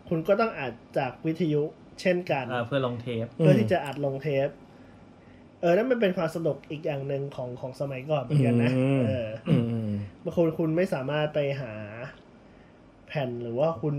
[0.10, 1.64] คุณก็ต้องอัดจากวิทยุ
[2.02, 4.50] เช่นกันอ่าเพื่อลงเทปเพื่อที่จะอัดลงเทป
[5.62, 9.92] เออนั่นมันเป็นความสนุกอีกอย่างหนึ่งของของสมัยก่อนเหมือนกันนะอืมเอออืมอืม
[10.24, 11.74] บางคนคุณไม่สามารถไปหา
[13.08, 13.96] แผ่นหรือว่าคุณ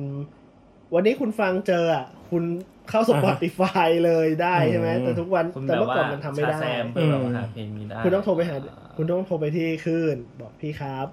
[0.94, 2.44] วันนี้คุณฟังเจออะคุณ
[2.90, 8.56] เข้า Spotify เลยได้ใช่ไหมแต่ทุกวันคุณแต่แบบเมื่อก่อนมันทำไม่ได้ Shazam เพื่อแบบว่าหาเพลงนี้ได้คุณต้องโทรไปหา
[8.96, 11.06] คุณต้องโทรไปที่คลื่นบอกพี่ครับ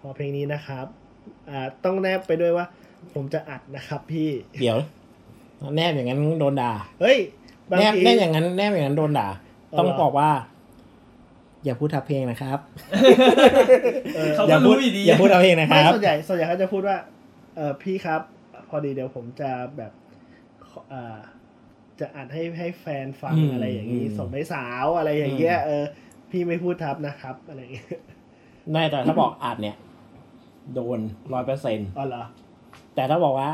[0.00, 0.86] ขอเพลงนี้นะครับ
[1.50, 2.66] อ่าต้องแนบไปด้วยว่า
[3.14, 4.78] ผมจะอัดนะครับพี่เดี๋ยว
[5.76, 7.18] แนบอย่างนั้นโดนด่าเฮ้ย
[7.70, 9.28] บางแนบทีแนบอย่างนั้นแนบอย่างนั้นโดนด่า
[9.72, 10.30] อ๋อต้องเหรอบอกว่า
[11.64, 12.58] อย่าพูดทับเพลงนะครับ
[14.16, 16.96] เอออย่าพูดเขาก็พูรู้อยู่ดีอย่าพูดทับเพลงนะคไม่ส่วนใหญ่ส่วนใหญ่เขาจะพูดว่า
[17.56, 18.20] เออพี่ครับ
[18.68, 20.07] พอดีเดี๋ยวผมจะแบบขออ่า
[22.00, 25.84] จะอัดให้ให้แฟนฟังอืมอะไรอย่างนี้อืมส่งให้สาวอะไรอย่างเงี้ยเออ
[26.30, 27.90] พี่ไม่พูดทับนะครับ อะไรอย่างเงี้ย
[28.72, 29.76] ได้แต่ถ้าบอกอัดเนี่ย
[30.74, 30.98] โดน
[31.32, 32.22] ร้อยเปอร์เซ็นอ๋อเหรอ
[32.94, 33.50] แต่ถ้าบอกว่า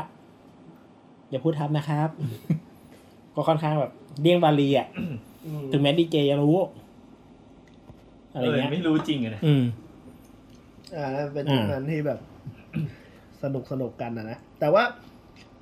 [1.29, 2.09] อย่าพูดทับนะครับ
[3.35, 3.91] ก็ค่อนข้างแบบ
[4.21, 4.87] เลี่ยงบาลีอะ
[5.45, 6.57] อืมถึงแม้ดีเจจะรู้
[8.33, 9.63] อะไรเออเงี้ยไม่รู้จริงอะเนี่ยอืม
[10.95, 12.19] อ่านั่นเป็นอ่าจุดนั้นที่แบบ
[13.43, 14.83] สนุกสนุกกันนะนะแต่ว่า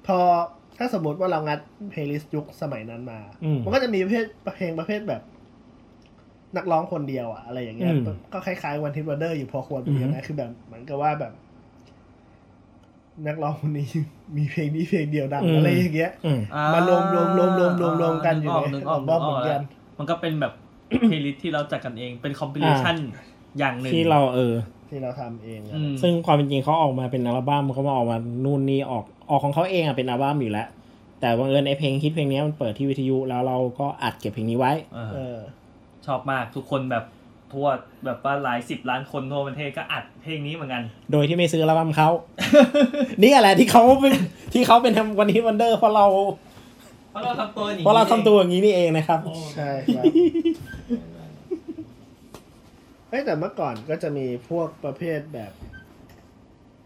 [0.07, 0.19] พอ
[0.77, 1.59] ถ้าสมมติว่าเรางัด
[1.91, 5.21] playlist ยุคสมัยนั้นมา อืม มันก็จะมีประเภทเพลงประเภทแบบ
[6.57, 11.33] นักร้องคนเดียวอะอะไรอย่างเงี้ย อืมก็คล้ายๆ one hit wonder อยู่พอควรเหมือนกันนะคือแบบเหมือนกับว่าแบบ
[13.27, 13.87] นักร้องคนนี้
[14.37, 16.39] มีเพลงนี้เพลงเดียวดังอะไรอย่างเงี้ย อืม
[16.73, 19.61] มารวมรวมรวมรวมรวมรวมกันอยู่ในนึกออกอัลบั้มเหมือนกัน
[19.97, 20.53] มันก็เป็นแบบ
[21.07, 22.97] playlist ที่เราจัดกันเองเป็นคอม p ิ l ชัน
[23.57, 24.53] อย่างหนึ่งที่เราเออ
[24.93, 30.67] ที่เราทำเองอะอืมซึ่งความเป็นจริงเขาออกมาเป็นอัลบั้มเขามาออกมานู่นนี่ออกออกของเขาเองอะเป็นอัลบั้มอยู่แล้ว
[31.19, 35.37] แต่บังเอิญไอเพลงฮิตเพลงนี้มันเปิดที่วิทยุแล้วเราก็อัดเก็บเพลงนี้ไว้เออเออ
[36.05, 37.03] ชอบมากทุกคนแบบ
[37.51, 37.67] ทั่ว
[38.05, 42.09] แบบว่าหลายสิบล้านคนทั่วประเทศก็อัดเพลงนี้เหมือนกัน โดยที่ไม่ซื้ออัลบั้มเขา
[43.21, 44.13] นี่อะไรที่เขาเป็น
[44.53, 46.05] ที่เขาเป็นone hit wonder เพราะเรา
[47.11, 49.19] เพราะเราทำตัวอย่างนี้เพราะเราทำตัวอย่างนี้นี่เองนะครับ
[49.55, 55.51] ใช่ครับเฮ้ยแต่เมื่อก่อนก็จะมีพวกประเภทแบบ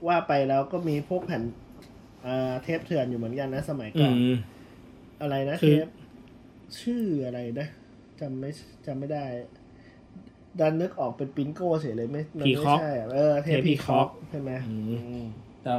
[0.07, 1.43] ว่าไปแล้วก็มีพวกแผ่น
[2.25, 4.33] อ่าเทปเถื่อนอยู่เหมือนกันนะสมัยก่อนอืม
[5.21, 5.87] อะไรนะคืเทอ ป
[6.79, 7.67] ชื่ออะไรนะ
[8.19, 8.49] จำไม่
[8.85, 9.23] จำไม่ได้
[10.59, 15.25] ดันนึกออกเป็นปินโก้เฉยเลยไม่มันไม่ใช่อะพีคอกเออเทปเทปพีคอก Peacock ใช่ไหมอืมอืม
[15.63, 15.73] แต่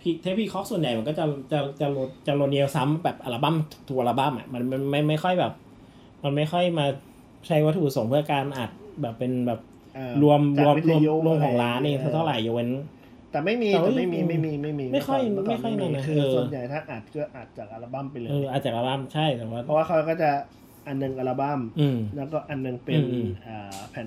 [0.00, 3.56] พีเทปพีคอกส่วนใหญ่มันก็จะจะจะโรจะโรเนียซ้ำแบบอัลบั้ม
[3.88, 5.52] ทัวร์อัลบั้มอะมันมันไม่ไม่ค่อยแบบ
[6.22, 6.86] มันไม่ค่อยมา
[7.46, 8.70] ใช้วัตถุประสงค์เพื่อการอัด
[9.02, 9.60] แบบเป็นแบบ
[9.94, 12.68] เอ่อรวมจากรวมวิรทวมยุรวมของร้านเองะไรเท่าไหร่ยกเว้น
[13.30, 20.30] แต่ไม่มีแต่ว่าแต่ไม่มีไม่มีไม่มีไม่ค่อยเก่นไม่ค่อยเก่นั่นนะคือเออส่วนใหญ่ถ้าอัดก็อัดจากอัลบั้มไปเลยเอออาจจะอัลบั้มใช่แต่ว่าเพราะว่าเขาก็จะ
[20.86, 24.06] อันหนึงอัลบั้มอืมแล้วก็อันหนึงเป็นอืมอืมอ่าแผ่น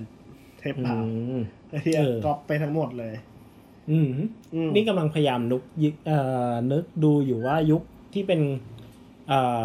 [0.58, 1.42] เทปอืเปล่าม
[1.84, 3.14] ที่เออก๊อปไปทั้งหมดเลย
[3.90, 4.08] อืม
[4.54, 6.18] อืมนี่กำลังพยายามนึกยึกเอ่
[6.50, 7.82] อนึกดูอยู่ว่ายุค
[8.14, 8.40] ที่เป็น
[9.28, 9.64] เอ่อ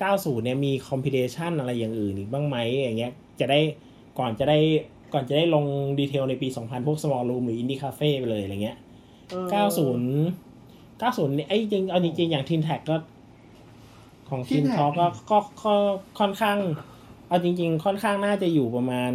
[0.00, 3.60] 90เนี่ยมีคอมพิเ t ชันอะไรอย่างอื่นอีกบ้างไหมอย่างเงี้ยจะได้
[4.18, 4.58] ก่อนจะได้
[5.12, 5.64] ก่อนจะได้ลง
[5.98, 8.76] ดีเทลในปี 2000 พวก small room หรือ indie cafe ไปเลยอะไรเงี้ย
[9.30, 12.96] เออ90 90เนี่ยไอ้จริงเอาจริงๆอย่างทินแท็กก็
[14.30, 15.74] ของทิน Tin ทอ Tag ก็ก็ก็
[16.18, 16.58] ค่อนข้าง
[17.28, 19.12] เอาจริง ๆ ค่อนข้างน่าจะอยู่ประมาณ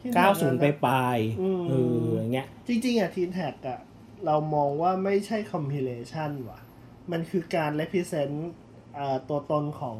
[0.00, 1.72] ที่ไหน90 ไปปลายอืมๆเอ
[2.02, 3.78] ออย่างเงี้ย จริง ๆอะทีนแท็กอะ
[4.26, 6.60] เรามองว่าไม่ใช่คอมพิเลชันว่ะ
[7.10, 8.36] มันคือการ represent
[8.98, 9.96] อ่าตัวตนของ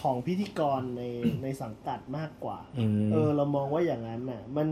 [0.00, 1.02] ของพิธีกรใน
[1.42, 4.68] ในสังกัดมากกว่าอืมเออ เรามองว่าอย่างนั้นน่ะ มัน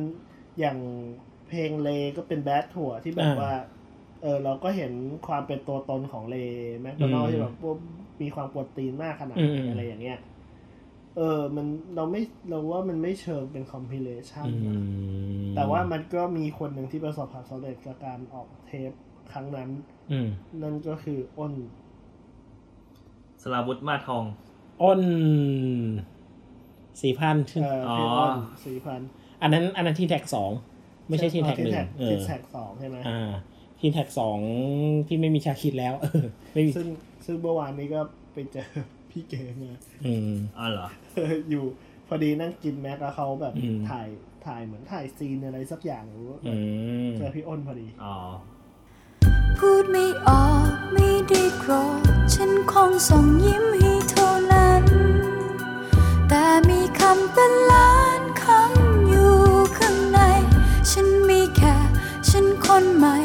[0.61, 0.79] อย่าง
[1.49, 3.53] เพลงเลก็เป็นแบดถั่วที่แบบอ่าว่า
[4.23, 4.93] เออเราก็เห็น
[5.27, 6.37] ความเป็นตัวตนของเล
[6.81, 7.77] แมคโดนัลอืมที่แบบว่า
[8.21, 10.19] มีความปวดตีนมากขนาดอืไหนมอะไรอย่างเงี้ย
[11.17, 14.73] เออ มันเราไม่เราว่ามันไม่เชิงเป็นคอมพิเลชันอื
[15.43, 18.91] มแต่ว่ามันก็มีคนหนึ่งที่ประสบความสำเร็จกับการออกเทป
[19.33, 19.69] ครั้งนั้น
[20.13, 20.29] อืม
[20.63, 21.55] นั่นก็คืออ้น
[23.43, 24.25] สลาวุธมาทอง
[24.83, 25.01] อ้น
[27.03, 29.01] สี่พันเอ่ออ๋อเพลงอ้นสี่พัน
[29.43, 30.51] อันนั้นอันนั้นทีแท็กสอง
[31.09, 33.31] ไม่ใช่ทีแท็กหนึ่งเอทีอแท็กสองใช่ไหมอ่า
[33.81, 34.39] ทีแท็กสอง
[35.09, 36.87] ที่ไม่มีชาคิดแล้วเออไม่มีซึ่ง
[37.27, 38.01] ซึ่งเมื่อวานนี้ก็
[38.33, 38.69] ไปเจอ
[39.11, 39.73] พี่เกมา
[40.07, 40.89] อืมอ๋อเหรอ
[41.51, 41.65] อยู่
[42.09, 44.09] พอดีนั่งกินแม็กแล้วเขาแบบอืมถ่าย
[44.47, 46.53] ถ่ายเหมือนถ่ายซีนอะไรสักอย่างหรือว่าอื
[47.09, 48.17] มเจอพี่อ้นพอดี อ๋อ
[49.57, 52.03] พูดไม่ออกไม่ได้โกรธ
[52.35, 54.85] ฉันคงส่งยิ้มให้เท่านั้น
[56.29, 59.35] แต่มีคำเป็นล้านคำอยู่
[59.79, 60.21] ข้างใน
[60.91, 61.77] ฉันมีแค่
[62.31, 63.17] ฉันคนใหม่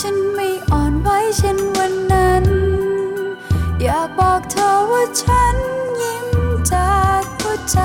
[0.00, 1.08] ฉันไม่อ่อนไหว
[1.38, 2.44] เช่นวันนั้น
[3.82, 5.56] อยากบอกเธอว่าฉัน
[6.02, 6.28] ยิ้ม
[6.72, 7.78] จากหัวใจ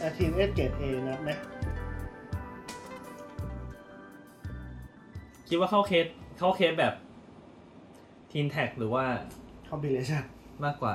[0.00, 1.30] อาทีมเอสเกตเอนับไหม
[5.48, 6.06] คิดว่าเข้าเคส
[6.38, 6.94] เข้าเคสแบบ
[8.30, 9.04] Teen Talk หรือว่า
[9.68, 10.22] compilation
[10.64, 10.94] มากกว่า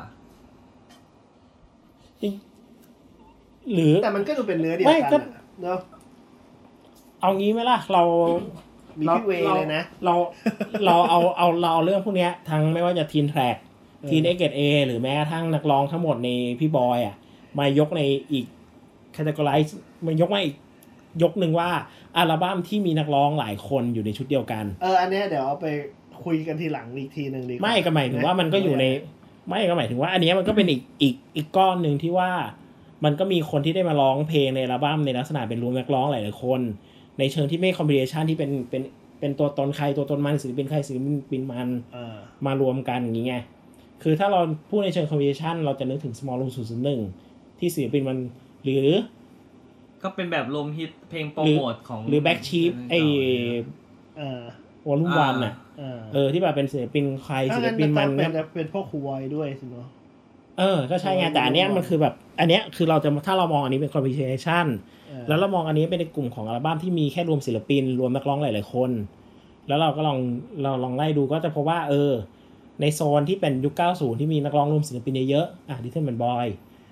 [3.74, 5.80] หรือแต่มันก็ดูเป็นเนื้อเดียวไม่กันก็อะเนาะ
[7.22, 8.04] เอางี้ไหมล่ะ เรา
[9.00, 10.16] มีเราพี่เวย์เลยนะ เรา
[10.86, 13.58] เราเอาเอาเราเอาเรื่องพวกเนี้ย ทั้งไม่ว่าจะ Teen Talk
[14.00, 16.30] เออ Teen 8 Grade A หรือแม้กระทั่งนักร้องทั้งหมดใน
[16.60, 17.16] พี่บอยอะ
[17.60, 18.02] มายกใน
[18.32, 18.46] อีก
[19.16, 19.72] ค a t e g o r i z e
[20.06, 20.56] มายกมาอีก
[21.24, 21.70] ยกหนึ่งว่า
[22.18, 25.68] อัลบั้มที่มีนักร้องหลายคนอยู่ในชุดเดียวกัน เอออันเนี้ยเดี๋ยวเอาไป
[26.24, 28.86] คุยกันทีหลังอีกทีหนึ่งดีกว่าไม่ก็หมายถึงว่ามันก็อยู่ใน
[29.50, 32.32] ไม่ก็หมายถึงว่า อันเนี้ยมันก็เป็นอีกอีกอีกก้อนหนึ่งที่ว่า
[33.06, 36.62] มันก็มีคนที่ได้มาร้องเพลงในอัลบั้มในลักษณะเป็นรวมนักร้องหลายๆคน
[37.20, 38.84] ในเชิงที่ไม่คอมบิเนชันที่เป็นเป็น
[39.20, 41.00] เป็นตัวตนใครตัวตนมันศิลปินใครศิล
[41.32, 43.36] ปินมันเออมารวมกันอย่างงี้ไง
[44.04, 44.40] คือถ้าเรา
[44.70, 46.52] พูดในเชิงคอมบิเนชันเราจะนึกถึง small room
[47.06, 48.18] 001ที่ศิลปินมัน
[48.64, 48.90] หรือ
[50.04, 53.00] ก็เป็นแบบรวมฮิตเพลงโปรโมทของหรือ back sheep ไอ้
[54.18, 54.42] เออ
[54.88, 59.88] วอลลุ่มวันอะเออเออที่แบบเป็นศิลปินใครถ้าศิลงั้นปินมัมันนเป็นเป็นพวกครูวอยด้วยสิเนาะ
[60.60, 64.66] เออ ก็ใช่ไงแต่อันเนี้ยมันคือแบบ อันเนี้ยคือเราจะถ้าเรามองอันนี้เป็นคอมบิเนชัน
[65.08, 68.92] เออแล้วเรามองอันนี้เป็นในกลุ่มของอัลบั้มที่มีแค่รวมศิลปิน รวมนักร้องหลาย ๆ คน
[69.68, 70.18] แล้วเราก็ลอง
[70.64, 72.12] เราลองไล่ดูก็จะพบว่า เออ
[72.82, 76.46] ในโซนที่เป็นยุค 90 ที่มีนักร้องรวมศิลปินเยอะๆอะดิเทนแมนบอย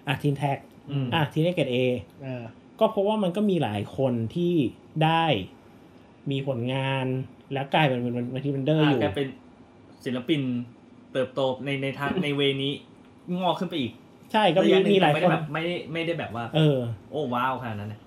[0.07, 0.57] อะทีนแท็ก
[0.89, 1.77] อืมอะทีนเกตเอ
[2.23, 2.43] เออ
[2.81, 4.53] ก็เพราะว่ามันก็มีหลายคนที่
[5.03, 5.25] ได้
[6.31, 7.05] มีผลงาน
[7.53, 9.27] แล้วกลายเป็นเป็นเป็นที่เป็นเดอร์อยู่กลายเป็น
[10.05, 10.41] ศิลปิน
[11.13, 12.73] เติบโตในในทางในเวนี้
[13.39, 13.91] งอกขึ้นไปอีก
[14.31, 16.77] ใช่ก็มีมีหลายคนไม่ได้แบบไม่ได้ไม่ได้แบบว่า เออ
[17.11, 17.99] โอ้ว้าวขนาดนั้นนะ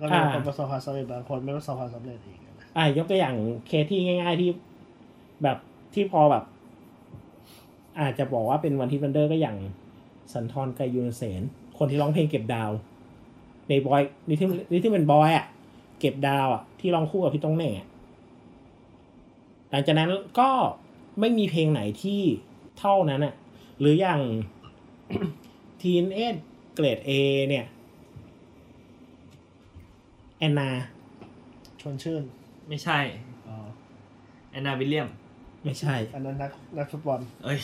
[0.00, 2.46] ก็มีคนประสบความสำเร็จบางคนไม่ประสบความสำเร็จอีกน
[2.76, 3.34] อะยกตัวอย่าง
[3.66, 4.50] เคสที่ง่าย ๆที่
[5.42, 5.58] แบบ
[5.94, 6.44] ที่พอแบบ
[8.00, 9.56] อาจจะบอกว่าเป็นวันที่วันเดอร์ก็อย่าง
[10.32, 11.42] สันทรไกยูนเสน
[11.78, 12.70] คนที่ร้องเพลงเก็บดาว
[13.68, 15.46] ในบอยนี่ที่นี่ที่เป็นบอยอะ
[16.00, 17.86] เก็บดาวอะ ที่ร้องคู่กับพี่ต้องเหน่งอะ
[19.70, 20.50] หลังจากนั้นก็
[21.20, 22.20] ไม่มีเพลงไหนที่
[22.78, 23.34] เท่านั้นอะ
[23.80, 24.20] หรืออย่าง
[25.80, 26.20] ทีนเอ
[26.74, 27.10] เกรดเอ
[27.48, 27.66] เนี่ย
[30.38, 30.68] แอนนา
[31.80, 32.22] ชวนชื่น
[32.68, 32.98] ไม่ใช่
[33.46, 33.56] อ๋อ
[34.50, 35.08] แอนนาวิลเลียม
[35.64, 37.58] ไม่ใช่ อันนั้นนักนักฟุตบอลเอ้ย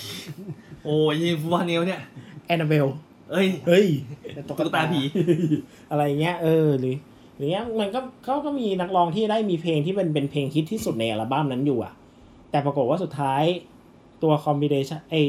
[0.84, 2.01] โอ้ยยิงฟุตบอลเนียวเนี่ย
[2.46, 2.86] แอนนาเบล
[3.31, 3.87] เอ้ยเฮ้ย
[4.35, 5.01] เป็นตุ๊กตาผี
[5.91, 6.97] อะไรเงี้ยเออหรือ
[7.37, 11.93] หรือเงี้ยมันก็เขาก็มีนักร้องที่ได้มีเพลงที่เป็นเป็นเพลงฮิตที่สุดในอัลบั้มนั้นอยู่อะ
[12.51, 13.43] แต่ปรากฏว่าสุดท้าย
[14.22, 15.24] ตัวคอมบิเนชันไอย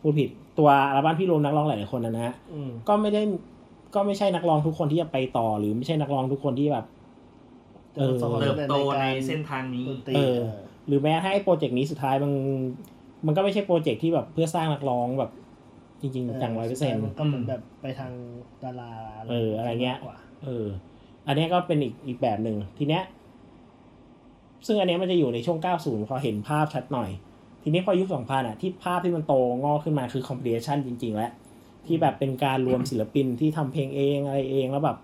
[0.00, 0.28] พูดผิด
[0.58, 3.22] ตัวอัลบั้มที่รวมนักร้องหลายๆคนนะนะอืมก็ไม่ได้
[3.94, 6.84] ก็ไม่ใช่นักร้องทุกคนที่จะไปต่อหรือไม่ใช่นักร้องทุกคนที่แบบ
[7.96, 12.32] เออเติบโตในเส้นทางนี้ดนตรีเออเออ หรือแม้ให้โปรเจกต์นี้สุดท้ายมัน
[13.26, 15.30] มันก็ไม่ใช่โปรเจกต์ที่แบบเพื่อสร้างนักร้องแบบ
[16.00, 18.12] จริงๆจังร้อยเปอร์เซ็นต์ก็เหมือนแบบไปทาง
[18.62, 18.92] ดารา
[19.30, 20.66] เอออะไรเงี้ยมากกว่าเออ
[21.26, 23.02] อันเนี้ยก็เป็นอีกอีกแบบหนึ่งทีเนี้ย
[24.66, 27.10] ซึ่งอันเนี้ยมันจะอยู่ในช่วง 90 พอเห็นภาพชัดหน่อย
[27.62, 29.34] ทีนี้พอยุค2000อะที่ภาพที่มันโต
[29.64, 31.30] งอกขึ้นมาคือคอม p พ t ชันจริง ๆ แล้ว
[31.86, 34.98] ที่แบบเป็นการรวมศิลปินที่ทำเพลงเองอะไรเองแล้วแบบ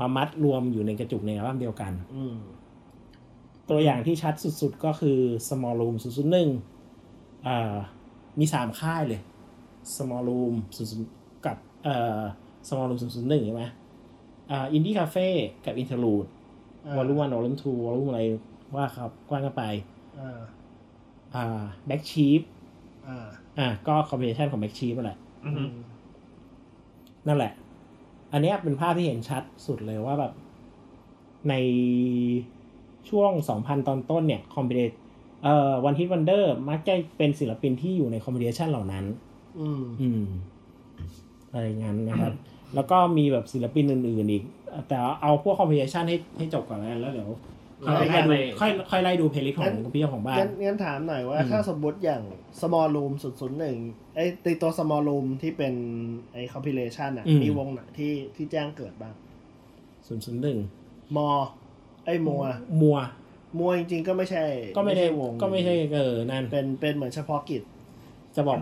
[0.00, 2.36] มามัดรวมอยู่ในกระจุกในอัลบั้มเดียวกัน อืม
[3.70, 5.18] ตัวอย่างที่ชัดสุดๆก็คือ
[5.48, 5.94] Small Room
[6.70, 7.74] 001อ่า
[8.38, 9.20] มีสามค่ายเลย
[9.94, 10.54] Small Room
[11.00, 12.20] 0กับเอ่อ
[12.68, 13.64] Small Room 001ใช่ไหม
[14.50, 15.26] อ่า Indie Cafe
[15.64, 16.28] กับ Interlude
[16.86, 18.20] อ่าวอลลุ่มวันวอลลุ่มทูวอลลุ่มอะไร
[18.74, 19.64] ว่าครับกว้างกันไป
[20.18, 20.40] อ่า
[21.34, 22.42] อ่า Black Sheep
[23.08, 23.26] อ่า
[23.58, 25.62] อ่าก็ compilation ของ Black Sheep นั่นแหละอือฮึ
[27.26, 27.52] นั่นแหละ
[28.32, 30.32] อันเนี้ยเป็นภาพที่เห็นชัดสุดเลยว่าแบบ
[31.48, 31.54] ใน
[33.08, 34.80] ช่วง 2000 ตอนต้นเนี่ย compila
[35.42, 39.04] เอ่อ one hit wonder มักจะเป็นศิลปินที่อยู่ใน compilation เหล่านั้น
[39.60, 40.24] อืมอืม
[41.52, 42.32] อะไรงั้นนะครับ
[42.74, 44.42] แล้วก็มีแบบศิลปินอื่นๆอีก
[44.88, 47.30] แต่เอาพวก compilation ให้ให้จบก่อนแล้วกันแล้วเดี๋ยว
[47.86, 48.30] ค่อยไล่ดู
[48.60, 52.22] ค่อยค่อยไล่ดู playlist ของพี่เจ้าของบ้านงั้นงั้นถามหน่อยว่าอืมถ้าสมมติอย่าง
[52.60, 53.12] small room
[53.62, 55.74] 001ไอ้ในตัว small room ที่เป็น
[56.32, 59.14] ไอ้ compilation อะ มีวงไหนที่ที่แจ้งเกิดบ้าง
[60.06, 60.58] ศูนย์ศูนย์หนึ่ง
[61.16, 61.28] มอ
[62.06, 62.42] ไอ้มัว
[62.82, 62.98] มัว
[63.58, 64.44] มัวจริงๆก็ไม่ใช่
[64.76, 67.62] ก็ไม่ได้ใช่วง ก็ไม่ใช่เออนั่นเป็นเป็นเหมือนเฉพาะกิจ
[68.36, 68.58] จะบอก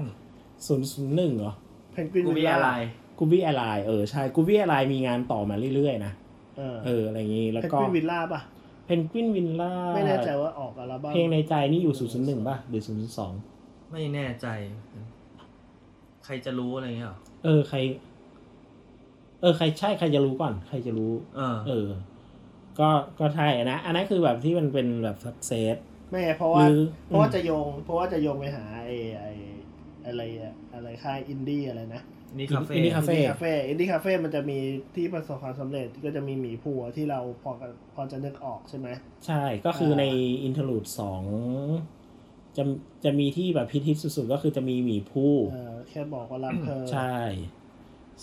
[0.66, 1.54] ศูนย์ศูนย์หนึ่งเหรอ
[1.92, 2.70] เพนกวินกูมีอะไร
[3.18, 6.12] กูวี่แอร์ไลน์เออใช่กูวี่แอร์ไลน์มีงานต่อมาเรื่อยๆนะ
[6.58, 8.40] เออเอออะไรอย่างงี้แล้วก็ Penguin Villa ป่ะ
[8.86, 13.32] Penguin Villa ไม่แน่ใจว่าออกอัลบั้มเพลงในใจนี่อยู่ศูนย์ศูนย์หนึ่งป่ะหรือศูนย์สอง
[13.92, 14.46] ไม่แน่ใจ
[16.24, 17.78] ใครจะรู้อะไรเงี้ยหรอเออใคร
[19.40, 21.88] เออ ใครใช่ใครจะรู้ก่อน ใครจะรู้ เออ เออ
[22.80, 22.88] ก็
[23.20, 25.76] ก็ใช่นะอันนั้นคือแบบที่มันเป็นแบบ success
[26.10, 29.30] ไม่เพราะว่าหรือเพราะว่าจะโยง เพราะว่าจะโยงไปหาไอ้ไอ้
[30.06, 32.02] อะไรอะอะไรค่ายอินดี้อะไรนะ
[32.38, 34.58] นี่คาเฟ่ Indy Cafe Indy Cafe Indy Cafe มันจะมี
[34.96, 38.88] ที่ประสบความสำเร็จก็จะมีหมีผู้ที่เราพอกันพอจะนึกออกใช่ไหม
[39.26, 40.04] ใช่ก็คืออ่าใน
[40.44, 41.22] interlude สอง
[42.56, 42.62] จะ
[43.04, 47.16] จะมีที่แบบพิทิตสุดๆ ก็คือจะมีหมีผู้ เออแค่บอกว่ารักเธอใช่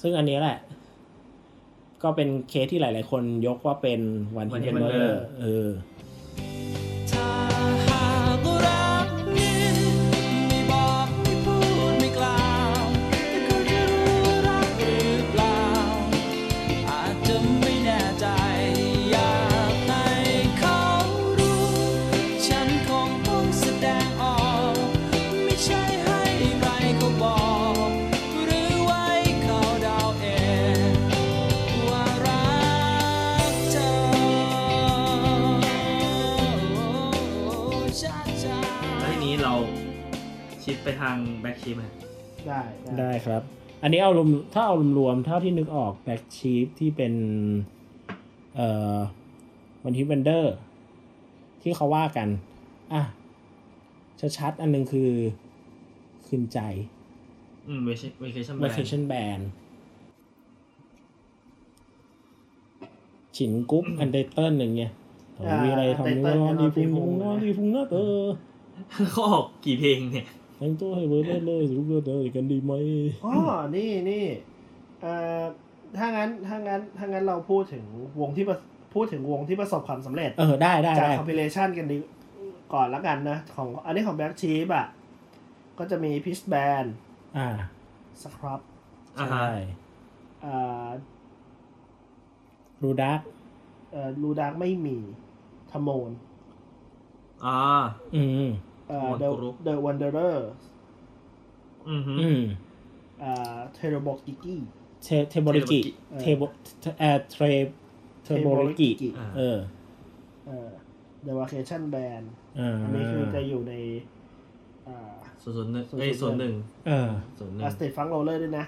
[0.01, 0.57] ซึ่งอันนี้แหละ
[2.03, 4.01] ก็เป็นเคสที่หลายๆคนยกว่าเป็น
[4.38, 6.87] วัน One ที่ Hit เป็นเบอ Wonder ร์เออถ้า
[40.88, 41.84] ไปทางแบ็คชิปไหม
[42.47, 43.42] ได้ได้ได้ครับ
[43.84, 47.14] อันนี้เอารวมถ้าเอารวมๆเท่าที่นึกออกแบ็กชีฟที่เป็น
[48.55, 48.97] เอ่อ
[49.84, 50.55] วันที่เวนเดอร์
[51.62, 52.28] ที่เขาว่ากัน
[52.93, 53.01] อะ
[54.38, 55.09] ชัดๆอันหนึงคือ
[56.28, 56.59] คืนใจ
[57.68, 59.43] อืมเวชเวเคชั่นแบ Vacation Band
[63.38, 64.92] ฉินกุ๊กอันเดเติ้ลอย่างเงี้ย
[65.36, 68.26] โอ้ยมีอะไรทำนี่ว่านอนดีพุงนอนดีพุงนะเตอ
[69.12, 70.28] เขาออกกี่เพลงเนี่ย
[70.58, 72.71] แต่งตัวให้เบอร์เลยเลยรู้เตอกันดีไหม
[73.25, 73.34] อ๋อ
[73.75, 74.25] นี่นี่
[75.01, 75.43] เอ่อ
[75.97, 77.86] ถ้างั้นถ้างั้นถ้างั้นเราพูดถึง
[78.21, 78.58] วงที่ประ
[78.93, 81.97] พูดถึงวงที่ประสบความสำเร็จ เออได้ได้จากได้คอมพิเลชันกันดี
[82.74, 84.88] ก่อนละกันนะ ของอันนี้ของแบ็กชีฟอะ
[85.79, 86.54] ก็จะมีพิชแบ
[86.84, 86.86] น
[87.38, 87.47] อ่า
[88.21, 88.59] สครับ
[89.17, 89.50] อ่าฮะใช่
[90.42, 90.55] เอ่
[90.86, 90.88] อ
[92.84, 93.21] รูดัก
[93.92, 94.97] เอ่อลูดาร์กไม่มี
[95.71, 96.12] ทโมน
[97.46, 97.59] อ่า
[98.16, 98.67] อืมเอ่อ Tamon
[99.22, 100.36] The Group The Wanderer
[101.89, 102.42] อือฮึอืม
[103.22, 104.55] เอ่อ Terrible Kiki
[105.04, 105.80] เทเทโบริกิ
[106.12, 106.42] เออเทโบ
[107.00, 107.43] เอ่อเทร
[108.24, 108.89] เทโบริกิ
[109.20, 109.58] อ่าเออ
[110.47, 110.70] เอ่อ
[111.26, 112.26] The Vacation Band
[112.59, 113.74] อ่าอันนี้คือจะอยู่ใน
[114.88, 116.54] อ่าศูนย์ศูนย์หนึ่งศูนย์เอ้ยศูศูนนย์ย์หนึ่ง
[116.88, 117.09] เออ
[117.39, 118.66] ศูนย์หนึ่อางสเตทฟังโรเลอร์ด้วยนะ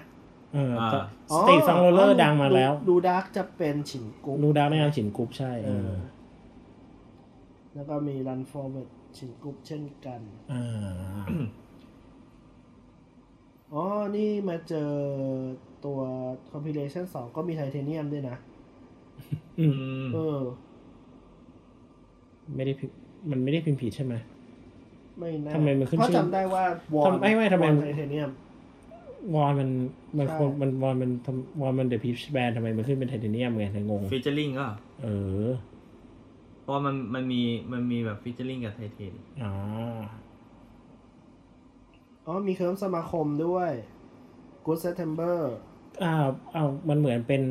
[0.54, 0.90] เอออ่า
[1.36, 5.92] สตรีทฟังโรลเลอร์ดังมาแล้วดูดาร์กจะเป็นฉินกุ๊กนูดาวในงานฉินกรุ๊ปใช่เออ
[7.74, 10.20] แล้วก็มี Run Forward ฉินกุ๊กเช่นกัน
[10.52, 10.62] อ่า
[13.72, 13.84] อ๋อ
[14.16, 14.90] นี่มาเจอ
[15.84, 15.98] ตัว
[16.52, 18.36] compilation 2ก็มีไทเทเนียมด้วยนะ
[19.58, 20.40] อืมอืมเออ
[22.54, 22.94] ไม่ได้พิมพ์
[23.30, 24.14] มันไม่ได้พิมพ์ผิดใช่ไหม
[25.18, 26.64] ไม่น่าทำไมมันขึ้นเพราะชื่อจำได้ว่า
[26.94, 28.30] วอทำไม่ไม่ทำไมไทเทเนียม
[29.34, 29.70] วอนมัน
[30.18, 34.68] มันใช่คนมันวอนมันทำวอนมันเดอะพิชแบนทำไมมันขึ้นเป็นไทเทเนียมไงถึงงงฟีเจอริงก็
[35.02, 35.08] เอ
[35.44, 35.69] อเพ
[36.70, 37.42] ราะมันมันมี
[37.72, 39.52] มันมีแบบฟีเจอริงกับไทเทนอ๋อ
[42.26, 43.70] อ๋อมีเคิร์มสมาคมด้วย
[44.66, 45.36] Good September
[46.02, 46.14] อ่า
[46.52, 47.42] เอามันเหมือนเป็น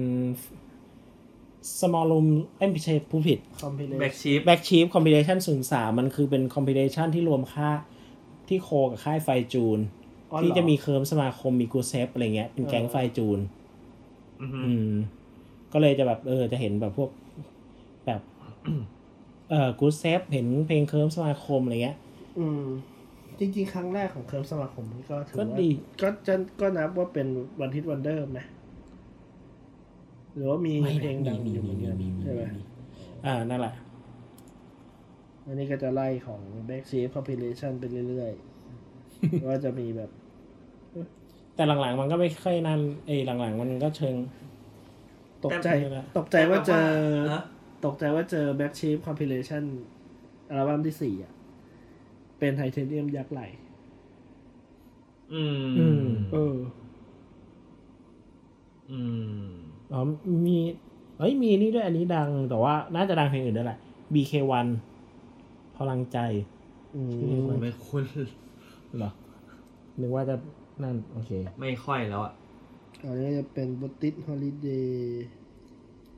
[1.80, 2.28] small room
[2.58, 7.70] เอ้ยไม่ใช่ผู้ผิด compilation แบ็กชีฟ back sheep compilation ศูนย์สามมันคือเป็น compilation ที่รวมค่า
[8.48, 9.80] ที่โคกับค่ายไฟจูน
[10.32, 13.40] อ๋อเหรอ ที่จะมีเคิร์มสมาคมมีกูเซฟอะไรเงี้ย เป็นแก๊งเออไฟจูน
[14.42, 14.92] อือฮึอืม
[15.74, 17.10] ก็เลยจะแบบเออจะเห็นแบบพวก
[18.06, 18.22] แบบ
[19.50, 21.98] เอ่อกูเซฟเห็นเพลงเคิร์มสมาคมอะไรเงี้ย
[22.40, 22.64] อืม
[23.40, 25.70] จริง ๆ ครั้งแรกของเคิร์มสมาคมนี่ก็ถือก็ว่าดี
[26.02, 27.28] ก็จะก็นับว่าเป็น
[27.60, 28.40] one hit wonder ไหม
[30.36, 32.42] หรือว่ามีเพลงดังอยู่เหมือนกันใช่ไหม
[33.26, 33.74] อ่า นั่นแหละ
[35.46, 40.10] อันนี้ก็จะไล่ของ Back Sheep Compilation ไปเรื่อยๆ ว่าจะมีแบบ
[41.56, 44.16] แต่หลังๆ มันก็ไม่ค่อยนั่นเอยหลังๆ มันก็เชิง
[45.46, 46.86] ตกใจ แต่ตกใจว่าเจอ
[47.34, 47.44] ฮะ
[47.86, 49.64] ตกใจว่าเจอ Back Sheep Compilation
[50.50, 51.34] อัลบั้มที่สี่อะ
[52.40, 53.42] เป็นไทเทเนียมยักษ์ไหล
[55.34, 56.56] อืม อืม เออ
[58.92, 59.00] อื
[59.44, 59.50] ม
[59.94, 60.02] อ๋อ
[60.48, 60.58] มี
[61.18, 63.80] เอ้ย มีนี่ด้วยอันนี้ดัง แต่ว่าน่าจะดังเพลงอื่นด้วยแหละ
[64.14, 64.68] BK1
[65.78, 66.18] พลังใจ
[66.96, 68.04] อืมชื่อมันไม่คุ้น
[68.98, 69.12] เหรอ
[70.00, 70.36] นึกว่าจะ
[70.84, 72.34] นั่น โอเค ไม่ค่อยแล้วอะ
[73.04, 75.26] อันนี้จะเป็นบุติ h ฮอลิเดย์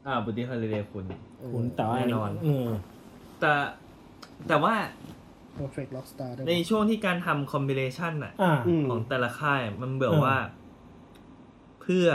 [0.06, 1.06] อ่าบุติฮอลิเดย์คุณ
[1.54, 2.70] คุณแต่ว่าแน่นอน เออ
[3.40, 3.52] แต่
[4.48, 4.74] แต่ว่า
[5.58, 10.38] Perfect Rockstar ด้วยในช่วงที่การทำคอมบิเลชันอะอ่าอืมของแต่ละค่ายมันเบื่อเออ ว่า
[11.82, 12.08] เพื่อ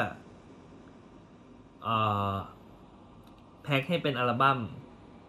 [1.83, 1.97] เอ่
[2.31, 2.35] อ
[3.63, 4.59] แพ็คให้เป็นอัลบั้ม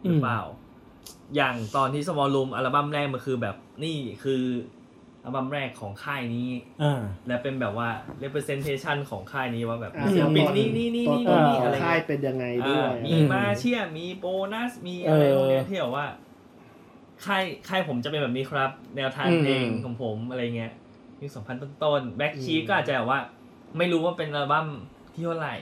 [0.03, 0.41] หรือเปล่า
[1.36, 4.41] อย่างตอนที่สมอล o ูมอัลบั้มแรกมันคือแบบนี่คือ
[5.23, 6.49] อัลบั้มแรกของค่ายนี้
[6.84, 7.89] อ่าและเป็นแบบว่า
[8.23, 16.06] representation ของค่ายนี้ว่าแบบอ่า ศิลปินตัวนี่นี่นี่ตัวนี่ตนนี่ขออะงไรค่ายเงี้ยเป็นยังไงด้วย อ่ามีอืมมาเชียร์มีโบนัสมีอะไรเออพวกเนี้ยที่แบบว่า
[17.26, 20.73] ค่ายค่ายผมจะเป็นแบบนี้ครับ แนวทางอืม เพลงของผมอะไรเงี้ย
[21.22, 23.19] ยุคสองพันต้นๆแบ็คชีก็อาจจะแบบว่า
[23.77, 24.68] ไม่รู้ว่าเป็นอัลบั้ม
[25.14, 25.56] ที่เท่าไหร่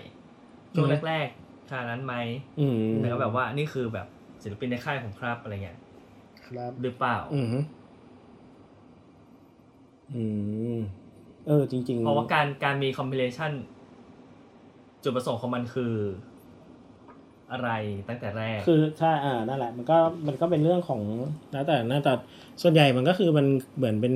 [0.73, 2.15] ช่วงแรกๆขนาดนั้นไหม
[2.59, 4.07] อืมแต่ก็แบบว่านี่คือแบบ
[4.43, 5.77] ศิลปินในค่ายผมครับอะไรเงี้ย
[6.45, 7.47] ครับหรือเปล่า อืม
[10.13, 10.23] อื
[10.75, 10.77] ม
[11.47, 13.51] เออ จริง ๆ เพราะว่าการการมีคอม p ิเลชัน
[15.03, 15.93] จุดประสงค์ของมันคือ
[17.51, 17.69] อะไร
[18.09, 21.01] ตั้งแต่แรก คือใช่อ่านั่นแหละ มันก็มันก็เป็นเรื่องของ
[21.51, 22.13] แล้วแต่น่าแต่
[22.61, 23.45] ส่วนใหญ่มันก็คือมัน
[23.77, 24.13] เหมือนเป็น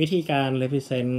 [0.00, 1.12] วิธีการ represent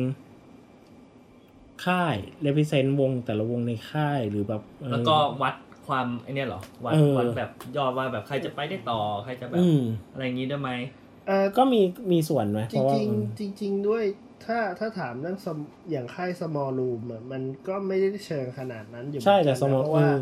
[1.86, 5.56] ค่าย represent วงแต่ละวงในค่ายหรือแบบเออแล้วก็วัด
[5.88, 10.72] ความไอเนี้ยเหรอวัดเออวัดแบบยอดว่าแบบใครจะไปได้ต่อใครจะแบบอืมอะไรอย่างงี้ได้ไหม
[11.09, 11.82] เอ่อก็มี
[12.12, 14.04] มีส่วนไหมจเพราะว่าริงๆจริงๆด้วย
[14.46, 20.18] ถ้าถ้าถามเรื่อง sm- อย่างค่าย small room อะมันก็ไม่ได้เชิงขนาดนั้นอยู่ใช่แต่เหสอนมกันมนะติเพราะว่าเออ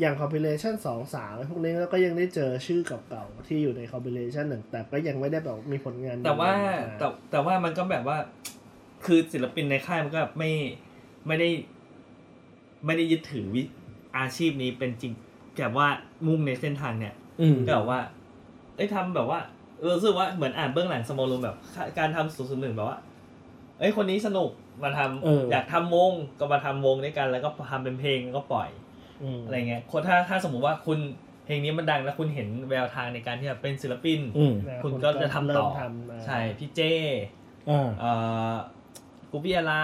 [0.00, 8.18] อย่าง compilation สองสามพวกนี้แล้วก็ยังได้เจอชื่อเก่าๆที่อยู่ใน compilation หนึ่งแต่ก็ยังไม่ได้แบบมีผลงาน แต่ว่าดีๆแต่แต่ว่ามันก็แบบว่า
[9.04, 10.50] คือศิลปินในค่ายมันก็แบบไม่
[11.26, 11.48] ไม่ได้
[12.86, 13.62] ไม่ได้ยึดถือวิ
[14.18, 15.12] อาชีพนี้เป็นจริง
[15.56, 15.88] แบบว่า
[16.26, 18.00] มุ่งในเส้นทางเนี่ยอืมก็แบบว่า
[18.76, 19.57] เอ้ยทำแบบว่าเออ
[19.94, 21.56] รู้สึกว่าเหมือนอ่านเบื้องหลังสมอลรูมแบบ
[21.98, 22.98] การทำศูนย์ศูนย์หนึ่งแบบว่า
[23.78, 24.50] เอ้ยคนนี้สนุก
[24.82, 28.68] มาทำเออออยากทำวงก็มาทำวงด้วยกันแล้วก็ทำเป็นเพลงแล้วก็ปล่อย
[29.22, 30.98] อืมอะไรเงี้ยคนถ้าถ้าสมมุติว่าคุณ
[31.44, 36.80] เพลงนี้มันดังแล้วคุณเห็นแววทางในการที่จะเป็นศิลปินอืมนะคุณก็จะทำต่อเริ่มทำอ่าใช่พี่เจ
[37.70, 38.12] อ่าเอ่
[38.52, 38.54] อ
[39.30, 39.74] กูพี่อะไร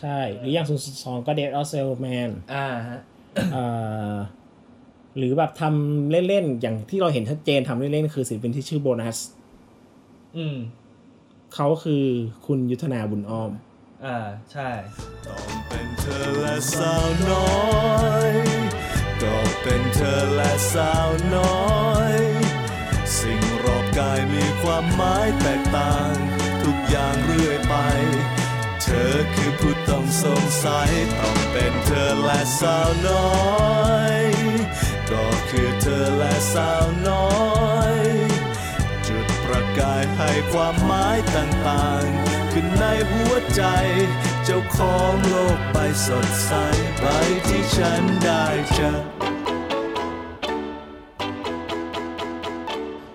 [0.00, 3.00] ใช่ หรืออย่างศูนย์สองก็ Dead or Salesman อ่าฮะ
[3.52, 3.64] เอ่
[4.12, 4.14] อ
[5.18, 9.18] หรือแบบทำเล่นๆ อย่างที่เราเห็นชัดเจนทำเล่นๆ คือศิลปินที่ชื่อโบนัส
[10.36, 10.56] อืม
[11.54, 12.04] เขาคือ
[12.46, 13.50] คุณยุทธนาบุญอ้อม
[14.04, 14.18] อ่า
[14.52, 14.70] ใช่
[15.26, 17.52] ต้องเป็นเธอและสาวน้อ
[18.28, 18.32] ย
[19.22, 21.64] ก็เป็นเธอและสาวน้อ
[22.12, 22.14] ย
[23.18, 26.12] สิ่งรอบกายมีความหมายแตกต่าง
[26.62, 27.74] ทุกอย่างเรื่อยไป
[28.82, 30.90] เธอคือผู้ต้องสงสัย
[31.20, 33.30] ต้องเป็นเธอและสาวน้อ
[34.14, 34.18] ย
[35.10, 37.49] ก็คือเธอและสาวน้อย
[40.22, 43.62] ให้ความหมายต่างๆ ขึ้นในหัวใจ
[44.44, 45.76] เจ้าของโลกใบ
[46.06, 46.52] สดใส
[47.00, 47.06] ใบ
[47.46, 48.90] ที่ฉันได้เจอ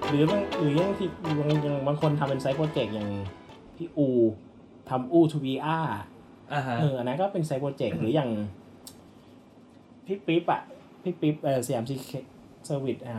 [0.09, 1.07] หรือบางหรือยังที่
[1.37, 3.09] บางอย่างบางคนทำเป็นไซต์โปรเจกต์อย่าง
[3.77, 4.07] พี่อู
[4.89, 5.79] ทำอูทูบีอา
[6.53, 8.29] อ่าฮะเอออันนั้นก็เป็นไซต์โปรเจกต์หรืออย่าง
[10.05, 10.61] พี่ปิ๊บอะ
[11.03, 13.17] พี่ปิ๊บเออ Siam Secret Service อ่า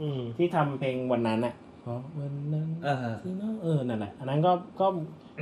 [0.00, 4.86] อืมที่ทำเพลงวันนั้นอะ เพราะวันนั้นอ่าฮะคือเนอะเออนั่นแหละอันนั้นก็ก็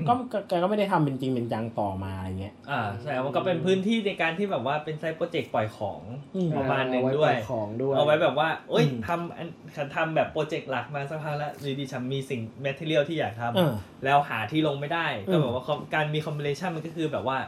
[0.08, 6.02] ก็ก็แกก็ไม่ได้ทำเป็นจริงเป็นจังต่อมาอะไรเงี้ย อ่าใช่มันก็เป็นพื้นที่ในการที่แบบว่าเป็น side project ปล่อยของ
[6.36, 17.38] อืมประมาณหนึ่งเอได้วยปล่อของด้วย เอาไว้แบบว่าเอ้ยอืมทำอันฉันทำแบบ project หลักมาสักพักแล้วอยู่ดีฉันมีสิ่ง material ที่อยากทเออำแล้วหาที่ลงไม่ได้อืมก็แบบว่าการมี compilation มันก็คือแบบว่า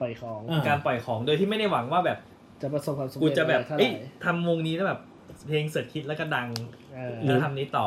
[0.00, 2.18] ปล่อยของอ่าการปล่อยของโดยที่ไม่ได้หวังว่าแบบ
[2.62, 5.00] จะประสบความสำกูเร็จจะแบบเท่าไหเอ้ยร่ทำวงนี้แล้วแบบ
[5.48, 7.86] เพลงเสร็จฮิตแล้วก็ดังเออ หรือแล้วทำนี้ต่อ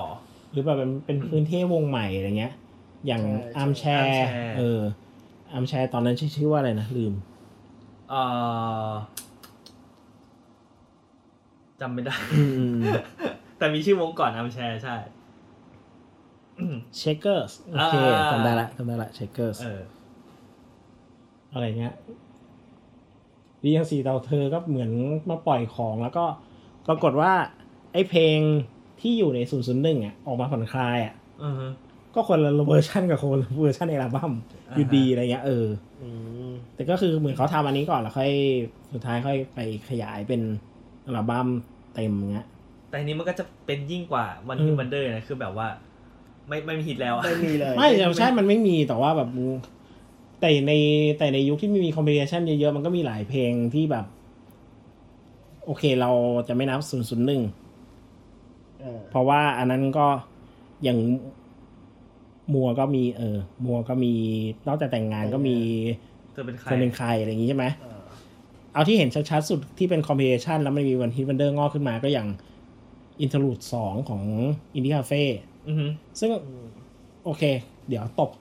[0.52, 2.54] หรือแบบเป็นเป็นพื้นที่วงใหม่อะไรเงี้ย
[3.06, 4.82] อย่างใช่อาร์มแชร์ Armchair เออ
[5.52, 7.14] อาร์มแชร์ตอนนั้นชื่อชื่อว่าอะไรนะลืม
[8.10, 8.22] เอ่
[8.88, 8.90] อ
[11.82, 12.78] จำไม่ได้อืมอืม
[13.58, 14.96] แต่มีชื่อวงก่อน Armchair ใช่
[16.98, 19.82] Shakers โอเคอ่าจำได้ละจำได้ละ Shakers เออ
[21.54, 21.94] อะไรเงี้ย
[23.62, 24.92] ดียังสี่เต่าเธอก็เหมือน
[25.30, 26.26] มาปล่อยของแล้วก็
[26.88, 27.34] ปรากฏว่า
[27.94, 28.40] ไอ้เพลง
[29.06, 31.14] ที่อยู่ในศูนย์ศูนย์หนึ่งอะ ออกมาผ่อนคลายอะ
[31.44, 31.66] อือฮึ
[32.16, 34.32] ก็คนละเวอร์ชันกับคนละเวอร์ชันในอัลบั้ม
[34.76, 35.68] อยู่ดีอะไรเงี้ยเออ
[36.02, 36.10] อื
[36.50, 38.32] มแต่ก็คือเหมือนเขาทำอันนี้ก่อนแล้วค่อย
[38.94, 39.60] สุดท้ายค่อยไป
[39.90, 40.42] ขยายเป็น
[41.06, 41.48] อัลบั้ม
[41.96, 42.48] เต็มเงี้ย
[42.90, 45.68] แต่อันนี้มันก็จะเป็นยิ่งกว่าวันอืที่มวันเดอร์นะคือแบบว่า
[46.48, 49.30] ไม่ไม่มีฮิตแล้วอะไม่มีเลยไม่ใช่มันไม่มีแต่ว่าแบบ
[50.40, 50.74] แต่ใน
[51.18, 54.06] แต่ในยุคที่ไม่มีคอมบิเนชันเยอะๆ มันก็มีหลายเพลงที่แบบ
[55.66, 56.12] โอเคเรา
[56.48, 57.42] จะไม่นับศูนย์ศูนย์หนึ่ง
[58.86, 60.08] เออเพราะว่าอันนั้นก็
[60.84, 61.00] อย่าง
[62.54, 64.14] มัวก็มี เออ มัวก็มี
[64.68, 65.58] นอกจากแต่งงานก็มี
[66.34, 68.00] เธอเป็นใครเธอเป็นใครอะไรอย่างงี้ใช่ไหมเออ
[68.74, 72.28] เอาที่เห็นชัดๆสุดที่เป็น compilation แล้วมันมี one hit wonder งอกขึ้นมาก็อย่าง
[73.22, 74.22] Interlude สองของ
[74.74, 75.24] Indy Cafe
[75.68, 75.86] อือฮึ
[76.20, 76.66] ซึ่งอืม
[77.26, 77.44] โอเค
[77.90, 78.32] เดี๋ยวตบ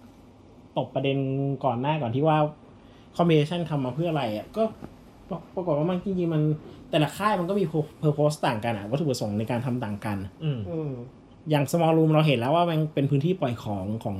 [0.78, 1.18] ตบประเด็น
[1.64, 2.38] ก่อนหน้าก่อนที่ว่า
[3.16, 4.62] compilation ทำมาเพื่ออะไรอะก็
[5.28, 6.42] ปรปรากฏว่ามันจริงๆมัน
[6.94, 10.92] แต่ละค่ายมันก็มี purpose ต่างกันอะวัตถุประสงค์ในการทำต่างกัน อืมอืม
[11.50, 14.18] อย่าง small room เราเห็นแล้วว่ามันเป็นพื้นที่ปล่อยของของ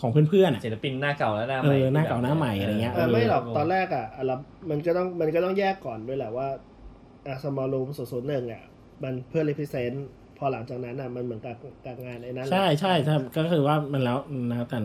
[0.00, 4.40] ของเพื่อนๆอะศิลปินหน้าเก่าและหน้าใหเอม่อหน้าเก่าหน้าใหม่อะไรเงี้ยเออไม่หรอกตอนแรกอะอัลบ
[4.70, 6.48] มันก็ต้องมันก็ต้องแยกก่อนด้วยแหละว่า
[7.26, 8.62] อะสมอลรูมศูนย์ศูนย์หนึ่งอะ
[9.02, 9.96] มันเพื่อ represent
[10.38, 11.56] พอหลังจากนั้นอะมันเหมือนกับ
[11.86, 14.82] การงานไอ้นั้นแหละใช่ใช่ใช่ก็คือว่ามันแล้วแล้วกัน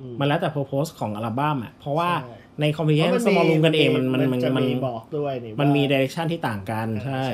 [0.00, 2.10] อืมมันแล้วแต่ purpose ของอัลบั้มอะเพราะว่า
[2.52, 7.24] ใช่ในคอมพิวเตอเพราะร์ small room กันเองมันมันมันจะมันมีบอกด้วยนี่มันมีว่า direction ที่ต่างกันใช่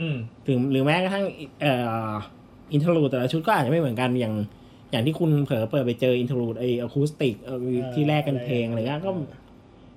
[0.00, 0.16] อืม
[0.46, 1.24] ถึงหรือแม้กระทั่ง
[1.62, 1.74] เอ่
[2.08, 2.10] อ
[2.72, 4.34] Interlude แต่ละชุดก็อาจจะไม่เหมือนกันอย่าง
[4.90, 7.34] อย่างที่คุณเผลอเปิดไปเจอ Interlude ไออะคูสติก
[7.94, 9.10] ที่แรกกันเพลงอะไรเงี้ยก็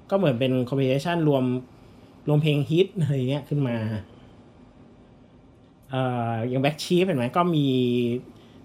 [0.10, 1.44] ก็เหมือนเป็น compilation รวม
[2.28, 3.76] รวมเพลงฮิตอะไรเงี้ยขึ้นมา
[5.92, 7.66] เอ่ออย่าง Black Sheep เห็นไหมก็มี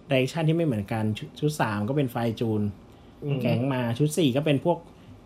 [0.09, 2.63] direction ที่ไม่เหมือนกันชุดชุดสามก็เป็นไฟจูน
[3.25, 4.79] อืมแก๊งมาชุดสี่ก็เป็นพวก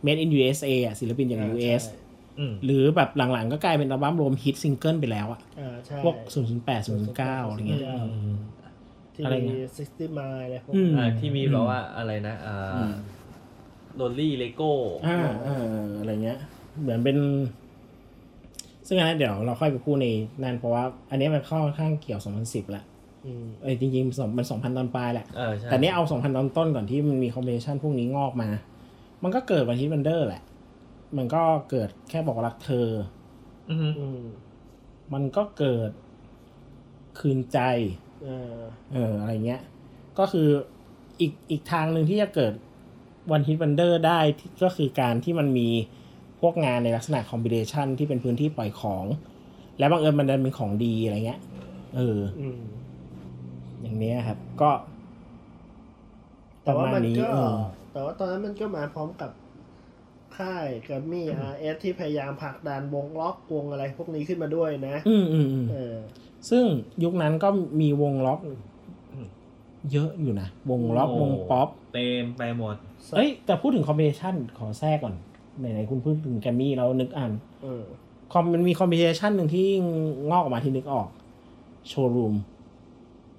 [0.06, 1.98] made in USA อะศิลปินอย่าง US ใช่
[2.38, 6.16] อืมหรือแบบหลังๆก็กลายเป็นอัลบั้มรวมฮิตซิงเกิลไปแล้วอะอ่าใช่พวก
[6.64, 8.36] 008 009 อะไรเงี้ยอืมอืม
[9.14, 12.92] ที่อะไรมีเงี้ย60 mile อะไรพวกอืมอ่าที่มีแบบว่าอะไรนะอ่าอืม
[13.96, 14.70] โรลลี่เลโก้
[15.06, 16.38] อ่าอ่าอะไรเงี้ย
[16.82, 17.16] เหมือนเป็น
[18.86, 20.06] ซึ่งอันนั้นเดี๋ยวเราค่อยไปพูดใน
[20.42, 22.82] นั่นเพราะว่า อันนี้มันเข้าข้างเกี่ยว 2010ละ
[23.26, 28.48] อืมเอ้ยจริงๆสองมัน2000ตอนปลายแหละเออใช่แต่เนี้ยเอา2000ตอนต้นก่อนที่มันมี compilation พวกนี้งอกมา
[29.24, 30.42] มันก็เกิด one hit wonder แหละ
[31.16, 32.88] มันก็เกิดแค่บอกรักเธอ
[33.70, 34.22] อือฮึอืม
[35.12, 35.90] มันก็เกิด
[37.18, 37.58] คืนใจ
[38.22, 38.56] เออ
[38.92, 39.62] เอออะไรเงี้ย
[40.18, 40.48] ก็คือ
[41.20, 42.52] อีกอีกทางหนึ่งที่จะเกิด
[43.32, 45.68] วันฮิตวันเดอร์ได้ที่ก็คือการที่มันมี
[46.40, 49.04] พวกงานในลักษณะคอมบิเนชันที่เป็นพื้นที่ปล่อยของ
[49.78, 51.40] และบังเอิญมันดันเป็นของดีอะไรเงี้ย
[51.96, 52.60] เออ อืม
[53.80, 54.70] อย่างเนี้ยครับ ก็
[56.64, 57.56] แต่ว่ามันประมาณนี้ก็เออ
[57.94, 59.30] แต่ว่าตอนนั้นมันก็มาพร้อมกับ
[60.36, 65.96] ค่ายแกรมมี่อาร์เอสที่พยายามผลักดันวงร็อกวงอะไรพวกนี้ขึ้นมาด้วยนะ อืมอืมอืมเออ
[66.50, 66.64] ซึ่ง
[67.04, 67.48] ยุคนั้นก็
[67.80, 68.40] มีวงร็อก
[69.92, 72.74] เยอะอยู่นะ วงร็อกวงป๊อปเต็มไปหมด
[73.14, 75.14] เอ้ย แต่พูดถึง compilation ขอแทรกก่อน
[75.58, 77.82] ไหนๆคุณพูดถึงแกรมมี่เรานึกอ่านเออ
[78.32, 79.66] คอมมันมี compilation หนึ่งที่
[80.30, 81.08] งอกออกมาที่นึกออก
[81.88, 82.34] Showroom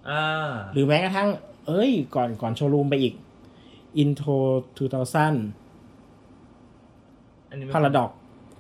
[0.10, 0.26] อ่า
[0.73, 1.30] หรือแม้กระทั่ง
[1.68, 3.14] เอ้ย ก่อนก่อนโชว์รูมไปอีก
[4.04, 4.38] Intro
[4.78, 5.16] 2000
[7.50, 8.10] อันนี้ไม่ Paradox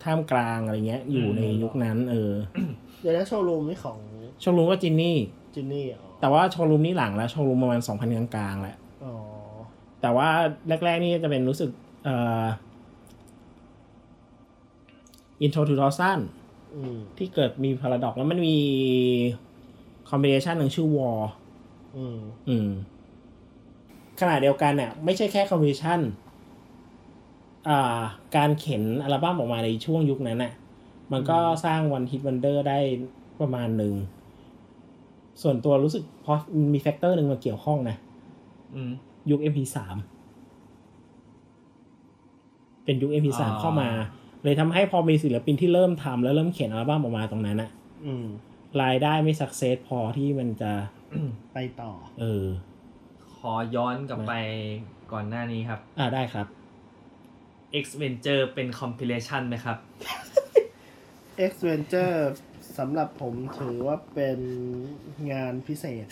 [0.03, 2.33] ท่ามกลางอะไรเงี้ย อยู่ในยุคนั้น เออ
[3.01, 3.97] เดี๋ยวนะโชว์รูมนี่ของ
[4.41, 5.17] โชว์รูมก็จินนี่
[5.55, 9.13] จจินนี่อ๋อ แต่ว่าโชว์รูมนี่หลังแล้ว โชว์รูมประมาณสองพันกลางๆแหละ อ๋อ
[10.01, 10.27] แต่ว่า
[10.85, 11.69] แรก ๆ นี่จะเป็นรู้สึก
[12.05, 12.43] เอ่อ
[15.45, 16.21] Intro to Thousand
[16.75, 18.57] อืมที่เกิดมีพาราดอกแล้วมันมี
[20.09, 21.19] compilation หนึ่งชื่อ War
[21.97, 22.69] อืม อืม
[24.19, 25.99] ขณะเดียวกันเนี่ยไม่ใช่แค่ compilation
[27.67, 27.99] อ่า
[28.35, 30.53] การเข็นอัลบั้มออกมาในช่วงยุคนั้นน่ะ
[31.11, 32.79] มันก็สร้าง one hit wonder ได้
[33.41, 33.93] ประมาณหนึ่ง
[35.41, 37.97] ส่วนตัวรู้สึกเพราะมันมี factor หนึ่งมาเกี่ยวข้องนะ
[38.75, 38.91] อืม
[39.29, 39.77] ยุค MP3
[42.83, 43.89] เป็นยุค MP3 อ่าเข้ามา
[44.43, 47.69] เลยทำให้พอมีศิลปินที่เริ่มทำแล้วเริ่มเขียนอัลบั้มออกมาตรงนั้นอะ
[48.05, 48.25] อืม
[48.81, 50.71] รายได้ไม่สักเซสพอที่มันจะ
[51.53, 52.74] ไปต่อ เออข
[53.51, 54.33] อย้อนกลับไป
[55.11, 56.47] ก่อนหน้านี้ครับ อ่าได้ครับ
[57.83, 59.77] X Venture เป็น compilation ไหมครับ
[61.49, 62.15] X Venture
[62.77, 64.39] สำหรับผมถือว่าเป็น
[65.31, 66.05] งานพิเศษ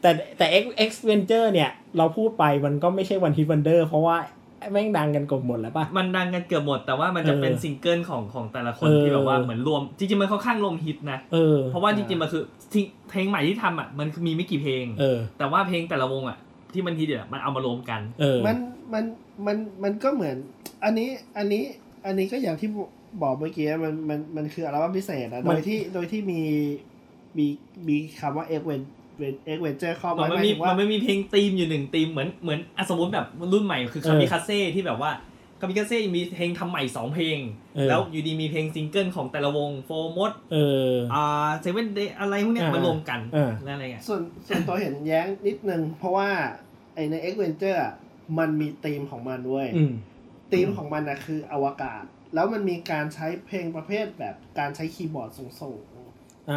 [0.00, 4.16] แต่แต่ X X Venture เนี่ย เราพูดไปมันก็ไม่ใช่ one hit wonder เพราะว่า
[4.70, 16.38] แม่งดังกันเกือบหมดแล้วป่ะมันดังกันเกือบหมดแต่ว่ามันจะเออเป็นซิงเกิลของของแต่ละคนเออที่แบบว่าเหมือนรวม จริงๆมันค่อนข้างรวมฮิตนะเออเพราะว่าจริงๆมันคือที่เพลงใหม่ที่ทำอะมันมีไม่กี่เพลงเออแต่ว่าเพลงแต่ละวงอะ
[16.74, 18.56] ที่มันฮิตอะมันเอามารวมกันเออมัน
[18.92, 19.04] มัน
[19.46, 20.36] มันมันก็เหมือน
[20.84, 21.08] อันนี้
[21.38, 21.64] อันนี้
[22.06, 22.68] อันนี้ก็อย่างที่
[23.22, 26.40] บอกเมื่อกี้มันมันมันคืออัลบั้มพิเศษนะมัโดนยที่โดยที่มี
[27.38, 27.46] มี
[27.88, 29.01] มีคำว่า X Ven X Venture
[29.98, 35.12] เข้ามัมานหไม่มายมีถึงว่ามันไม่มีเพลงธีมอยู่หนึ่งธีมเหมือนเหมือนอะสมมติแบบรุ่นใหม่คือคามิคาเซ่ที่แบบว่า
[35.60, 37.38] คามิคาเซ่มีเพลงทำใหม่สองเพลง
[37.74, 40.56] เออแล้วอยู่ดีมีเพลงซิงเกิลของแต่ละวงโฟมดเอ
[40.90, 41.24] ออ่า
[41.60, 46.28] เซเว่นเดย์อะไรพวกเนี้ยอ่ามมารวมกันอ่าแล้วอะไรเงี้ยส่วนส่วนตัวเห็นแย้งนิดนึง เพราะว่า
[46.94, 47.92] ไอใน X Venture อะ
[48.38, 49.92] มันมีธีมของมันด้วยอืม
[50.52, 52.02] ธีมของมันนะคืออวกาศ
[52.34, 55.44] แล้วมันมีการใช้เพลงประเภทแบบการใช้คีย์บอร์ดสู
[55.78, 56.01] งอ่าๆ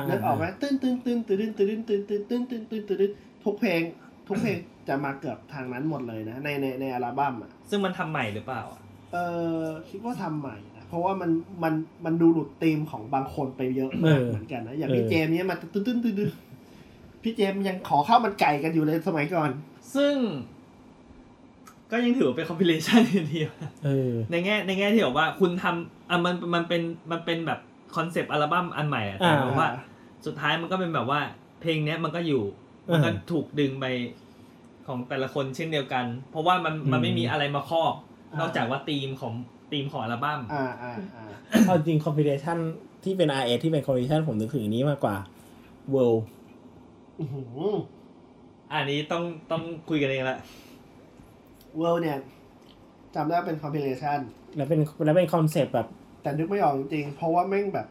[0.09, 3.11] นึกออกไหมตื้นตื้นตื้นตื้นตื้นตื้นตื้นตื้นตื้นตื้นตื้นตื้น
[3.43, 3.81] ทุกเพลง
[4.27, 4.57] ทุกเพลง
[4.87, 8.81] จะมาเกือบทางนั้นหมดเลยนะ ในในในอัลบั้มอะ ซึ่งมันทำใหม่หรือเปล่าอะ
[9.13, 9.17] เอ
[9.63, 11.31] อคิดว่าทำใหม่นะเพราะว่ามัน
[11.63, 11.73] มัน
[12.05, 16.31] มันดูหลุดธีมของบางคนไปเยอะมากเหมือนกันนะอย่างพี่เจมเนี้ยมันตื้นตื้นตื้น
[17.23, 19.49] พี่เจมยังขอข้าวมันไก่กันอยู่เลยสมัยก่อน
[19.95, 20.15] ซึ่ง
[21.91, 23.39] ก็ยังถือว่าเป็นคอมพิเลชันอยู่ดี
[23.85, 26.81] เออในแง่ในแง่ที่แบบว่าคุณทำอะมันมันเป็น
[27.11, 27.59] มันเป็นแบบ
[27.95, 29.69] คอนเซปต์อัลบั้มอันใหม่อะแต่อ่าแบบว่า
[30.25, 31.19] สุดท้ายมันก็เป็นแบบว่า
[31.61, 32.43] เพลงเนี้ยมันก็อยู่
[32.91, 33.85] มันก็อ่าถูกดึงไป
[34.87, 37.93] ของแต่ละคนเช่นเดียวกัน เพราะว่ามันมันไม่มีอะไรมาครอบ
[38.31, 39.33] อ่านอกจากว่าธีมของ
[39.71, 41.25] ธีมของอัลบั้มอ่าอ่าอ่า
[41.67, 42.57] เอาจริงคอมพิเ t ชัน
[43.03, 45.15] ที่เป็น RS ที่เป็นคอมพิเ t ชันผมนึกถึงอันนี้มากกว่า
[45.93, 46.19] World
[47.19, 47.41] อื้อหื
[47.73, 47.75] อ
[48.73, 50.37] อันนี้ต้องต้องคุยกันเองละ
[51.77, 52.17] World เนี่ย
[53.15, 54.19] จำได้เป็น compilation
[54.55, 55.87] แล้วเป็นแล้วเป็นคอนเซปต์แบบ
[56.25, 57.87] แต่นึกไม่ออกจริงๆเพราะว่าแม่งแบบ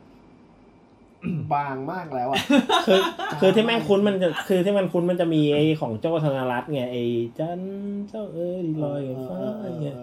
[1.52, 2.43] บางมากแล้วอะ
[2.86, 3.01] คือ
[3.40, 6.97] คือที่แม่งคุ้นมันจะคือที่มันคุ้นมันจะมีไอของโจ้ธนรัตน์ไงไอ
[7.39, 7.61] จัน
[8.09, 9.39] เจ้าเอ้ยลอยกับฟ้า
[9.82, 9.97] เงี้ย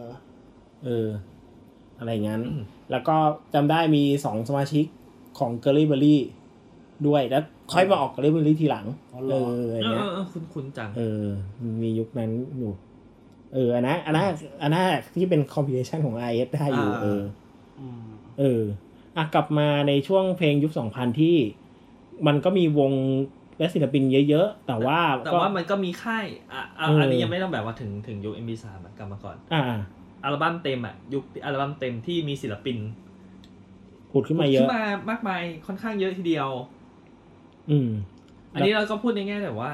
[0.85, 1.07] เออ
[1.99, 2.41] อะไรงั้น
[2.91, 3.15] แล้วก็
[3.53, 4.85] จำได้มีสองสมาชิก
[5.39, 6.21] ของ Girly Berry
[7.07, 7.43] ด้วยแล้ว
[7.73, 11.25] ค่อยมาออก Girly Berry ทีหลังอ๋อเหรเออออะไรเออเงี้ยเออเออคุ้นคุ้นจัง เออ
[11.81, 12.71] มียุคนั้นอยู่
[13.53, 14.25] เอออันนั้นอันนั้น
[14.61, 14.85] อันนั้น
[15.15, 17.23] ที่เป็นคอมพิวชันของ i s ได้อยู่อ่าเอออืม
[18.41, 18.63] เออ
[19.17, 21.37] อะกลับมาในช่วงเพลงยุคสองพันที่
[22.27, 22.91] มันก็มีวง
[23.59, 29.63] และศิลปินเยอะๆ แต่ว่าแต่ก็ว่ามันก็มีค่ายอะอะเอออัอันนี้ยังไม่ต้องแบบว่าถึงถึงยุค MP3 อะกลับมาก่อน อ่า
[30.23, 32.77] อัลบั้มเต็มอะยุคอัลบั้มเต็มที่มีศิลปิน
[34.11, 36.49] ผุดขึ้นมาเยขึ้อะนมามากมายค่อนข้างเยอะทีเดียว
[37.71, 37.89] อืม
[38.53, 39.71] อันนี้เราก็พูดในแง่แบบว่า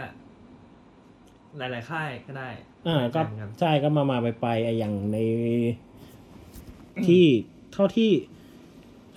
[1.57, 2.49] หลาย ๆ ค่ายก็ได้
[2.87, 5.17] อ่าก็เหมือนกันใช่ก็มามาไปไปๆอะอย่างใน
[7.07, 7.25] ที่
[7.73, 8.36] เท่าที่เ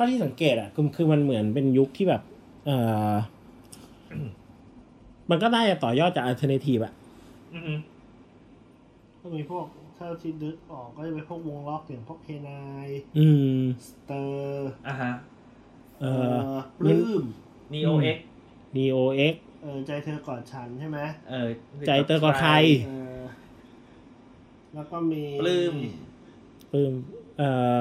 [0.03, 2.23] ท่าที่สังเกตอะคือคือมันเหมือนเป็นยุคที่แบบ
[2.67, 2.71] เอ
[3.13, 3.15] อ
[5.31, 6.93] มันก็น่าจะต่อยอดจากอัลเทอร์เนทีฟอะ
[7.55, 7.75] อือฮึ
[9.21, 9.65] ก็มีพวก
[9.99, 15.13] ถ้าที่ดึกออกก็จะเป็นพวกวงล็อกอย่างพวกเคนายอืมสเตอร์อ่าฮะ
[16.01, 17.23] เอเอ่ออปลื้ม
[17.73, 18.19] Neo X
[18.77, 20.99] DOX เออใจเธอก่อนฉันใช่ไหม
[21.31, 21.49] เออ
[21.87, 22.53] ใจเตอร์ก่อนใคร
[22.87, 23.21] เออ
[24.75, 25.75] แล้วก็มีปลื้ม
[26.73, 26.93] ปลื้ม
[27.39, 27.79] เอ่อ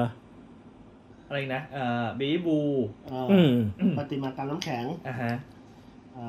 [1.30, 2.58] อะไรนะเอ่อบีบู
[3.06, 3.54] เอ่ออืม
[3.98, 5.32] ปฏิมากรรมน้ำแข็งอ่าฮะ
[6.14, 6.24] เอ่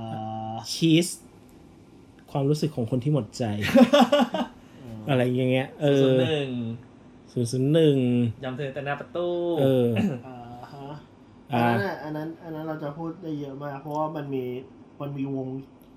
[0.53, 1.07] อชีส
[2.32, 3.44] ความรู้สึกของคนที่หมดใจ
[5.10, 6.49] อะไรอย่างเงี้ย เอศูอนย์หนึ่ง
[7.32, 7.98] ศูนย์ศูนย์หนึ่ง
[8.44, 9.28] ยำเธอแต่หน้าประตู
[9.60, 9.90] เออ
[10.23, 10.88] เอ่อฮะ
[11.53, 14.44] อ่าอันนั้นน่ะอันนั้น อันนั้นเราจะพูดได้เยอะมาก เพราะว่ามันมี
[15.02, 15.48] มันมีวง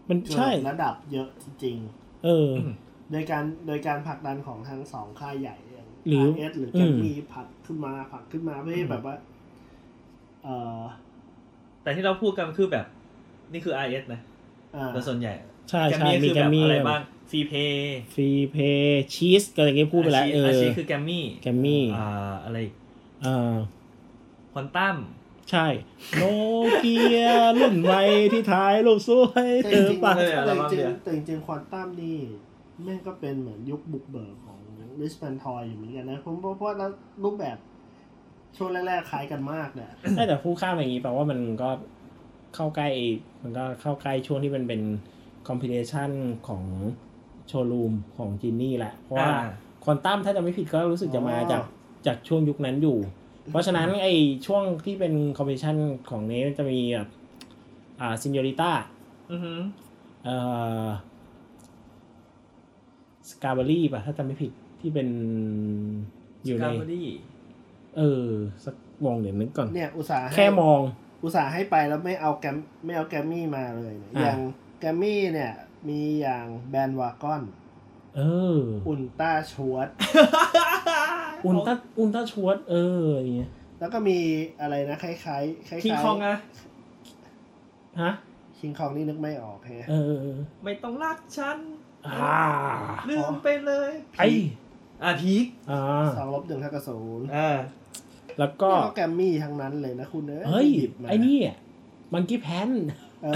[0.08, 1.76] มันเกิใช่ดระดับเยอะจริง
[2.24, 5.73] เออๆโดยการโดยการผลักดันของทั้งสองค่ายใหญ่อย่าง
[6.08, 9.14] หรือเอสหรืออืแกมมมี่ผลักขึ้นมาผลักขึ้นมาเพื่อให้แบบว่า
[10.44, 10.80] เอ่อ
[11.82, 12.86] แต่ที่เราพูดกันคือแบบ
[13.52, 14.20] นี่คือ IS นะ
[14.76, 15.32] อ่าแต่ส่วนใหญ่
[15.70, 17.00] ใช่แกมใช่มี่มีคือแกแบมบมี่อะไรบ้าง
[17.30, 22.58] ฟรีเพย์ฟรีเพย์ชีสก็อย่างงี้พูดไปแล้วเออาอชีพคือแกมมี่แกมมี่อ่าอะไร
[23.24, 23.54] อ่า
[24.52, 24.96] ควอนตัม
[25.50, 25.66] ใช่
[26.16, 26.22] โน
[26.80, 27.18] เกีย
[27.58, 28.02] รุ่นใหม่
[28.32, 32.18] ที่ถ่ายรูปสวยแต่เธจอริงปะๆเอออัลแต่บั้มจริเดีงยวๆแต่จริงๆควอนตัมนี่
[32.84, 34.53] แม่งก็เป็นเหมือนยุคบุกเบิกของ
[35.00, 36.90] ริสแมนทอยอยู่เหมือนกันนะผมเพราะว่าแล้ว
[37.24, 37.58] รูปแบบ
[38.56, 41.70] ช่วงแรกๆคล้ายกันมากเนี่ยได้แต่คู่ข้ามอย่างนี้แปลว่ามันก็
[42.54, 42.88] เข้าใกล้
[43.42, 44.80] มันก็เข้าใกล้ช่วงที่มันเป็น
[45.48, 46.10] คอมพิเลชัน
[46.48, 46.62] ของ
[47.48, 49.50] โชว์รูมของจินนี่แหละ เพราะว่าอ่า
[49.84, 51.62] ควอนตัมถ้าจะไม่ผิดก็รู้สึกจะมาอ๋อจาก
[52.06, 52.98] จากช่วงยุคนั้นอยู่
[53.50, 54.06] เพราะฉะนั้นไอ
[54.46, 55.76] ช่วงที่เป็นคอมพิเลชัน
[56.10, 57.08] ของนี้จะมีแบบ
[58.00, 58.70] อ่าซินโยริต้า
[59.30, 59.60] อือหือ
[60.24, 60.36] เอ่
[60.84, 60.86] อ
[63.30, 64.52] สกาเบอรี่ป่ะถ้าจำไม่ผิด
[64.84, 65.08] ที่เป็น
[66.46, 67.06] อยู่ในสกาบอดี้
[67.96, 68.28] เออ
[68.64, 68.74] สัก
[69.04, 70.80] วงเดี๋ยวนึกก่อน เนี่ย อุตส่าห์ให้แค่มอง
[71.22, 74.38] อุตส่าห์ให้ไปแล้วไม่เอาแกมไม่เอาแกมมี่มาเลยเนี่ยอ่าอย่าง
[74.78, 75.52] แกมมี่เนี่ย
[75.88, 77.42] มีอย่างแบนวากอน
[78.16, 78.20] เอ
[78.56, 78.58] อ
[78.88, 79.88] อุลตราชวด
[81.44, 83.50] อุลตร้าอุลตร้าชวด เอออย่างเงี้ย
[83.80, 84.18] แล้วก็มี
[84.60, 86.36] อะไรนะคล้ายๆคล้ายๆคิงคองอะ
[88.02, 88.12] ฮะ
[88.58, 91.58] คิงคองนี่นึกไม่ออกแฮะเออเออเออไม่ต้องรักฉัน
[92.06, 92.40] อ่า
[93.08, 94.22] ลืมไปเลยไอ
[95.02, 95.80] อะพีคอ่า
[96.18, 97.50] สองลบหนึ่งเท่ากับศูนย์อ่า
[98.38, 101.38] แล้วก็นี่ก็แกมมี่ทั้งนั้นเลยนะคุณเอ้ยเฮ้ยหยิบมาไอ้นี่
[102.12, 102.70] มังกี้แพน
[103.22, 103.34] เออ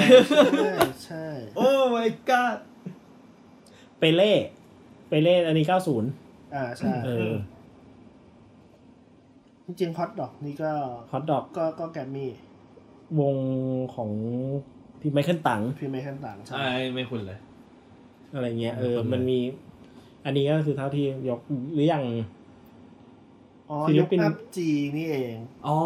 [0.56, 0.72] ใช่
[1.04, 1.26] ใช่
[1.56, 2.56] โอ้ my god
[3.98, 4.32] เปเล่
[5.08, 7.32] เปเล่อันนี้90อ่าใช่เออ
[9.64, 10.72] จริงๆฮอตดอกนี่ก็
[11.12, 12.30] ฮอตดอกก็ก็แกมมี่
[13.20, 13.36] วง
[13.94, 14.10] ของ
[15.00, 17.38] พี่ไมเคิลตังพี่ไม่ขั้นต่างใช่ใช่ไม่คุ้นเลย
[18.34, 19.38] อะไรเงี้ยเออคนเลยมันมี
[20.28, 21.40] อันนี้ก็คือเท่าที่ยก
[21.74, 22.04] หรืออย่าง
[23.70, 25.36] อ๋อศิลยุคปินอัพจีนี่เอง
[25.66, 25.78] อ๋อ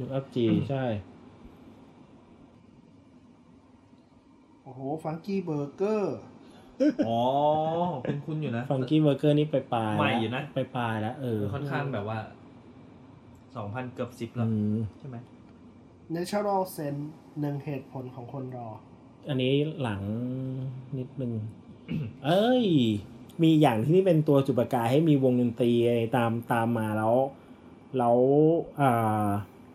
[0.00, 0.84] ยกอัพจีใช่
[4.62, 6.18] โอ้โห ฟังกี้เบอร์เกอร์
[7.08, 7.20] อ๋อ
[8.08, 12.18] คุ้นคุ้นๆอยู่นะ ฟังกี้เบอร์เกอร์นี่ไปปลายใหม่อยู่นะ ไปปลายแล้วเออ ค่อนข้างแบบว่า
[13.56, 15.16] สองพันเกือบสิบอืแล้วมใช่ไหม
[16.14, 17.04] Natural Sense
[17.40, 18.68] หนึ่งเหตุผลของคนรอ
[19.28, 20.00] อันนี้หลัง
[20.98, 21.32] นิดนึง
[22.24, 22.64] เอ้ย
[23.42, 25.72] มีอย่างที่นี่เป็นตัวจุดประกายให้มีวงดนตรี
[26.16, 27.14] ตามตามมาแล้ว
[27.98, 28.16] แล้ว
[28.80, 29.26] อ่า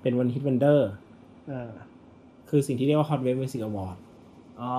[0.02, 0.90] เป็นวันฮิตวันเดอร์
[1.52, 1.72] อ่า
[2.49, 3.98] คือสิ่งที่เรียกว่า Hot Wave Music Award
[4.61, 4.76] อ๋อ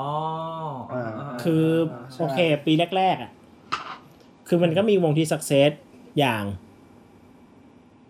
[0.92, 1.04] อ่า
[1.42, 1.64] คือ
[2.12, 3.30] ใช่โอเค ปีแรก ๆ อะ
[4.48, 5.70] คือมันก็มีวงที่ success
[6.18, 6.44] อย่าง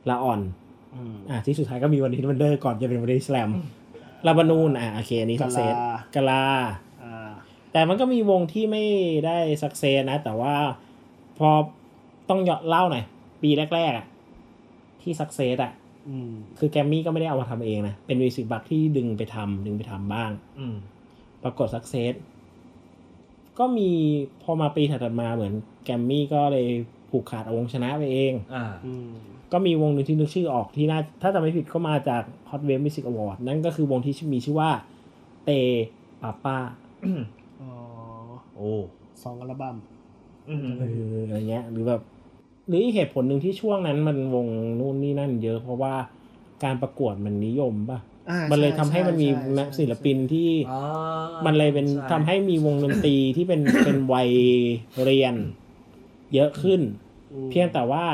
[0.08, 0.40] ละอ่อน
[0.94, 3.50] อืมอะที่สุดท้ายก็มี one hit wonder ก่อนจะเป็น one hit แลม
[4.26, 6.42] ลาบานูนอะโอเคอันนี้ success กะลากะลา
[6.93, 6.93] อ่า
[7.74, 8.84] แต่มันก็มีวงที่ไม่
[9.26, 10.54] ได้ success นะ แต่ว่า
[11.38, 11.48] พอ
[12.28, 13.04] ต้องยอเล่าหน่อย
[13.42, 14.06] ปีแรกๆอะ
[15.02, 15.72] ที่ success อะ
[16.08, 20.76] อืมคือแกรมมี่ก็ไม่ได้เอามาทำเองนะ เป็น Music Bugs ที่ดึงไปทำดึงไปทำบ้างอืม
[21.42, 22.12] ปรากฏสักเซส
[23.58, 23.90] ก็มี
[24.42, 25.52] พอมาปีถัดๆมาเหมือน
[25.84, 26.66] แกรมมี่ก็เลย
[27.10, 29.10] ผูกขาดเอาวงชนะไปเองอ่าอืม
[29.52, 34.70] ก็มีวงหนึ่งที่นึกชื่อออกที่น่า ถ้าจำไม่ผิดก็มาจาก Hot Wave Music Award นั่นก็คือวงที่มีชื่อว่า
[35.44, 35.50] เต
[36.22, 36.56] ปาป้า
[37.04, 37.22] อ๋อ
[38.54, 38.70] โอ้
[39.22, 39.76] สองอัลบั้ม
[40.48, 42.00] อืมเอออะไรเงี้ย หรือแบบ
[42.68, 44.46] หรืออีกเหตุผลหนึ่งที่ช่วงนั้นมันวง
[44.78, 45.94] นู่นนี่นั่นเยอะเพราะว่า
[46.64, 47.98] การประกวดมันนิยมป่ะ
[48.30, 50.80] อ่ามันเลยช่ทำให้มันมีช่ช่นักศิลปินที่อ๋อ
[51.46, 54.30] มันเลยเป็นช่ทำให้มีวงดนตรีที่เป็นเป็นวัย
[55.04, 55.34] เรียน
[56.34, 56.80] เยอะขึ้น
[57.32, 58.04] อืมเพียงแต่ว่า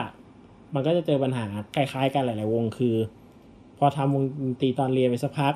[0.75, 1.45] มันก็จะเจอปัญหา
[1.75, 2.97] คล้ายๆกันหลาย ๆ วงคือ
[3.79, 5.55] พอทำวงดนตรีตอนเรียนไปสักพัก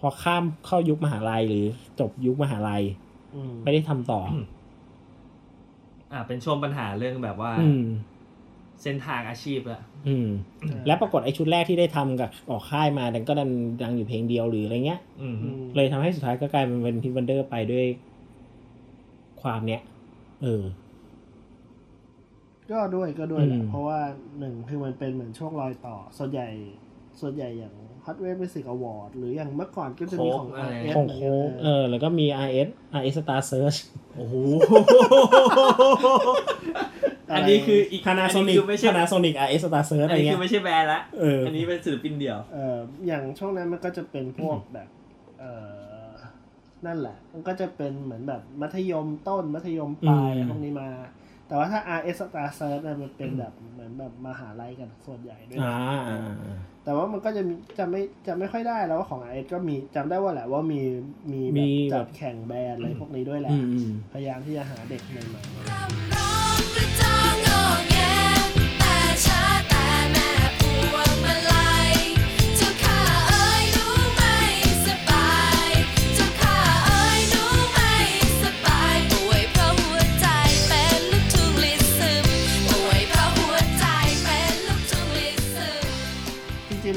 [0.00, 1.64] พอข้ามเข้ายุคมหาลัยหรือ
[2.00, 3.05] จบยุคมหาลัยอืม
[3.64, 4.36] ไม่ได้ทำต่ออ
[6.12, 7.84] อ่า เป็นช่วงปัญหาเรื่องแบบว่า อืม
[8.82, 10.28] เส้นทางอาชีพอะอืม
[10.86, 13.50] และปรากฏไอ้ชุดแรกที่ได้ทำกับออกค่ายมาดันก็ดัน
[13.82, 17.86] ดังอยู่เพลงเดียวหรืออะไรเงี้ยอืมอืมเลยทำให้สุดท้ายก็กลายเป็นวันฮิตวันเดอร์ไปด้วย
[19.42, 19.82] ความเนี้ย
[20.42, 20.62] เออ
[22.70, 24.00] ก็ด้วยก็ด้วยแหอืละมเพราะว่า
[24.38, 26.48] หนึ่งคือมันเป็นเหมือนช่วงรอยต่อ ส่วนใหญ่
[27.20, 27.74] ส่วนใหญ่อย่าง
[28.06, 32.68] Hot Wave Music Award หรืออย่างเมื่อก่อนก็จะมีของโค้กอะไร RS ของโค้กเออ แล้วก็มี RS
[33.00, 33.78] RS Star Search
[34.16, 34.34] โอ้โห
[37.32, 44.88] อันนี้คืออีก Panasonic อัคือไม่ใช่ Panasonic RS Star Search อัอะนไรนี้เงี้คืย อไม่ใช่แบรนด์ละเอออั นนี้เป็นศิลปินเดี่ยว เอ่ออย่างช่วงนั้นมันก็จะเป็นพวกแบบ
[45.40, 45.52] เอ่
[46.08, 46.10] อ
[46.86, 50.88] นั่นแหละ มันก็จะเป็นเหมือนแบบมัธยมต้นมัธยมปลายอืม พวกนี้มา
[51.48, 60.80] แต่ว่าถ้า RS Star Search เนี่ยมันเป็นแบบเหมือนแบบมหาลัยกันส่วนใหญ่ด้วยอ่านะอ่าอ่า แต่ว่ามันก็จะมีจะไม่จะไม่ค่อยได้แล้วว่าของ RS ก็มีจำได้ว่าแหละว่ามี
[61.32, 67.95] มีมีแบบแบบจัดแข่งแบรนด์อะไรพวกนี้ด้วยแหละอืมอืมพยายามที่จะหาเด็กใหม่ๆ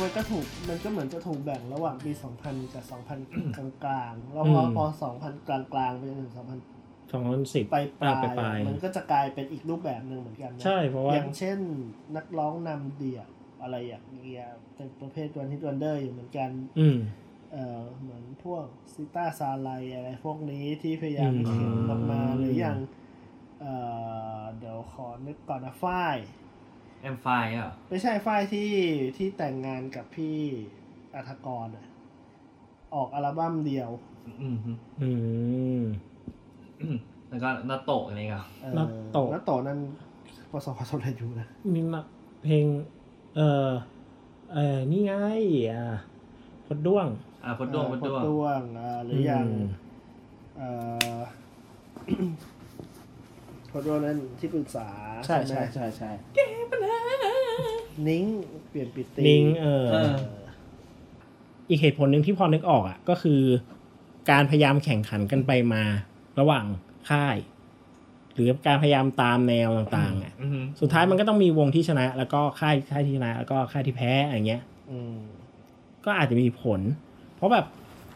[0.09, 2.11] มันก็ถูกมันก็เหมือนจะถูกแบ่งระหว่างปี
[2.43, 2.85] 2000 กับ
[3.25, 4.85] 2000 กลางๆ แล้วพออืมพอ
[5.17, 11.57] 2000 กลางๆ ไปจนถึง2000สองพันสิบปลายปลาไปปลายยมันก็จะกลายเป็นอีกรูปแบบหนึ่งเหมือนกันนะใช่เพราะว่าอย่างเช่น
[12.15, 13.27] นักร้องนำเดี่ยว
[13.61, 14.45] อะไรอย่างเงี้ย
[14.75, 16.49] เป็นประเภทวันฮิตวันเดอร์อยู่เหมือนกัน
[16.79, 16.97] อืม
[17.51, 22.77] เอ่อเหมือนพวกซิต้าซาไลอะไรพวกนี้ที่พยายามอืมเขียนออกมาหรืออย่าง
[23.61, 23.73] เอ่
[24.39, 26.17] อเดี๋ยวขอนึกก่อนนะฝ้าย
[27.01, 27.27] แอมไฟ
[27.57, 28.69] อะไม่ใช่ฝ้ายที่
[29.17, 30.37] ที่แต่งงานกับพี่
[31.15, 31.85] อัธกรอะ
[32.93, 33.89] ออกอัลบั้มเดียว
[34.41, 34.71] อืมฮึ
[35.01, 35.09] อื
[35.79, 35.81] ม
[37.29, 39.79] แล้วก็นาโตะอะไรเงี้ยเออนัตโตะ นัตโตะนั้น
[40.51, 42.01] ประสบความสำเร็จอยู่นะ มีมา
[42.43, 42.65] เพลง
[43.35, 43.69] เออ
[44.53, 45.13] เออนี่ไง
[45.69, 45.83] อะ
[46.67, 47.07] พดด้วง
[47.43, 49.49] อ่าพดดวงพดดวงพดด้วงอ่าหรืออย่างม
[50.57, 50.69] เอ่
[51.13, 51.17] อ
[53.71, 54.87] พดด้วงนั้นที่ปรึกษา
[55.25, 56.09] ใช่ไหมใช่ใช่ใช่
[58.07, 58.23] นิ้ง
[58.69, 60.15] เปลี่ยนปิตีลิงเออเออ
[61.69, 63.41] อีกเหตุผลหนึ่งที่พอนึกออกอะ ก็คือ
[64.31, 65.83] การพยายามแข่งขันกันไปมา
[66.39, 66.65] ระหว่าง
[67.09, 67.37] ค่าย
[68.33, 75.17] หรือการพยายามตามแนวต่างๆอะอือฮึสุดท้ายมันก็ต้องมีวงที่ชนะ แล้วก็ค่ายค่ายที่ชนะ แล้วก็ค่ายที่แพ้อย่างเงี้ยอืม
[76.05, 76.79] ก็อาจจะมีผล
[77.35, 77.65] เพราะแบบ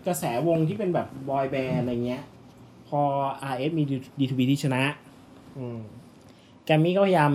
[0.07, 2.23] กระแสวงที่เป็นแบบบอยแบนด์อะไรเงี้ย
[2.87, 3.01] พอ
[3.53, 3.83] RS มี
[4.19, 5.12] D2B ที่ชนะอืม
[6.65, 7.31] แกรมมี่ก็พยายาม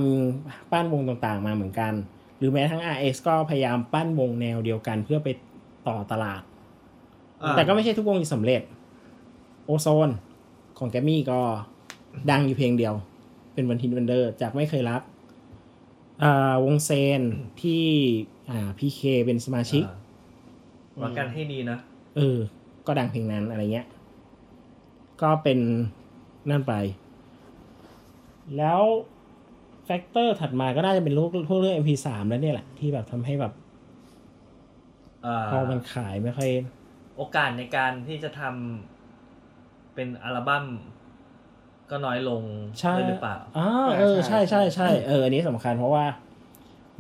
[0.73, 1.93] ปั้นวงต่างๆ มาเหมือนกัน
[2.39, 5.29] หรือแม้ทั้ง RS ก็พยายามปั้นวงแนวเดียวกันเพื่อไป
[5.89, 6.43] ต่อตลาด
[7.43, 8.63] อ่าแต่ก็ไม่ใช่ทุกวงที่สำเร็จ
[9.65, 10.11] โอโซน
[10.79, 11.41] ของแกรมมี่ก็
[12.31, 12.95] ดังอยู่เพลงเดียว
[13.55, 15.03] เป็น one hit wonder จากไม่เคยรัก
[16.23, 17.21] อ่าวงเซน
[17.63, 17.85] ที่
[18.51, 21.79] อ่าพีเคเป็นสมาชิกอ่ารักกันให้ดีนะ
[22.17, 22.39] เออ
[22.87, 23.87] ก็ดังเพลงนั้นอะไรเงี้ย
[25.23, 25.59] ก็เป็น
[26.51, 26.75] นั่นไป
[28.57, 28.81] แล้ว
[29.85, 33.53] แฟกเตอร์ถัดมาก็น่าจะเป็นพวกพวกเรื่อง MP3 แล้วเนี่ยแหละ ที่แบบทำให้แบบ
[35.27, 36.51] อ่าพอมันขายไม่ค่อย
[37.17, 40.65] โอกาสในการที่จะทำเป็นอัลบั้ม
[41.91, 42.43] ก็น้อยลง
[42.81, 43.69] ใช่ด้วยหรือเปล่าอ่า
[43.99, 46.05] เออ ใช่ใช่ใช่เอออันนี้สำคัญเพราะว่า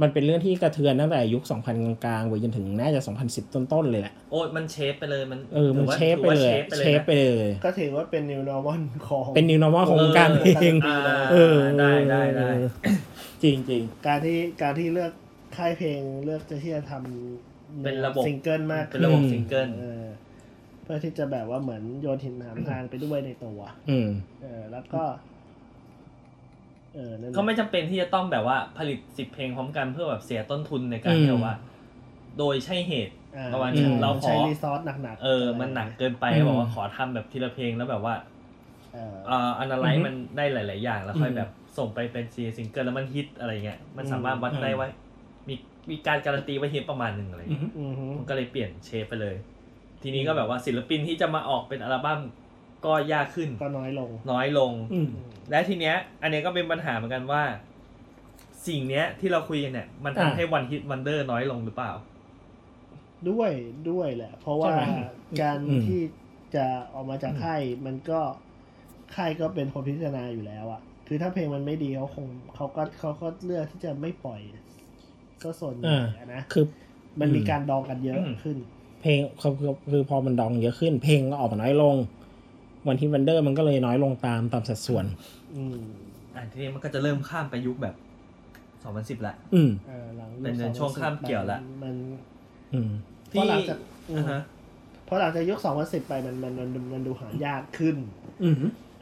[0.03, 1.43] มันเป็นเรื่องที่กระเทือนตั้งแต่ยุค
[1.73, 9.27] 2000 กลางๆไปจนถึงน่าจะ 2010 ต้นๆเลยแหละ โอ้ยมัน shift ไปเลยมันเออมันถือว่า shift ไปเลยถือว่า shift ไปนะเลย ก็ถือว่าเป็น new normal ของ
[9.37, 10.99] เป็น new normal ของวงการเพลงอ่า
[11.33, 12.49] เออได้ได้ได้
[13.43, 15.13] จริงจริงการที่การที่เลือก
[15.57, 20.05] ค่ายเพลงเลือกจะที่จะทำเป็นระบบซิงเกิลมากเป็นระบบซิงเกิลเออ
[20.83, 23.61] เพื่อที่จะแบบว่าเหมือนโยนหินถามทางไปด้วยในตัว
[23.91, 24.09] อืม
[24.43, 25.03] เออแล้วก็
[26.88, 26.88] เออนั่นแหละ
[27.37, 31.57] ก็ไม่จำเป็นที่จะต้องแบบว่าผลิตสิบเพลงพร้อมกันเพื่อแบบเสียต้นทุนในการอืมที่แบบว่า
[32.39, 38.15] โดยใช่เหตุอ่ประมาณนี้ใช่เราขอใช้ reซอสหนักๆเออ มันหนักเกินไปอืมบอกว่าขอทำแบบทีละเพลงแล้วแบบว่า
[38.93, 44.89] เออเอ่ออันอะไรอือฮึมันได้หลาย ๆ อย่างแล้วค่อยอืมแบบส่งไปเป็นซีซิงเกิลแล้วมันฮิตอะไรเงี้ยมันสามารถวัดอืมได้ว่า
[45.49, 45.55] มี
[45.91, 49.37] มีการการันตีว่าฮิตประมาณหนึ่งอะไรอืเงี้ยมอือฮึมันก็เลยเปลี่ยน shift ไปเลย
[50.03, 52.21] ทีนี้ก็แบบว่าศิลปินที่จะมาออกเป็นอัลบั้ม
[52.85, 55.09] ก็ยากขึ้น ก็น้อยลง น้อยลง อืม
[55.51, 57.43] และทีเนี้ย อันเนี้ยก็เป็นปัญหาเหมือนกันว่า
[58.67, 61.93] สิ่งเนี้ยที่เราคุยกันเนี่ย มันอ่า ทำให้วันฮิตวันเดอร์น้อยลงหรือเปล่า
[63.31, 63.51] ด้วย
[63.91, 64.83] ด้วยแหละ เพราะว่าใช่ไหม
[65.43, 66.01] การอืม ที่
[66.55, 68.21] จะออกมาจากค่ายมันก็
[69.17, 74.41] ค่ายก็เป็นคนพิจารณาอยู่แล้วอะคือถ้าเพลงมันไม่ดีเขาคงเขาก็เขาก็เลือกที่จะไม่ปล่อย
[75.43, 76.65] ก็ส่วนใหญ่อ่าอะนะคือ
[77.21, 78.57] มันมีอืมการดองกันเยอะอืม ขึ้น
[79.01, 81.97] เพลงคือคือคือพอมันดองเยอะขึ้น เพลงก็ออกมาน้อยลง
[82.89, 85.05] one hit wonder มันก็เลยน้อยลงตามตามสัดส่วน
[85.57, 85.81] อืม
[86.35, 87.95] อ่าทีนี้มันก็จะเริ่มข้ามไปยุคแบบ
[89.21, 91.95] 2010ละ อืมเออหลังเป็นเป็นช่วงคาบเกี่ยวละ มัน
[92.75, 92.91] อืม
[93.31, 93.79] เพราะหลังจาก
[94.11, 94.41] อืมอ่าฮะ
[95.05, 97.97] เพราะหลังจากยุค2010ไปมันมันมันมันดูหายากขึ้น
[98.43, 98.55] อืม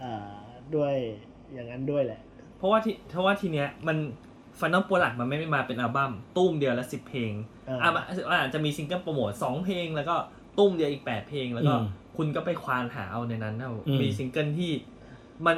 [0.03, 0.37] อ่า
[0.77, 0.95] ด้วย
[1.53, 2.21] อย่างนั้นด้วยแหละ
[2.59, 3.97] เพราะว่าที่เพราะว่าทีเนี้ยมัน
[4.61, 7.33] final product มันไม่ได้มาเป็นอัลบั้มตุ้มเดียวละสิบเพลง
[7.67, 8.01] เอออ่อะมั
[8.35, 10.15] นอาจจะมีซิงเกิลโปรโมทสองเพลงแล้วก็
[10.59, 11.87] ตุ้มเดียวอีกแปดเพลงแล้วก็อืม
[12.17, 14.71] คุณก็ไปควานหาเอาในนั้นเอาอืมมีซิงเกิลที่
[15.47, 15.57] มัน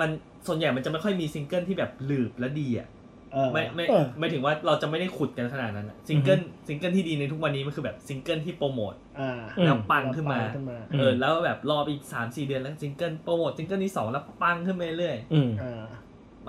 [0.00, 0.10] มัน
[0.46, 2.88] ส่วนใหญ่มันจะไม่ค่อยมีซิงเกิลที่แบบหลืบและดีอะ
[3.32, 15.82] เออไม่ไม่เออไม่ถึงว่าเราจะไม่ได้ขุดกันขนาดนั้นอะซิงเกิลซิงเกิลที่ดีในทุกวันนี้มันคือแบบซิงเกิลที่โปรโมทอ่าอืมแล้วปังขึ้นมาขึ้นมาอืมเออแล้วแบบรอไปอีกสามสี่เดือนแล้วซิงเกิลโปรโมทซิงเกิลที่สองแล้วปังขึ้นไปเรื่อยอืมอ่า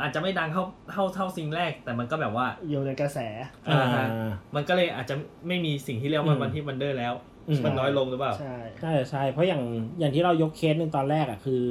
[0.01, 3.19] อาจจะไม่ดังเท่าเท่าเท่าซิงแรก แต่มันก็แบบว่าอยู่ในกระแส
[3.67, 4.07] อ่าอ่าฮะ
[4.55, 5.15] มันก็เลยอาจจะ
[5.47, 9.61] ไม่มีสิ่งที่เรียกว่าอืม one hit wonder แล้วอื มมันน้อยลงหรือเปล่าใช่ใช่ใช่เพราะอย่าง
[9.99, 11.63] อย่างที่เรายกเคสหนึ่งตอนแรกอะคือ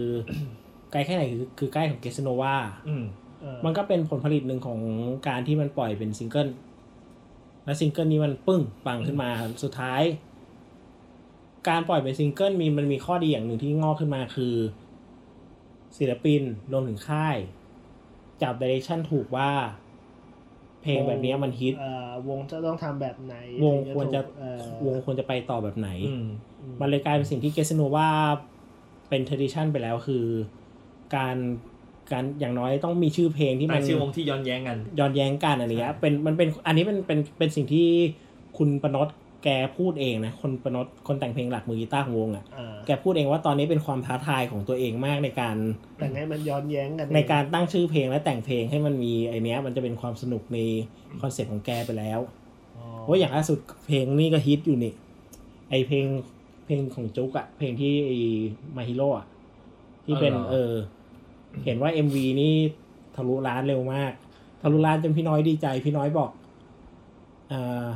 [0.93, 2.55] ไกลแค่ไหนคือคือใกล้ของ Getsunova
[2.89, 3.05] อืม
[3.41, 4.81] เออมันก็เป็นผลผลิตหนึ่งของ
[5.29, 6.49] การที่มันปล่อยเป็นซิงเกิล
[7.65, 9.31] และซิงเกิลนี้มันปึ้งปังขึ้นมา
[9.63, 10.03] สุดท้าย
[11.69, 14.55] การปล่อยเป็นซิงเกิลมีมันมีข้อดีอย่างหนึ่งที่งอกขึ้นมาคือ
[15.99, 16.43] ศิลปิน
[16.73, 17.37] รวมถึงค่าย
[18.43, 19.51] จับดิเรกชันถูกว่า
[20.85, 23.35] เพลงแบบเนี้ยมันฮิตเอ่อวงจะต้องทำแบบไหน
[23.65, 26.27] วงถึควรจะถูกเอ่อวงควรจะไปต่อแบบไหนอืม
[26.81, 28.09] มันเลยกลายเป็นสิ่งที่เกสโนว่า
[29.09, 30.25] เป็น tradition ไปแล้วคือ
[31.17, 31.37] การ
[32.13, 37.89] การอย่างน้อยต้องมีชื่อเพลงที่มัตั้นงชื่อวงที่ย้อนแย้งกันย้อนแย้งกันอะไรเงี้ยเป็นมันเป็นอันนี้เป็นเป็นเป็นสิ่งที่
[38.59, 39.09] คุณปนด
[39.45, 45.57] แกพูดเองนะคนปนดคนแต่งเพลงหลักมือกีตาร์ของวงอะ่ะอ่าแกพูดเองว่าตอนนี้เป็นความท้าทายของตัวเองมากในการ
[45.99, 50.59] แต่ไงมันย้อนแย้งกันในการตั้งชื่อเพลงและแต่งเพลงให้มันมีไอเนี้ย มันจะเป็นความสนุกใน
[51.21, 52.21] คอนเซ็ปต์ของแกไปแล้ว
[52.77, 54.93] อ๋อว่าอย่างล่าสุดเพลงนี่ก็ฮิตอยู่นี่
[55.71, 56.07] ไอเพลง
[56.67, 58.11] เพลงของจุกอะเพลงที่ไอ
[58.77, 59.27] มาฮิโร่อะ
[60.05, 60.75] ที่เป็นอ๋อเหรอเออ
[61.65, 62.55] เห็นว่า MV นี่
[63.17, 64.13] ทะลุล้านเร็วมาก
[64.63, 66.31] ทะลุล้านจนพี่น้อยดีใจ พี่น้อยบอก
[67.53, 67.87] อ่า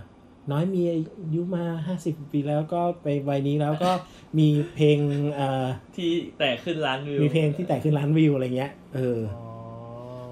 [0.50, 1.00] น้อยมีอา
[1.34, 3.90] ยุมาห้าสิบปีแล้วก็ไปวัยนี้แล้วก็
[4.38, 4.98] มีเพลง
[5.34, 5.66] เอ่อ
[5.96, 9.46] ที่แตะขึ้นล้านวิว มีเพลงที่แตะขึ้นล้านวิวอะไรเงี้ย เอออ๋อ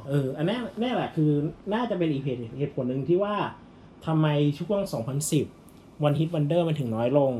[0.08, 1.30] เออ อันนี้นี่แหละคือ
[1.74, 3.34] น่าจะเป็นอีกเหตุเหตุผลหนึ่งที่ว่า
[4.06, 4.26] ทำไม
[4.58, 4.80] ช่วง
[5.42, 7.32] 2010 one hit wonder มันถึงน้อยลง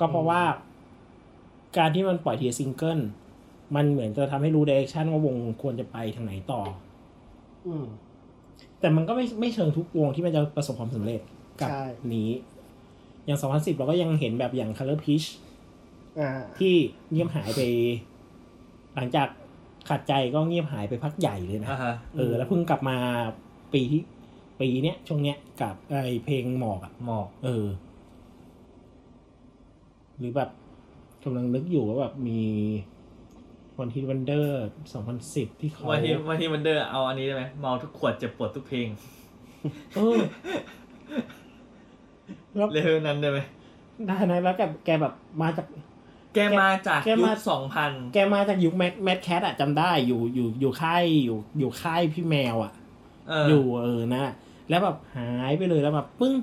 [0.00, 0.42] ก็เพราะว่า
[1.78, 2.98] การที่มันปล่อยทีซิงเกิล
[3.74, 6.60] มันเหมือนจะทำให้รู้ direction ว่าวงควรจะไปทางไหนต่อ
[7.66, 7.84] อืม
[8.80, 11.20] แต่มันก็ไม่ไม่เชิงทุกวงที่มันจะประสบความสำเร็จ
[11.60, 12.30] กับใช่นี้
[13.24, 15.26] อย่าง 2010 เราก็ยังเห็นแบบอย่าง Color Peach
[16.20, 16.74] อ่าที่
[17.10, 17.60] เงียบหายไป
[18.94, 19.28] หลังจาก
[19.88, 22.96] ขาดใจก็เงียบหายไปพักใหญ่เลยนะอ่าฮะเออ แล้วเพิ่งกลับมา
[23.72, 24.02] ปีที่
[24.60, 27.66] ปีเนี้ยช่วงเนี้ยกับไอเพลงหมอกอะหมอก เออ
[30.18, 30.50] หรือแบบ
[31.24, 32.42] กำลังนึกอยู่ว่าแบบมี
[33.78, 38.88] วันที่วันเดอร์สองพันสิบที่เขาวันที่วันที่มันเดอร์เอาอันนี้ได้ไหมเมาทุกขวดเจ็บปวดทุกเพลง
[39.96, 40.18] เออ
[42.56, 43.38] แล้วเร็วนั้นได้ไหม
[44.06, 45.12] ได้นะแล้วแกแกแบบ
[45.42, 45.66] มาจาก
[46.34, 52.72] แกมาจากแกยุมา คสองพันแกมาจากยุคแมทแมทแคทอะจำได้อยู่อยู่อยู่ค่ายอยู่อยู่ค่ายพี่แมวอะ
[53.28, 54.22] เอออยู่เออนะ
[54.68, 56.34] แล้วแบบหายไปเลยแล้วแบบปึ้ง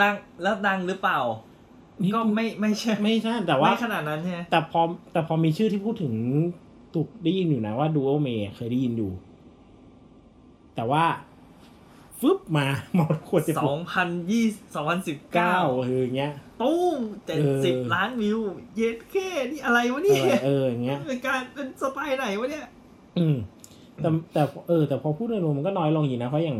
[0.00, 1.18] ดังแล้วดังหรือเปล่า
[2.02, 4.80] นี่ก็ไม่ไม่ใช่ไม่ใช่แต่ว่า ไม่ขนาดนั้นใช่ไหมแต่พอ
[5.12, 6.14] แต่พอมีชื่อที่พูดถึง
[6.94, 9.12] ตุกได้ยินอยู่นะว่าดูโอเมเคยได้ยินอยู่
[10.74, 11.04] แต่ว่า
[12.24, 14.44] ฟึบมาหมดขวดจะสองพันยี่
[14.74, 16.32] สองพันสิบเก้าเก้าเอออย่างเงี้ย
[16.62, 18.38] ตุ้มเจ็ดเอสิบอล้านวิว
[18.76, 22.66] เย็ดแค่นี่อะไรวะเอเนี่อยเอออย่างเงี้ยเป็นการเป็นสไตล์ไหนวะเนี่ย
[23.18, 23.36] อืม
[24.02, 26.58] แต่แต่เออ แต่พอพูดโดยรวมมันก็น้อยลงอยู่นะเพราะอย่าง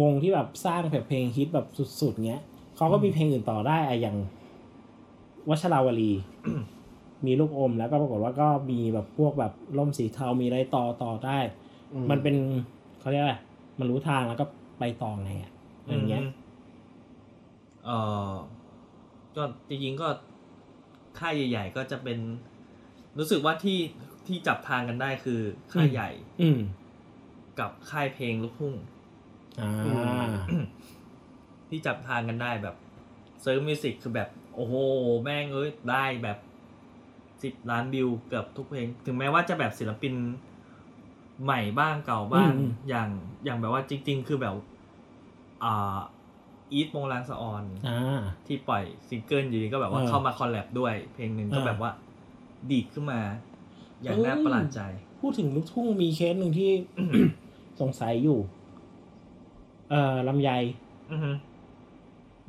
[0.00, 1.66] วงที่แบบสร้างแบบเพลงฮิตแบบ
[2.00, 2.42] สุดๆเงี้ย
[2.76, 4.16] เขาก็มีเพลงอื่นต่อได้อะอย่าง
[5.48, 6.12] วัชราวลี
[7.26, 11.38] มีลูกอมแล้วก็ปรากฏว่าก็มีแบบพวกแบบล่มสีเทามีอะไรต่อต่อได้
[12.10, 12.36] มันเป็น
[13.00, 13.36] เขาเรียกอะไร
[13.78, 14.44] มันรู้ทางแล้วก็
[14.78, 15.52] ไปต่อไงอะ
[15.88, 16.22] อย่างเงี้ย
[17.84, 17.90] เอ
[18.30, 18.32] อ
[19.36, 20.08] ก็จริงๆก็
[21.18, 22.18] ค่ายใหญ่ ๆ ก็จะเป็น
[23.18, 23.78] รู้สึกว่าที่
[24.26, 25.40] ที่จับทางกันได้คือ
[25.72, 26.10] ค่ายใหญ่
[26.42, 26.60] อืม
[27.58, 28.74] กับค่ายเพลงลูกทุ่ง
[29.60, 30.28] อ่า
[31.68, 32.76] ที่จับทางกันได้แบบ
[33.42, 34.74] เซิ้ง Music คือแบบโอ้โห
[35.22, 36.38] แม่งเอ้ยได้แบบ
[37.42, 40.14] สิบล้านวิวเกือบทุกเพลง ถึงแม้ว่าจะแบบศิลปิน
[41.44, 43.08] ใหม่บ้างเก่าบ้างอืม อย่าง
[43.44, 44.54] อย่างแบบว่าจริง ๆ คือแบบ
[45.64, 45.98] อ่า
[46.72, 51.90] อีทโปงลางสะออน อ่า ที่ปล่อยซิงเกิลอยู่ดีก็แบบว่าเออเข้ามา collab ด้วย เพลงหนึ่งก็อ่าแบบว่า
[52.70, 53.20] ดีดขึ้นมา
[54.02, 54.80] อย่างน่าเอ้ย ประหลาดใจ
[55.20, 56.70] พูดถึงลูกทุ่งมีเคสหนึ่งที่
[57.80, 58.38] สงสัยอยู่
[59.90, 60.50] เอ่อลำไย
[61.10, 61.30] อือฮึ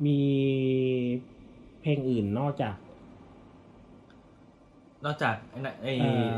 [0.06, 0.18] มี
[1.80, 2.74] เพลงอื่นนอกจาก
[5.04, 6.34] นอกจากไอ้นั่นไอ้เอ่อ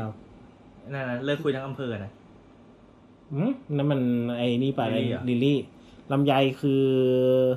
[0.93, 2.22] นั่นนะเลิกคุยทั้งอำเภอนะหืม
[3.77, 4.01] นั่นมัน
[4.37, 5.57] ไอ้นี่ป่ะลิไอ้ลลี่เหรอ ลิลลี่
[6.11, 6.85] ลำไยคือ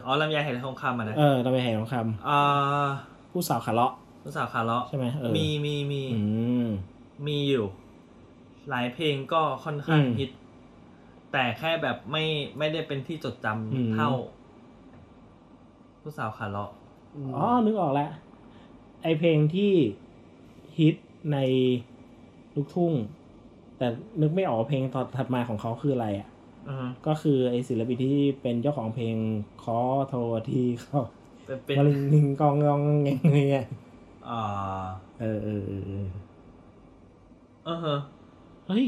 [0.06, 1.94] อ๋อลำไยไหทองคำอะนะเออลำไยแห่งทองค
[2.28, 3.92] อ่าำผู้สาวขาเลาะ
[4.24, 6.20] ลูกสาวคาร์เลาะใช่ไหมเออมีมีมีอื
[6.64, 6.68] ม
[7.26, 7.66] มีอยู่
[8.70, 10.30] หลายเพลงก็ค่อนข้างอืมฮิต
[11.32, 12.24] แต่แค่แบบไม่
[12.58, 14.10] ไม่ได้เป็นที่จดจอืมำเท่า
[16.00, 16.70] ผู้สาวคาร์เลาะ
[17.34, 18.10] อ๋อนึกออกแล้ว
[19.02, 19.72] ไอเพลงที่
[20.78, 20.96] ฮิต
[21.32, 21.38] ใน
[22.54, 22.92] ลูกทุ่ง
[23.78, 23.86] แต่
[24.20, 26.28] นึกไม่ออกว่าเพลงต่อถัดมาของเขาคืออะไรอะ
[26.68, 29.16] อือฮึก็คือไอศิลปินที่เป็นเจ้าของเพลง
[29.64, 29.78] ขอ
[30.08, 31.00] โทษทีเขา
[31.46, 33.66] เป็นเป็นมาลิงลิงกองงองแงงเงี้ย
[34.28, 34.42] อ่า
[35.20, 36.06] เออเออเออเออ
[37.64, 37.96] เออฮะ
[38.68, 38.86] เฮ้ย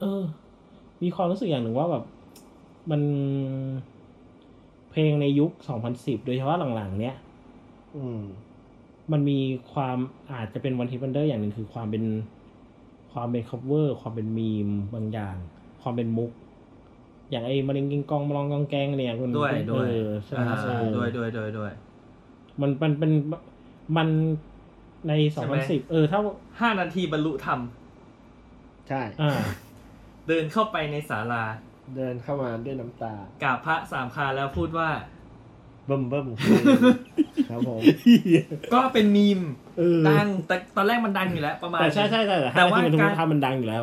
[0.00, 0.22] เออ
[1.02, 2.04] มีความรู้สึกอย่างหนึ่งว่าแบบ
[2.90, 3.00] มัน
[4.90, 7.16] เพลงในยุค2010โดยเฉพาะหลังๆ เนี้ย
[7.96, 8.20] อืม
[9.12, 9.38] มันมี
[9.72, 9.96] ความ
[10.32, 12.04] อาจจะเป็นวันทิวันเดอร์อย่างหนึ่งคือความเป็น
[13.12, 15.36] ความเป็น cover ความเป็นมีมบางอย่าง
[15.82, 16.30] ความเป็นมุก
[17.30, 21.72] อย่างไอ้มะเร็งกิงกองมาลองกองแกงเนี่ยคุณด้วยคุณด้วยเออใช่ไหมอ่าเออด้วยด้วยด้วยด้วย
[22.60, 23.12] มันมันเป็น
[23.96, 24.08] มัน
[25.08, 26.20] ในสใช่องไหมพันสิบเออ ถ้า
[26.60, 27.60] ห้านาทีบรรลุธรรม
[28.88, 29.32] ใช่อ่า
[30.28, 31.44] เดินเข้าไปในศาลา
[31.96, 34.88] เดินเข้ามาด้วยน้ำตากราบพระสามคาแล้วพูดว่า
[35.86, 36.26] เบิ่มเบิ่ม
[37.50, 37.80] ครับผม
[38.74, 39.40] ก็เป็นมีม
[39.78, 43.82] เออดังแต่ตอนแรกมันดังอยู่แล้ว ประมาณ แต่ใช่ใช่ใช่แต่แต่ว่าที่มันทุการกภาพมันดังอยู่แล้ว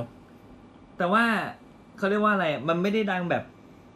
[0.97, 1.23] แต่ว่า
[1.97, 3.43] เขาเรียกว่าอะไร มันไม่ได้ดังแบบ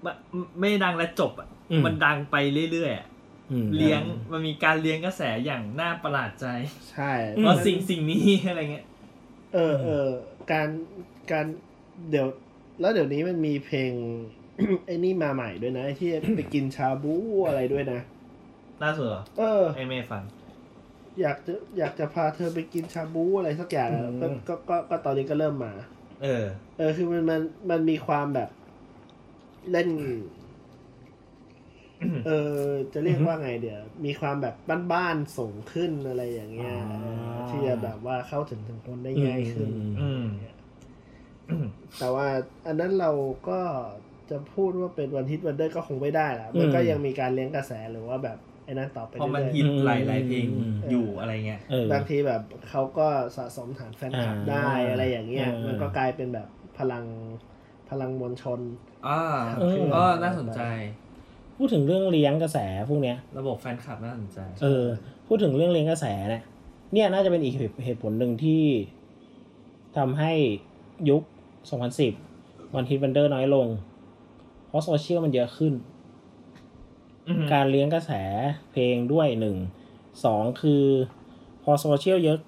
[0.05, 0.15] มัน
[0.59, 2.35] ไม่ได้ดังและจบอะอืม มันดังไป
[2.71, 3.07] เรื่อยๆอะ
[3.51, 4.01] อืม เลี้ยง
[4.31, 6.45] มันมีการเลี้ยงกระแสอย่างน่าประหลาดใจ
[6.91, 8.85] ใช่อืม ว่าสิ่งสิ่งนี้อะไรเงี้ย
[9.53, 10.09] เออเออ
[10.51, 10.67] การ
[11.31, 11.45] การ
[12.09, 12.27] เดี๋ยว
[12.79, 13.91] แล้วเดี๋ยวนี้มันมีเพลง
[14.85, 17.15] ไอ้นี่มาใหม่ด้วยนะที่ไปกินชาบู
[17.47, 17.99] อะไรด้วยนะ
[18.83, 20.23] ล่าสุดเหรอเออ ไอเมย์ฟัง
[21.21, 25.73] อยากจะอยากจะพาเธอไปกินชาบูอะไรสักอย่างอะก็ก็ก็ก็ตอนนี้ก็เริ่มมา
[26.23, 26.45] เออ
[26.77, 28.49] เออคือมันมันมันมีความแบบ
[29.71, 29.89] เล่น
[32.25, 32.61] เออ
[32.93, 34.55] จะเรียกว่าไงเดี๋ยว มีความแบบ
[34.93, 39.69] บ้านๆส่งขึ้นอะไรอย่างเงี้ยอ่าที่จะแบบว่าเข้าถึงถึงคนได้ง่ายขึ้น
[40.01, 40.25] อืม
[41.99, 42.27] แต่ว่า
[42.65, 43.11] อันนั้นเรา
[43.49, 43.59] ก็
[44.29, 53.07] จะพูดว่าเป็นวันฮิตวันเดอร์ก็คงไม่ได้ละมันก็ยังมีการเลี้ยงกระแสหรือว่าแบบไอ้นั่นต่อไปเพราะมันเรื่อยฮิตหลายหลายๆเพลงอืมอยู่อะไรเงี้ยเออๆบางทีแบบเขาก็
[53.37, 56.47] สะสมฐานแฟนคลับอ่าได้อะไรอย่างเงี้ยเออมันก็กลายเป็นแบบ
[56.77, 57.05] พลัง
[57.89, 58.59] พลังมวลชน
[59.07, 59.21] อ่า
[59.59, 60.61] เออก็น่าสนใจ
[61.57, 62.57] พูดถึงเรื่องเลี้ยงกระแส
[62.89, 64.85] พวกเนี้ย ระบบแฟนคลับน่าสนใจ เออ
[65.27, 66.43] พูดถึงเรื่องเลี้ยงกระแสเนี่ย
[66.93, 68.63] เนี่ยน่าจะเป็นอีกเหตุเหตุผลหนึ่งที่
[69.97, 70.31] ทำให้
[71.09, 71.23] ยุค
[71.97, 73.94] 2010 one hit wonder น้อยลงเพ
[74.75, 75.73] ราะโซเชียลมันเยอะขึ้น
[77.27, 78.11] อือฮึการเลี้ยงกระแส
[78.71, 79.55] เพลงด้วยหนึ่ง
[80.25, 80.83] สองคือ
[81.63, 82.39] พอโซเชียลเยอะ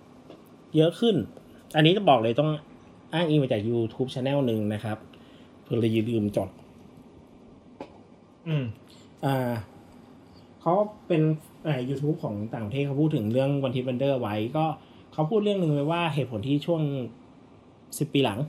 [0.77, 1.15] เยอะขึ้น
[1.75, 2.49] อันนี้จะบอกเลยต้อง
[3.13, 4.97] อ้างอิงมาจาก YouTube Channel หนึ่งนะครับ
[5.63, 6.49] เผอิญเลยลืมจด
[8.47, 8.63] อืม
[9.25, 9.51] อ่า
[10.61, 10.73] เขา
[11.07, 11.21] เป็น
[11.67, 14.65] อ่า YouTube ของต่างประเทศเขาพูดถึงเรื่อง one hit wonder ไว้ก็
[15.13, 16.81] เขาพูดเรื่องหนึ่งไว้ว่าเหตุผลที่ช่วง
[17.97, 18.39] สิบปีหลัง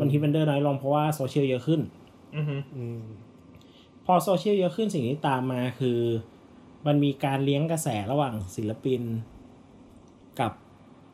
[0.00, 1.80] one hit wonder น้อยลงเพราะว่าโซเชียลเยอะขึ้น
[2.36, 3.00] อือฮึอืม
[4.06, 6.00] พอโซเชียลเยอะขึ้นสิ่งที่ตามมาคือ
[6.86, 9.02] มันมีการเลี้ยงกระแสระหว่างศิลปิน
[10.40, 10.52] กับ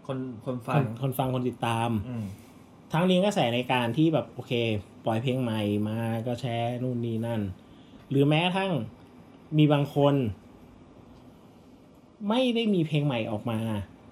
[0.07, 2.25] คนคนฟังคนคนฟังคนติดตามอืม
[2.93, 4.53] ทั้งเลี้ยงกระแสในการที่แบบโอเค
[5.05, 7.41] ปล่อยเพลงใหม่มาก็แชร์นู่นนี่นั่น
[8.11, 8.73] หรือแม้กระทั่ง
[9.59, 10.15] มีบางคน
[12.29, 13.59] ไม่ได้มีเพลงใหม่ออกมา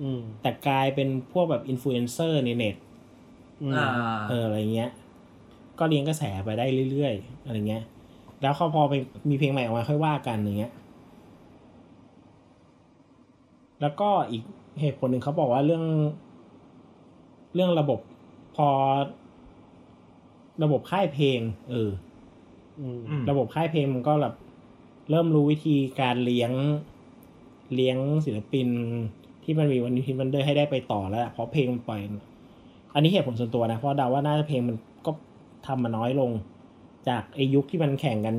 [0.03, 2.77] อืมแต่กลายเป็นพวกแบบอินฟลูเอนเซอร์ในเน็ต
[3.63, 3.89] อืมอ่า
[4.29, 4.91] เอออะไรเงี้ย
[5.79, 7.85] ก็เลี้ยงกระแสไปได้เรื่อยๆอะไรเงี้ย
[8.43, 8.95] แล้วเขาพอไป
[9.31, 10.73] มีเพลงใหม่ออกมาค่อยว่ากันอย่างเงี้ย
[13.81, 14.43] แล้วก็อีก
[14.81, 15.85] เหตุผลหนึ่งเขาบอกว่าเรื่อง
[17.55, 18.01] เรื่องระบบ
[18.57, 18.69] พอ
[20.63, 21.41] ระบบค่ายเพลง
[21.71, 21.91] เออ
[22.81, 24.35] อืมอืมระบบค่ายเพลงมันก็แบบ
[25.11, 26.53] เริ่มรู้วิธีการเลี้ยง
[27.75, 28.69] เลี้ยงศิลปิน
[29.43, 32.01] ที่มันมีวันนี้วันเดอร์ให้ได้ไปต่อแล้วอะเพราะเพลงมันปล่อย
[32.95, 34.88] อันนี้เหตุผลส่วนตัวนะ เพราะเดาว่าน่าจะเพลงมันก็
[35.67, 36.31] ทำมาน้อยลง
[37.09, 38.37] จากไอยุคที่มันแข่งกัน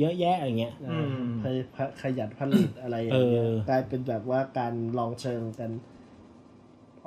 [0.00, 1.10] เยอะแยะอะไรเงี้ย อืม
[1.42, 1.56] ขย
[2.02, 5.70] ขยันผลิตอะไรอย่างเงี้ยเออ กลายเป็นแบบว่าการลองเชิงกัน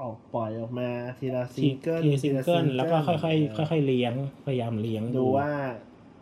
[0.01, 0.89] ออกปล่อยออกมา
[1.19, 4.13] ทีละซิทีงเกิลทีแล้วก็ค่อยๆค่อยๆเลี้ยง
[4.45, 5.51] พยายามเลี้ยง ดูว่า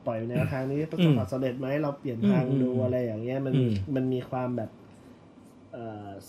[0.05, 4.82] ปล่อยแนวทางนี้ประสบความสำเร็จไหมเราเปลี่ยนทางอืมดูอะไรอย่างเงี้ยมันมีอืมมันมีความแบบเอ่อ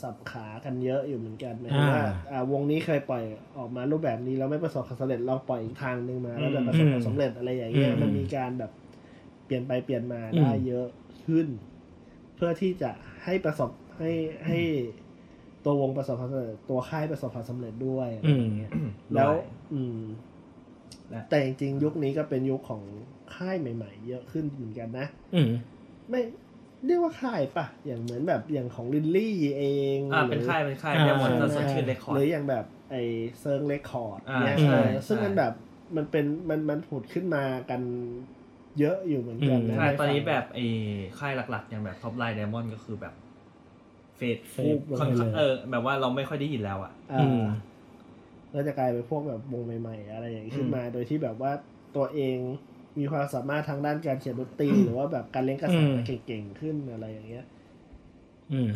[0.00, 3.24] สับขากันเยอะอยู่เหมือนกันหมายถึอ่าว่าอ่าวงนี้เคยปล่อย
[3.58, 8.72] ออกมารูปแบบนี้แล้วไม่ประสบความสำเร็จเราปล่อยอีกทางหนึ่งมา แล้วแบบประสบความสำเร็จอะไรอย่างเงี้ยอืมมันมีการแบบ
[9.46, 10.86] เปลี่ยนไปเปลี่ยนมาอืมได้เยอะ
[11.26, 11.46] ขึ้น
[12.36, 12.90] เพื่อที่จะ
[13.24, 14.10] ให้ประสบให้
[14.46, 14.58] ให้
[15.64, 18.72] ตัววงประสบความสำเร็จตัวค่ายประสบความสำเร็จด้วยอะไรอย่างเงี้ย
[19.14, 19.30] แล้ว
[19.72, 20.00] อืม
[21.10, 22.82] และแต่จริงๆยุคนี้ก็เป็นยุคของ
[23.34, 25.50] ค่ายใหม่ ๆ เยอะขึ้นเหมือนกันนะอืม
[26.10, 26.20] ไม่
[26.86, 29.64] เรียกว่าค่ายปะอย่างเหมือนแบบอย่างของลินลี่เอ
[29.96, 32.96] งอ่าเป็นหรือค่ายเป็นค่ายอ่าเรียกว่าใช่จะไหมสดชื่นเรคคอร์ หรืออย่างแบบไอ
[33.40, 35.52] เซิ้ง Record อ่าเนี่ยใช่เออซึ่งใช่มันแบบ
[35.96, 37.80] มันเป็นมันมันผุดขึ้นมากัน
[38.78, 40.66] เยอะอยู่เหมือนกันนะใช่ตอนนี้ฝั่งแบบไอ้
[41.18, 43.14] ค่ายหลักๆ อย่างแบบท็อปไลน์ไดมอนด์ก็คือแบบ
[44.16, 47.42] fade fade ค่อนข้างลงไปเลยเออ แบบว่าเราไม่ค่อยได้ยินแล้วอะอ่าอืม
[48.54, 51.52] ก็จะกลายเป็นพวกแบบวงใหม่ ๆ อะไรอย่างนี้ขึ้นมา โดยที่แบบว่า
[51.96, 52.38] ตัวเอง
[52.98, 55.94] มีความสามารถทางด้านการเขียนดนตรีหรือว่าแบบการเล่นกระแสอืม
[56.26, 57.46] เก่งๆขึ้นอะไรอย่างเงี้ย
[58.52, 58.68] อืม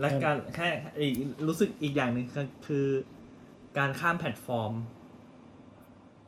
[0.00, 0.68] และการแค่
[0.98, 1.14] อีก
[1.48, 2.86] รู้สึกอีกอย่างหนึ่งคือคือ
[3.78, 4.72] การข้ามแพลตฟอร์ม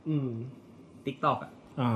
[0.08, 0.30] อืม
[1.04, 1.50] TikTok อะ
[1.80, 1.90] อ๋อ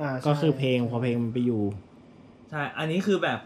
[0.00, 1.62] อ่าก็คือใช่เพลงพอเพลงมันไปอยู่
[2.50, 3.40] ใช่ อันนี้คือแบบ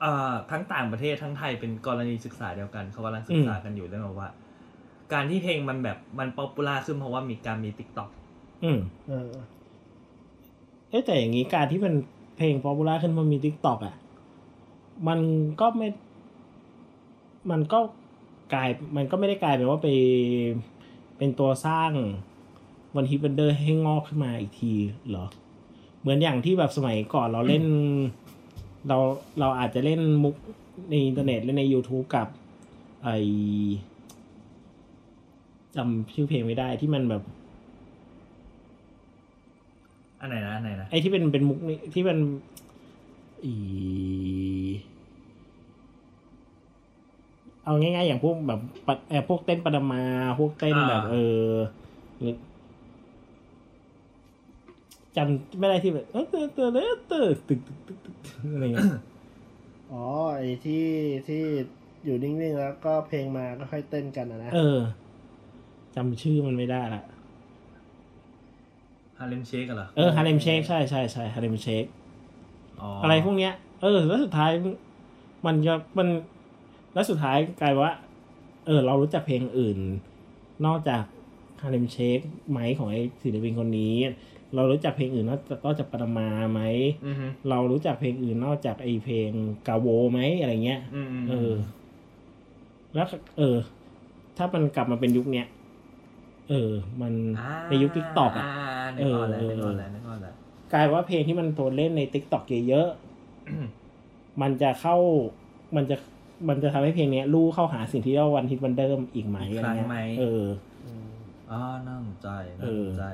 [0.00, 4.30] เอ่อทั้งต่างประเทศทั้งไทยเป็นกรณีศึกษาเดียวกันเขากำลังศึกษากันอยู่เรื่องแบบว่า
[5.12, 8.08] การที่เพลงมันแบบมัน popular ขึ้นเพราะว่ามีการมี TikTok
[8.64, 8.78] อืม
[9.08, 9.30] เออ
[10.90, 11.94] เอ๊ะแต่อย่างนี้การที่เป็น
[12.36, 13.94] เพลง popular ขึ้นมามี TikTok อะ
[15.08, 15.20] มัน
[15.60, 15.88] ก็ไม่
[17.50, 17.80] มันก็
[18.54, 19.88] กลายมันก็ไม่ได้กลายเป็นว่าไป
[21.18, 21.92] เป็นตัวสร้าง
[22.96, 24.72] one hit wonder ให้งอกขึ้นมาอีกที
[25.08, 25.26] เหรอ
[26.00, 27.64] เหมือนอย่างที่แบบสมัยก่อนเราเล่น
[28.88, 28.98] เรา
[29.40, 30.34] เราอาจจะเล่นมุก
[30.90, 32.28] ในอินเทอร์เน็ตเล่นใน YouTube กับ
[33.04, 33.08] ไอ
[35.76, 37.22] จำชื่อเพลงไม่ได้ที่มันแบบ
[40.20, 42.18] อันไหนนะอันไหนนะไอ้ที่เป็นเป็นมุกนี่ที่มัน
[43.44, 43.52] อี
[47.64, 50.02] เอาง่ายๆอย่างพวกแบบปะเอ่อพวกเต้นปานามา
[50.38, 51.16] พวกเต้นแบบ เอ
[51.48, 51.50] อ
[52.20, 52.36] หรือ
[55.16, 58.16] จำไม่ได้ที่แบบเออเตอเตอเตอเตอตึกตึกตึกตึก
[58.54, 58.90] อะไรเงี้ย
[59.92, 60.04] อ๋อ
[60.36, 60.86] ไอ้ที่
[61.28, 61.42] ที่
[62.04, 64.78] อยู่นิ่งๆแล้วก็เพลงมาก็ค่อยเต้นกันอะนะเออ
[65.96, 67.02] จำชื่อมันไม่ได้ละ
[69.18, 71.84] ฮาเลมเชคกันเหรอเออฮาเลมเชคใช่ใช่ใช่ฮาเลมเชค
[72.80, 73.52] อ๋ออะไรพวกเนี้ย
[73.82, 74.50] เออ แล้วสุดท้าย
[75.46, 76.08] มันก็มัน
[76.94, 77.92] แล้วสุดท้ายกลายว่า
[78.66, 79.78] เออ เรารู้จักเพลงอื่น
[80.66, 81.02] นอกจาก
[81.62, 82.18] ฮาเลมเชค
[82.50, 83.94] ไหมของไอ้ศิลปินคนนี้
[84.54, 86.60] เรารู้จักเพลงอื่นนอกจากนอกจากปรมาไหม
[87.06, 89.30] อือฮึเรารู้จักเพลงอื่นนอกจากไอ้เพลง
[89.68, 91.52] กาโวไหมอะไรเงี้ยอืมอืมเออ
[92.94, 93.06] แล้ว
[93.38, 93.56] เออ
[94.36, 95.46] ถ้ามันกลับมาเป็นยุคเนี้ย
[96.50, 97.12] เออ มัน
[97.68, 98.50] ในยุค TikTok อะ
[98.96, 100.34] นึกออกแล้วเออนึกออกแล้วนึกออกแล้ว
[100.72, 104.96] กลายว่าเพลงที่มันโดนเล่นใน TikTok เยอะๆมันจะเข้า
[105.76, 105.96] มันจะ
[106.48, 110.44] มันจะทำให้เพลงเนี้ยลู่เข้าหาสิ่งที่เรียกว่า one hit wonder อีกไหมอีกอะไรครั้งเงี้ยไหมเออ
[111.50, 112.28] อ๋อน่าสนใจ
[112.62, 113.06] เอน่าสนใจ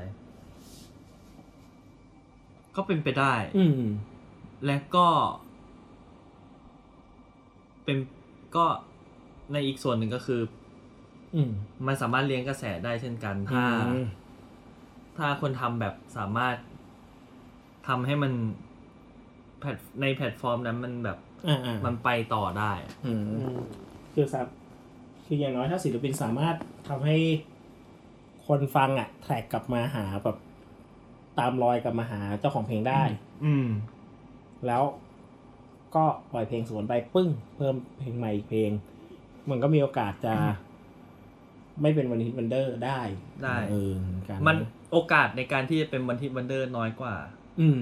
[2.76, 3.82] ก็เป็นไปได้ อืม
[4.66, 5.06] และก็
[7.84, 7.98] เป็น
[8.56, 8.66] ก็
[9.52, 10.61] ในอีกส่วนหนึ่งก็คืออื
[11.48, 11.50] ม
[11.86, 14.06] มันสามารถเลี้ยงกระแสได้เช่นกัน ถ้าอืม
[15.18, 16.56] ถ้าคนทำแบบสามารถ
[17.88, 18.32] ทำให้มัน
[19.58, 21.18] แพลตในแพลตฟอร์มนั้นมันแบบ
[21.48, 22.72] อ่าอ่ามันไปต่อได้
[23.06, 23.58] อืมอืม
[24.14, 24.46] คือสับ
[25.24, 26.56] คืออย่างน้อยถ้าศิลปินสามารถ
[26.88, 27.16] ทำให้
[28.46, 30.36] คนฟังอะ track กลับมาหาแบบ
[31.38, 33.02] ตามรอยกลับมาหาเจ้าของเพลงได้
[33.44, 33.68] อืม
[34.66, 34.82] แล้ว
[35.94, 38.70] ก็ปล่อยเพลงสวนไปปึ้ง เพิ่มเพลงใหม่อีกเพลง
[39.50, 40.34] มันก็มีโอกาสจะ
[41.80, 43.00] ไม่เป็น one hit wonder ได้
[43.44, 44.56] ได้เออเหมือนกันมัน
[44.92, 47.14] โอกาสในการที่จะเป็น one hit wonder น้อยกว่า
[47.60, 47.80] อืม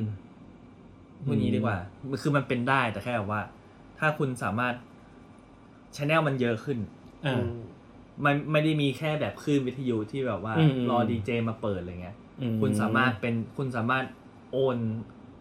[1.26, 1.78] พูดงี้ดีกว่า
[2.22, 3.42] คือมันเป็นได้แต่แค่แบบว่า
[3.98, 4.74] ถ้าคุณสามารถ
[5.96, 6.78] channel มันเยอะขึ้น
[7.26, 7.44] อ่า
[8.24, 14.04] มันไม่ได้มีแค่แบบคลื่นวิทยุที่แบบว่าอืมอืมรอดีเจมาเปิดอะไรเงี้ยอืมคุณสามารถเป็นคุณสามารถ
[14.52, 14.78] โอน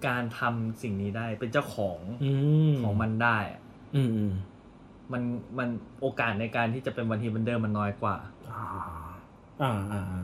[0.07, 2.31] การทำสิ่งนี้ได้เป็นเจ้าของอื
[2.71, 3.61] มของมันได้อะ
[3.95, 4.33] อืมอืม
[5.11, 5.21] มัน
[5.59, 5.69] มัน
[6.01, 8.15] โอกาสในการที่จะเป็นวันทีวันเดอร์มันน้อยกว่า
[8.53, 8.65] อ่า
[9.61, 10.21] อ่าอ่าอ่า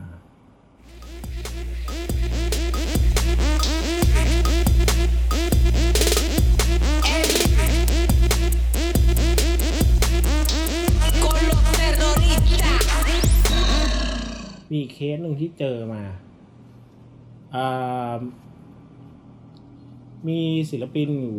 [11.24, 12.80] con los terroristas.
[14.70, 16.02] มีอีกเคสหนึ่งที่เจอมา
[17.54, 18.16] อ่า
[20.28, 20.40] มี
[20.70, 21.38] ศิลปินอยู่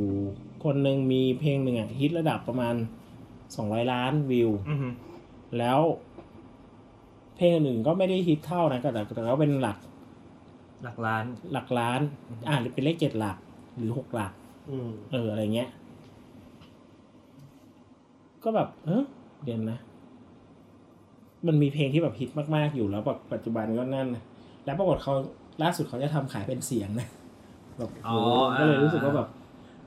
[0.63, 2.75] คนหนึ่งมีเพลงหนึ่งอะฮิตระดับประมาณ
[3.55, 4.89] สองร้อยล้านวิวอือฮึ
[5.57, 5.79] แล้ว
[7.37, 9.77] เพลงอื่นก็ไม่ได้ฮิตเท่านะแต่แต่ก็เป็นหลัก
[10.83, 12.01] หลักล้าน หลักล้าน
[12.47, 13.37] อ่าหรือเป็นเลขเจ็ดหลัก
[13.77, 14.31] หรือหกหลัก
[14.69, 15.69] อืมเอออะไรเงี้ย
[18.43, 19.03] ก็แบบเออ
[19.43, 19.79] เดี๋ยวนะ
[21.47, 24.23] มันมีเพลงที่แบบฮิตมากๆอยู่แล้วแบบปัจจุบันก็นั่นนะ
[24.65, 25.13] แล้วปรากฏเขา
[25.63, 27.07] ล่าสุดเขาจะทำขายเป็นเสียงนะ
[27.77, 29.27] แบบโอ้โหก็เลยรู้สึกว่าแบบ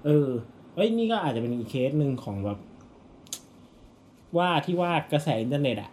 [0.05, 0.28] เออ
[0.74, 2.59] เอ้ยนี่ก็อาจจะเป็นอีกเคสหนึ่งของแบบ
[4.39, 5.90] ว่าที่ว่ากระแสอินเทอร์เน็ตอะ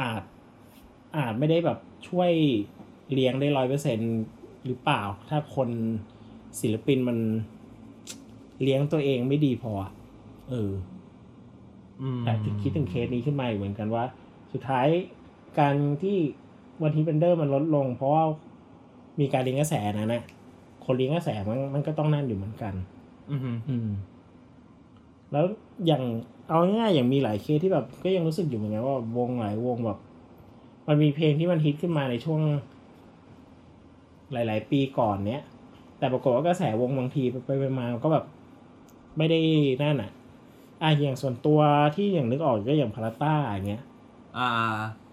[0.00, 0.22] อาจ
[1.16, 1.78] อาจไม่ได้แบบ
[2.08, 2.30] ช่วย
[3.12, 3.98] เลี้ยงได้ร้อยเปอร์เซ็น
[4.66, 5.68] หรือเปล่า ถ้าคน
[6.60, 7.18] ศิลปินมัน
[8.62, 9.90] เลี้ยงตัวเองไม่ดีพออะ
[10.50, 10.72] เออ
[12.02, 12.32] อืมแต่
[12.62, 14.04] คิดถึงเคสนี้ขึ้นมาอีกเหมือนกันว่า
[14.52, 14.86] สุดท้าย
[15.58, 16.16] การที่
[16.82, 18.24] one hit wonder มันลดลง เพราะว่า
[19.20, 20.22] มีการเลี้ยงกระแสนะนะ
[20.84, 22.74] คนเลี้ยงกระแสมันมันก็ต้องนั่นอยู่เหมือนกัน
[23.30, 23.88] อือฮึอืม
[25.32, 25.44] แล้ว
[25.86, 26.02] อย่าง
[26.52, 29.98] เอาง่ายๆอย่างมีหลายเคสที่แบบก็ยังรู้สึกอยู่เหมือนกันว่าวงหลายวงแบบ
[30.88, 32.40] มันมีเพลงที่มันฮิตขึ้นมาในช่วง
[34.32, 35.42] หลาย ๆ ปีก่อนเนี้ย
[35.98, 38.24] แต่ปรากฏว่ากระแสวงบางทีไปไปๆมาๆก็แบบ
[39.18, 39.40] ไม่ได้
[39.82, 40.10] นั่นอะ
[40.82, 41.60] อะอย่างส่วนตัว
[41.94, 43.82] ที่อย่างนึกออกก็อย่างพาราต้าอย่างเงี้ย
[44.38, 44.48] อ่า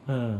[0.07, 0.31] เออ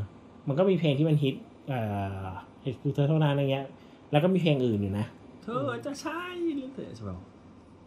[0.47, 1.35] มันก็มีเพลงที่มันฮิต
[1.69, 1.79] เอ่
[2.23, 2.27] อ
[2.61, 3.65] เอ็กซ์คูเธอเท่านั้นอะไรเงี้ย
[4.11, 5.05] แล้วก็มีเพลงอื่นอยู่นะ
[5.43, 6.19] เธอจะใช่
[6.55, 7.17] หรือเธอใช่เปล่า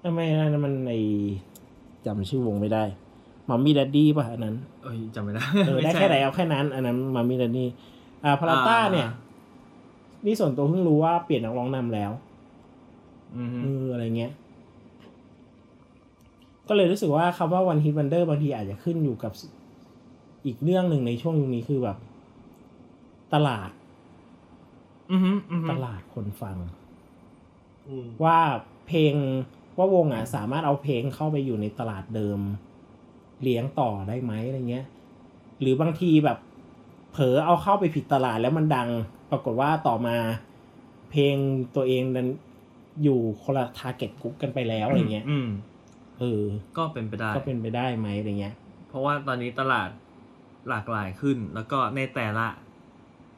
[0.03, 0.93] ทำไมนั่นมันใน
[2.05, 2.85] จำชื่อวงไม่ได้
[3.53, 7.69] มัมมี่ดัดดี้ป่ะอันนั้นเอ้ยจำไม่ได้เออม่ได้ใช่แค่ไหนเอาแค่นั้น อันนั้นมัมมี่ดัดดี้
[8.25, 9.09] อ่าพาราต้าอ่าเนี่ย
[10.27, 12.11] นี่ส่วนตัวเพิ่งรู้ว่าเปลี่ยนนักร้องนำแล้ว
[13.37, 14.33] อือฮึเอออะไรเงี้ย
[16.69, 19.33] ก็เลยรู้สึกว่าคำว่าวันฮิตวันเดอร์บางทีอาจจะขึ้นอยู่กับ
[20.47, 21.97] อีกเรื่องหนึ่งในช่วงยุคนี้คือแบบ
[23.35, 23.71] ตลาด
[25.13, 26.57] อือฮึอือฮึตลาดคนฟัง
[27.89, 28.39] อืมว่า
[28.87, 29.15] เพลง
[29.79, 32.39] ว่าวงอะสามารถเอาเพลงเข้าไปอยู่ในตลาดเดิม
[33.43, 34.87] เลี้ยงต่อได้ไหมอะไรเงี้ย
[35.61, 36.39] หรือบางทีแบบ
[37.13, 38.89] เผลอเอาเข้าไปผิดตลาดแล้วมันดัง
[39.31, 40.17] ปรากฏว่าต่อมา
[41.11, 41.37] เพลง
[41.77, 42.29] ตัวเองนั้น
[43.03, 45.49] อยู่คนละทาร์เก็ตกรุ๊ปกันไปแล้วอะไรเงี้ยอืม
[46.19, 46.43] เออ
[46.79, 48.55] ก็เป็นไปได้ ก็เป็นไปได้ไหมอะไรเงี้ย
[48.89, 49.89] เพราะว่าตอนนี้ตลาด
[50.69, 52.47] หลากหลายขึ้น แล้วก็ในแต่ละ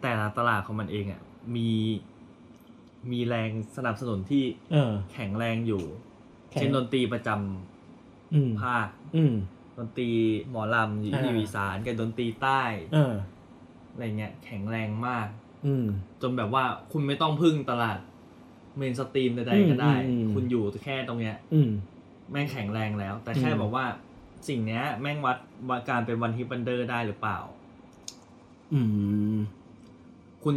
[0.02, 1.22] แต่ละตลาดของมันเองอะ
[1.56, 1.70] มี
[3.10, 5.82] มีแรงสนับสนุนที่เออแข็งแรงอยู่
[6.50, 8.86] แข็ง scene ดนตรีประจำอืมภาค
[9.16, 9.34] อืม
[9.78, 10.10] ดนตรี
[10.50, 12.62] หมอลำอยู่อ่าที่อีสานกับดนตรีใต้
[12.94, 13.14] เออ
[13.92, 15.28] อะไรเงี้ยแข็งแรงมาก
[15.66, 15.86] อืม
[16.22, 17.98] จนแบบว่าคุณไม่ต้องพึ่งตลาด
[18.78, 21.70] mainstream ใดๆก็ได้อืมอืมคุณอยู่แค่ตรงเนี้ย อืม
[22.30, 23.86] แม่งแข็งแรงแล้ว แต่แค่อืมบอกว่า
[24.48, 25.36] สิ่งเนี้ย แม่งวัด
[25.68, 27.38] ว่าการเป็น one hit wonder ได้หรือเปล่า
[28.74, 28.80] อื
[29.34, 29.36] ม
[30.44, 30.54] คุณ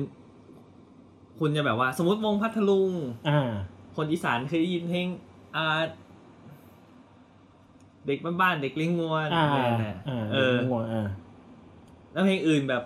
[1.39, 2.91] คุณจะแบบว่า สมมติวงพัทลุง
[3.29, 3.51] อ่า
[3.95, 5.07] คนอีสานเคยได้ยินเพลง
[5.55, 5.79] อ่า
[8.07, 9.45] เด็กบ้านๆเด็กเลี้ยงงัวอ่า
[9.79, 11.07] เนี่ยอ่าเออง่วงอ่า
[12.11, 12.83] แล้วเพลงอื่นแบบ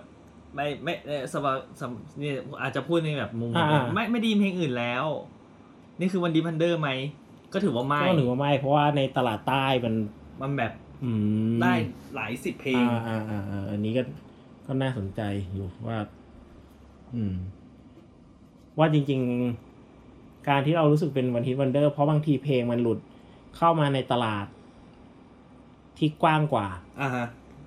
[0.54, 2.32] ไม่ไม่เอ่อสบายสำนี่
[2.62, 5.04] อาจจะพูดในแบบมุมอ่าแบบไม่ไม่ไดีเพลงอื่นแล้ว
[6.00, 6.90] นี่คือวันดีพันเดอร์ไหม
[7.52, 9.94] ก็ถือว่าไม่ก็ถือว่าไม่เพราะว่าในตลาดใต้มัน
[10.40, 10.72] มันแบบ
[11.04, 11.10] อื
[11.52, 11.74] มได้
[12.14, 14.02] หลายสิบเพลงอ่าอ่าอ่าอ่าอันนี้ก็
[14.66, 15.20] ก็น่าสนใจ
[15.54, 15.98] อยู่ว่า
[17.14, 17.34] อืม
[18.78, 19.20] ว่าจริง
[19.84, 22.98] ๆ การที่เรารู้สึกเป็นวันฮิตวันเดอร์เพราะบางทีเพลงมันหลุด
[23.56, 24.46] เข้ามาในตลาด
[26.04, 26.66] ที่กว้างกว่า
[27.00, 27.26] อ่าฮะ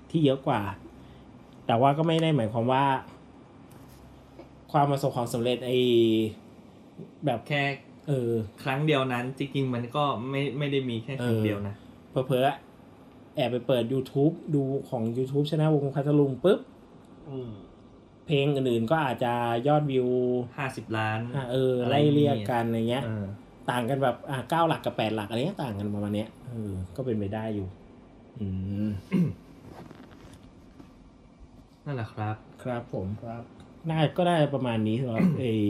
[0.09, 0.61] ที่เยอะกว่า
[1.65, 2.85] แต่ว่าก็ไม่ได้หมายความว่า
[4.71, 5.71] ความประสบความสำเร็จไอ
[7.25, 7.61] แบบแค่
[8.07, 8.31] เออ
[8.63, 11.75] ครั้งเดียวนั้น จริงๆมันก็ไม่ไม่ได้มีแค่ครั้งเออเดียวนะ
[12.09, 16.59] เผลอๆแอบไปเปิด YouTube ดูของ YouTube ช anel วงพัทลุงปุ๊บ
[17.29, 17.49] อืม
[18.25, 19.33] เพลงอื่นๆก็อาจจะ
[19.67, 20.07] ยอดวิว
[20.57, 23.25] ห้าสิบล้านอะเอออะไรไล่เรียกกันอะไรเงี้ยเออ
[23.69, 27.84] ต่างกันแบบอะเก้าหลักกับแปดหลักอะไรเงี้ยต่างกันประมาณเนี้ยเออก็เป็นไปได้อยู่อืม
[31.85, 33.43] นั่นแหละครับ ครับผมครับ
[33.89, 35.67] น่าก็ได้ประมาณนี้สำหรับเออ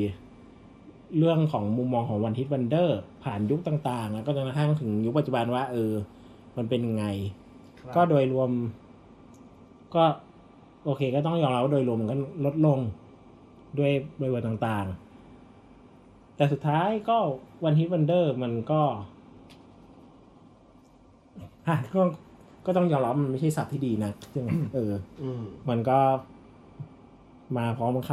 [1.17, 5.91] เรื่องของมุมมองของวันฮิตวันเดอร์ ผ่านยุคต่างๆ แล้วก็จนกระทั่งถึงยุคปัจจุบันว่า เออ
[6.57, 7.05] มันเป็นยังไง
[7.95, 8.49] ก็โดยรวม
[9.95, 10.03] ก็
[10.85, 12.15] โอเค ก็ต้องยอมรับว่าโดยรวมมันก็
[12.45, 12.79] ลดลง
[13.77, 17.17] ด้วยบริบทต่างๆ แต่สุดท้ายก็
[17.63, 18.81] วันฮิตวันเดอร์มันก็
[21.67, 22.01] อะก็
[22.65, 25.99] ก็ต้องยอมรับมันไม่ใช่ศัพท์ที่ดีนะใช่ไหมเอออืมมันก็
[27.57, 28.11] มาพร้อมค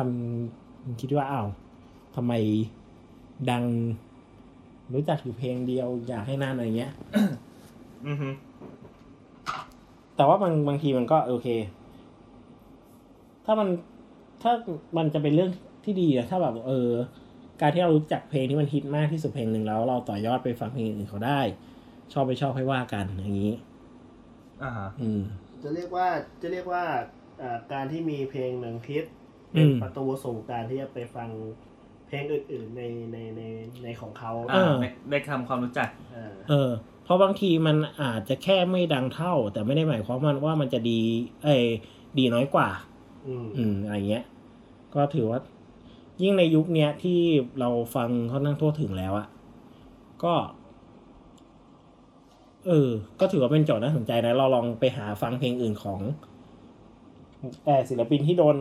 [0.48, 1.48] ำคิดว่าอ้าว
[2.16, 2.32] ทำไม
[3.50, 3.64] ดัง
[4.94, 6.92] รู้จักอยู่เพลงเดียว อยากให้นานอะไรเงี้ย
[8.06, 8.28] อือฮึ
[10.16, 11.48] แต่ว่าบางบางทีมันก็โอเค
[13.44, 13.68] ถ้ามัน
[14.42, 14.52] ถ้า
[14.96, 15.50] มันจะเป็นเรื่อง
[15.84, 16.90] ที่ดีนะถ้าแบบเออ
[17.60, 21.40] การที่เรารู้จักเพลงที่มันฮิตมากที่สุดเพลงหนึ่งแล้ว เราต่อยอดไปฟังเพลงอื่นเขาได้
[22.12, 23.52] ชอบไปชอบให้ว่ากันอย่างนี้
[24.64, 25.22] อ่าฮะอืม
[25.62, 26.06] จะเรียกว่า
[26.42, 26.84] จะเรียกว่า
[27.42, 29.10] อ่าการที่มีเพลงหนึ่งฮิตอื
[29.52, 31.28] เป็นม ประตูสู่การที่จะไปฟัง
[32.06, 32.82] เพลงอื่นๆใน
[33.12, 33.42] ในใน
[33.82, 36.70] ในของเขาเออ ได้ได้ทำความรู้จักเออเออ
[37.04, 41.00] เพราะบางทีมันอาจจะแค่ไม่ดังเท่า แต่ไม่ได้หมายความว่าว่ามันจะดี
[41.44, 41.64] เอย
[42.18, 42.68] ดีน้อยกว่า
[43.26, 44.24] อืม อืมอะไรเงี้ย
[44.94, 45.40] ก็ถือว่า
[46.22, 47.20] ยิ่งในยุคเนี้ยที่
[47.60, 49.28] เราฟังเขานั่งทั่วถึงแล้วอะ
[50.24, 50.34] ก็
[52.68, 52.90] เออ
[53.20, 56.00] ก็ถือว่าเป็นโจทย์น่าสนใจนะ เราลองไปหาฟังเพลงอื่นของ
[57.64, 58.56] เออศิลปินที่โดน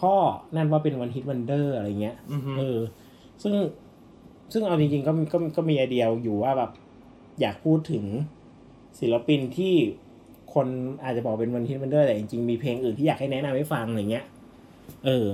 [0.00, 0.14] ข้อ
[0.56, 2.78] นั่นว่าเป็น one hit wonder อะไรเงี้ยอือฮึเออ
[3.42, 3.54] ซึ่ง
[4.52, 6.70] ซึ่งเอาจริงๆก็มีก็ก็มีไอเดียอยู่ว่าแบบ
[7.40, 8.04] อยากพูดถึง
[9.00, 9.74] ศิลปินที่
[10.54, 10.66] คน
[11.04, 14.26] อาจจะบอกเป็น one hit wonder แต่จริงๆมีเพลงอื่นที่อยากให้แนะนำให้ฟังอะไรเงี้ย
[15.04, 15.26] เออ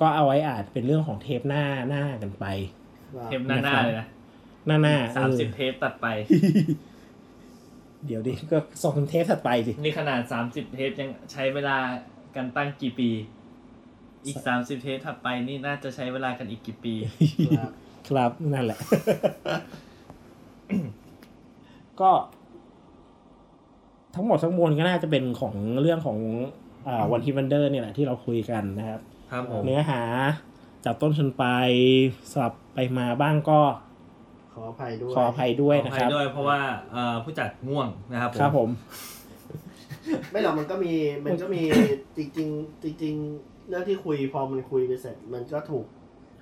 [0.00, 2.44] ก็เอาไว้อาจเป็นเรื่องของเทปหน้าหน้ากันไป
[3.26, 4.06] เทปหน้าๆเลยนะ
[4.66, 6.06] หน้าหน้าสามสิบเออเทปตัดไป
[8.06, 11.78] เดี๋ยวดิก็ส่งเทปถัดไปสินี่ขนาดสามสิบเทปยังใช้เวลา
[12.36, 13.10] กันตั้งกี่ปี
[14.26, 16.94] อีกสามสิบเทปถัดไปนี่น่าจะใช้เวลากันอีกกี่ปี
[17.58, 17.70] ครับ
[18.08, 18.78] ครับนั่นแหละ
[22.00, 22.10] ก็
[24.14, 26.18] ทั้งหมดทั้งมวลก็น่าจะเป็นของเรื่องของ
[26.88, 29.00] อ่าวันทีวันเดอร์เนี่ยแหละที่เราคุยกันนะครับ
[29.30, 30.02] ครับผมเนื้อหา
[30.84, 31.70] จับต้นชนปลาย
[32.32, 33.87] สลับไปมาบ้างก็ข
[34.60, 36.60] ออภัยด้วยขออภัยด้วยขอนะอคภัยรับด้วยเพราะว่า
[36.92, 38.68] เอ่อผู้จัดง่วงนะครับผมครับผม
[40.30, 40.92] ไม่หรอกมันก็มี
[41.24, 41.62] มันก็มี
[42.16, 45.86] จริงๆจริง ๆ เรื่องที่คุยพอมันคุยไปเสร็จ มันก็ถูก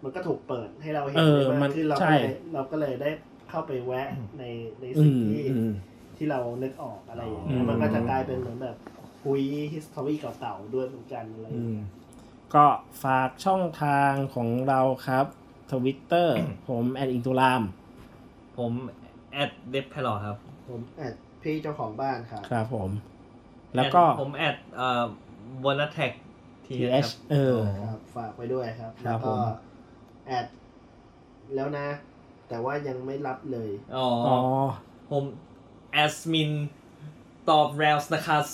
[0.05, 3.10] มันก็ถูกเปิดให้เราเห็นเออได้มัมานกขึ้นเราใช่ก็เลยเราก็เลยได้
[3.51, 4.44] เข้าไปแวะใน
[4.80, 5.72] ในอืสิ่งมที่ อืม
[6.16, 8.76] ที่เรานึกออกอะไรอย่างอืเงี้ยม มันก็จะกลายเป็นเหมือนแบบ
[9.24, 9.40] คุย
[9.74, 11.88] history เก่าๆด้วยเหมือนกันอะไรออืย่างมเงี้ย
[12.55, 12.66] ก็
[13.02, 15.26] ฝากช่องทางของเราครับ
[15.72, 16.38] ทวิตเตอร์
[16.68, 17.62] ผมแอดอิงตุลาม
[18.59, 18.73] ผม
[19.33, 20.37] แอดเดฟแพลอครับ
[20.69, 22.91] ผมแอดพี่เจ้าของบ้านครับ ครับผม
[23.77, 25.05] แล้วก็แอดผมแอดเอ่อ
[25.65, 26.12] บนแท็ก
[26.66, 27.59] ที TH เออ
[27.91, 29.39] ครับฝากไปด้วยครับครัแล้บวผก็ม
[30.27, 30.47] แอด
[31.55, 31.89] แล้วนะ
[32.49, 34.39] แต่ว่ายังไม่รับเลยอ๋ออ๋อ
[35.11, 35.24] ผม
[35.93, 36.51] แอสมิน
[37.51, 38.45] ตอบแรลส์นะครับ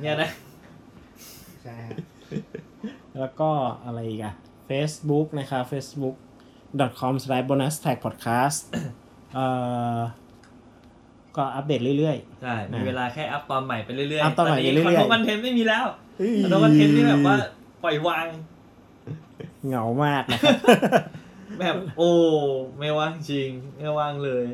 [0.00, 0.30] เนี่ยนะ
[1.62, 1.90] ใช่ฮะ
[3.18, 3.50] แล้วก็
[3.84, 4.34] อะไรอีกอะ
[4.70, 6.16] Facebook นะครับ facebook
[7.00, 8.58] com slash bonus track podcast
[9.34, 9.46] เอ่
[9.96, 9.98] อ
[11.36, 17.36] ก็อัปเดตเรื่อย ใช่ มีเวลาแค่อัพตอนใหม่ไปเรื่อยๆอัพตอนใหม่ไปเรื่อยๆ control content ไม่มีแล้วๆเฮ้ย control content นี่แบบว่า
[17.84, 18.26] ปล่อยวาง
[19.66, 20.58] เหงามากนะครับ
[21.60, 22.10] แบบโอ้
[22.78, 24.44] ไม่ว่างจริง ไม่ว่างเลย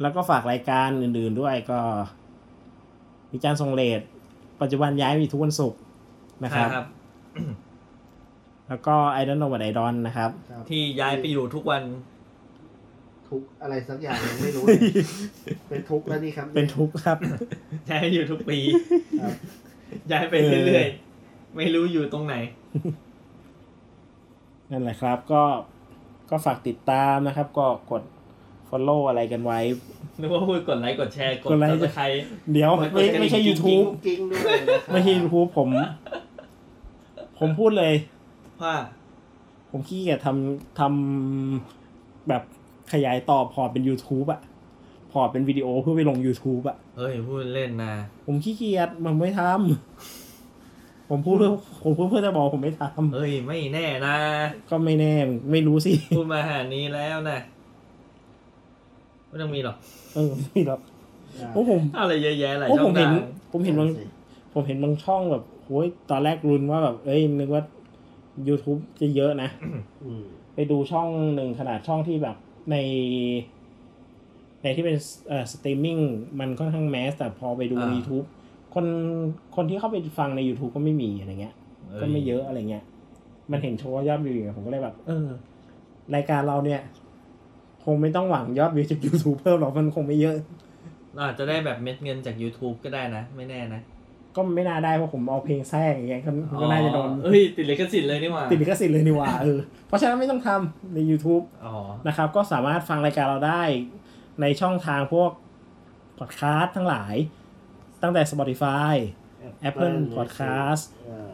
[0.00, 1.80] แล้วก็ฝากรายการอื่นๆด้วยก็
[3.32, 4.00] มีการส่งเลท
[4.60, 5.80] ปัจจุบันย้ายมีทุกวันศุกร์
[6.44, 6.86] นะครับครับ
[8.68, 11.82] แล้วก็ I don't know what I don't นะครับ ครับที่ย้ายไปอยู่ทุกวัน
[13.28, 14.80] ทุกอะไรสักอย่างยังไม่รู้เลย
[15.68, 17.18] เป็นทุกข์แล้วนี่ครับเป็นทุกข์ครับ
[17.90, 18.58] ย้ายไปอยู่ทุกปี
[19.22, 19.32] ครับ
[20.12, 22.34] ย้ายไปเออเรื่อยๆ ไม่รู้อยู่ตรงไหน
[24.70, 25.42] นั่นแหละครับ ก็
[26.30, 28.02] ก็ฝากติดตามนะครับ ก็กด
[28.68, 29.60] follow อะไรกันไว้
[30.20, 32.22] นึกว่าพูดกดไลค์กดแชร์กดกดไลค์ subscribe
[32.52, 35.68] เดี๋ยวกดไม่กระดิ่งไม่ใช่กิ๊ง YouTube กิ้งด้วยนะครับ ไม่ใช่ YouTube ผม
[37.38, 37.94] ผมพูดเลย
[38.62, 38.74] ว่า
[39.70, 42.42] ผมขี้เกียจทำทำแบบ
[42.92, 44.40] ขยายต่อพอร์ตเป็น YouTube อะ
[45.12, 47.94] port เป็นวิดีโอเพื่อไปลง YouTube อะเฮ้ยพูดเล่นนะ
[48.26, 51.52] ผมขี้เกียจมันไม่ทำผมพูดเพื่อ
[51.82, 52.82] ผมพูดเพื่อจะบอกผมไม่ท
[53.14, 55.14] เฮ้ยไม่แน่นะำก็ไม่แน่
[55.50, 57.38] ไม่รู้สิพูดมาหานี้แล้วนะ
[59.28, 59.76] ไม่ต้องมีหรอก
[60.14, 60.80] เออไม่หรอก
[61.52, 63.12] เพราะผมอะไรเยอะแยะหลายเพราะช่ผอมงเห็นทาง
[63.52, 63.88] ผมเห็นบาง
[64.54, 67.62] ผมเห็นบางช่องแบบโอ้ยตอนแรกรุนว่าแบบ เอ้ยนึกว่า
[68.48, 69.50] YouTube จะเยอะนะ
[70.04, 70.24] อืม
[70.54, 72.36] ไปดูช่องหนึ่งขนาดช่องที่แบบ
[72.70, 72.76] ใน
[74.62, 74.96] ในที่เป็น
[75.28, 75.98] เอ่อสตรีมมิ่ง
[76.40, 78.26] มันค่อนข้าง mass แต่พอไปดูใน YouTube
[78.74, 78.86] คน
[79.56, 81.54] คนที่เข้าไปฟังใน YouTube ก็ไม่มีอะไรเงี้ย
[82.00, 82.84] ก็ไม่เยอะอะไรเงี้ย
[83.50, 85.28] มันเห็นโชว์ยอดวิวอย่างเงี้ยผมก็เลยแบบ เออ
[86.14, 86.80] รายการเราเนี่ย
[87.84, 90.36] คงไม่ต้องหวังยอดวิวจาก YouTube เพิ่มหรอกมันคงไม่เยอะ
[91.14, 93.80] เราอาจจะได้แบบเม็ดเงินจาก YouTube ก็ได้นะ ไม่แน่นะ
[94.38, 101.74] ก็ไม่น่าได้เพราะผมเอาเพลงแทรกอย่างเงี้ยก็ก็น่าจะโดนอ๋อเอ้ยติดลิขสิทธิ์เลยนี่หว่าติดลิขสิทธิ์เลยนี่หว่าเออเพราะฉะนั้นไม่ต้องทำใน YouTube อ๋อ
[102.06, 103.62] นะครับ ก็สามารถฟังรายการเราได้
[104.40, 105.30] ในช่องทางพวก
[106.18, 107.14] พอดแคสต์ทั้งหลาย
[108.02, 108.94] ตั้งแต่ Spotify
[109.68, 111.30] Apple Podcast เอ่อ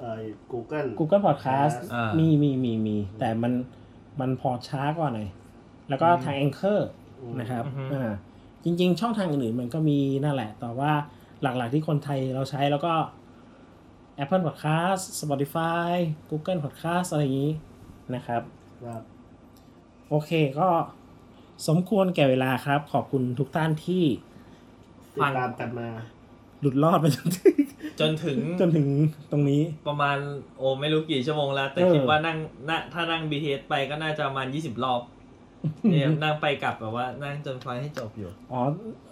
[0.00, 0.20] เอ่อ
[0.52, 3.52] Google Google Podcast อ่ามีมีมีมีมี แต่มัน
[4.20, 5.28] มันพอช้ากว่าหน่อย
[5.88, 6.80] แล้วก็ทาง Anchor
[7.40, 8.12] นะครับอ่า
[8.64, 10.92] จริง ๆ ช่องทางอื่นๆมันก็มีนั่นแหละ แต่ว่า
[11.42, 12.92] หลักๆที่คนไทยเราใช้แล้วก็
[14.22, 15.90] Apple Podcast Spotify
[16.30, 17.52] Google Podcast อะไรอย่างนี้
[18.14, 18.42] นะครับ
[18.84, 19.02] ครับ
[20.08, 20.68] โอเคก็
[21.68, 24.04] สมควรแก่เวลาครับ ขอบคุณทุกท่านที่
[25.14, 25.88] ติดตามกันมา
[26.60, 27.56] หลุดรอดมาจนถึง
[28.00, 28.86] จนถึงจนถึง
[29.30, 30.16] ตรงนี้ประมาณ
[30.58, 32.36] โอ้ไม่รู้กี่ชั่วโมงแล้ว แต่เออคิดว่านั่ง
[32.68, 35.02] น่าถ้านั่ง BTS ไปก็น่าจะประมาณ20รอบ
[35.90, 38.60] เนี่ยนั่งไปกลับแบบว่านั่งจนฟังให้จบอยู่ อ๋อ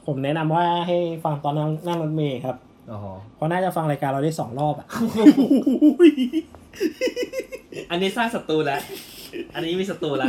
[0.08, 2.56] ผมแนะนำว่าให้ฟังตอนนั่งนั่งรถเมล์ครับ
[2.92, 2.98] อ๋อ
[3.36, 4.86] เพราะน่าจะฟังรายการเราได้สองรอบอะ
[7.90, 8.80] อันนี้สร้างศัตรูแล้ว
[9.54, 10.28] อันนี้มีศัตรูแล้ว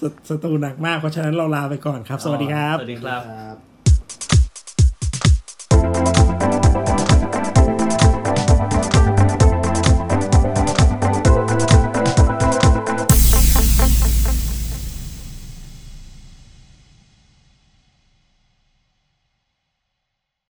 [0.00, 3.71] สสตูหนักมาก เพราะฉะนั้นเราลาไปก่อนครับ สวัสดีครับ สวัสดีครับครับ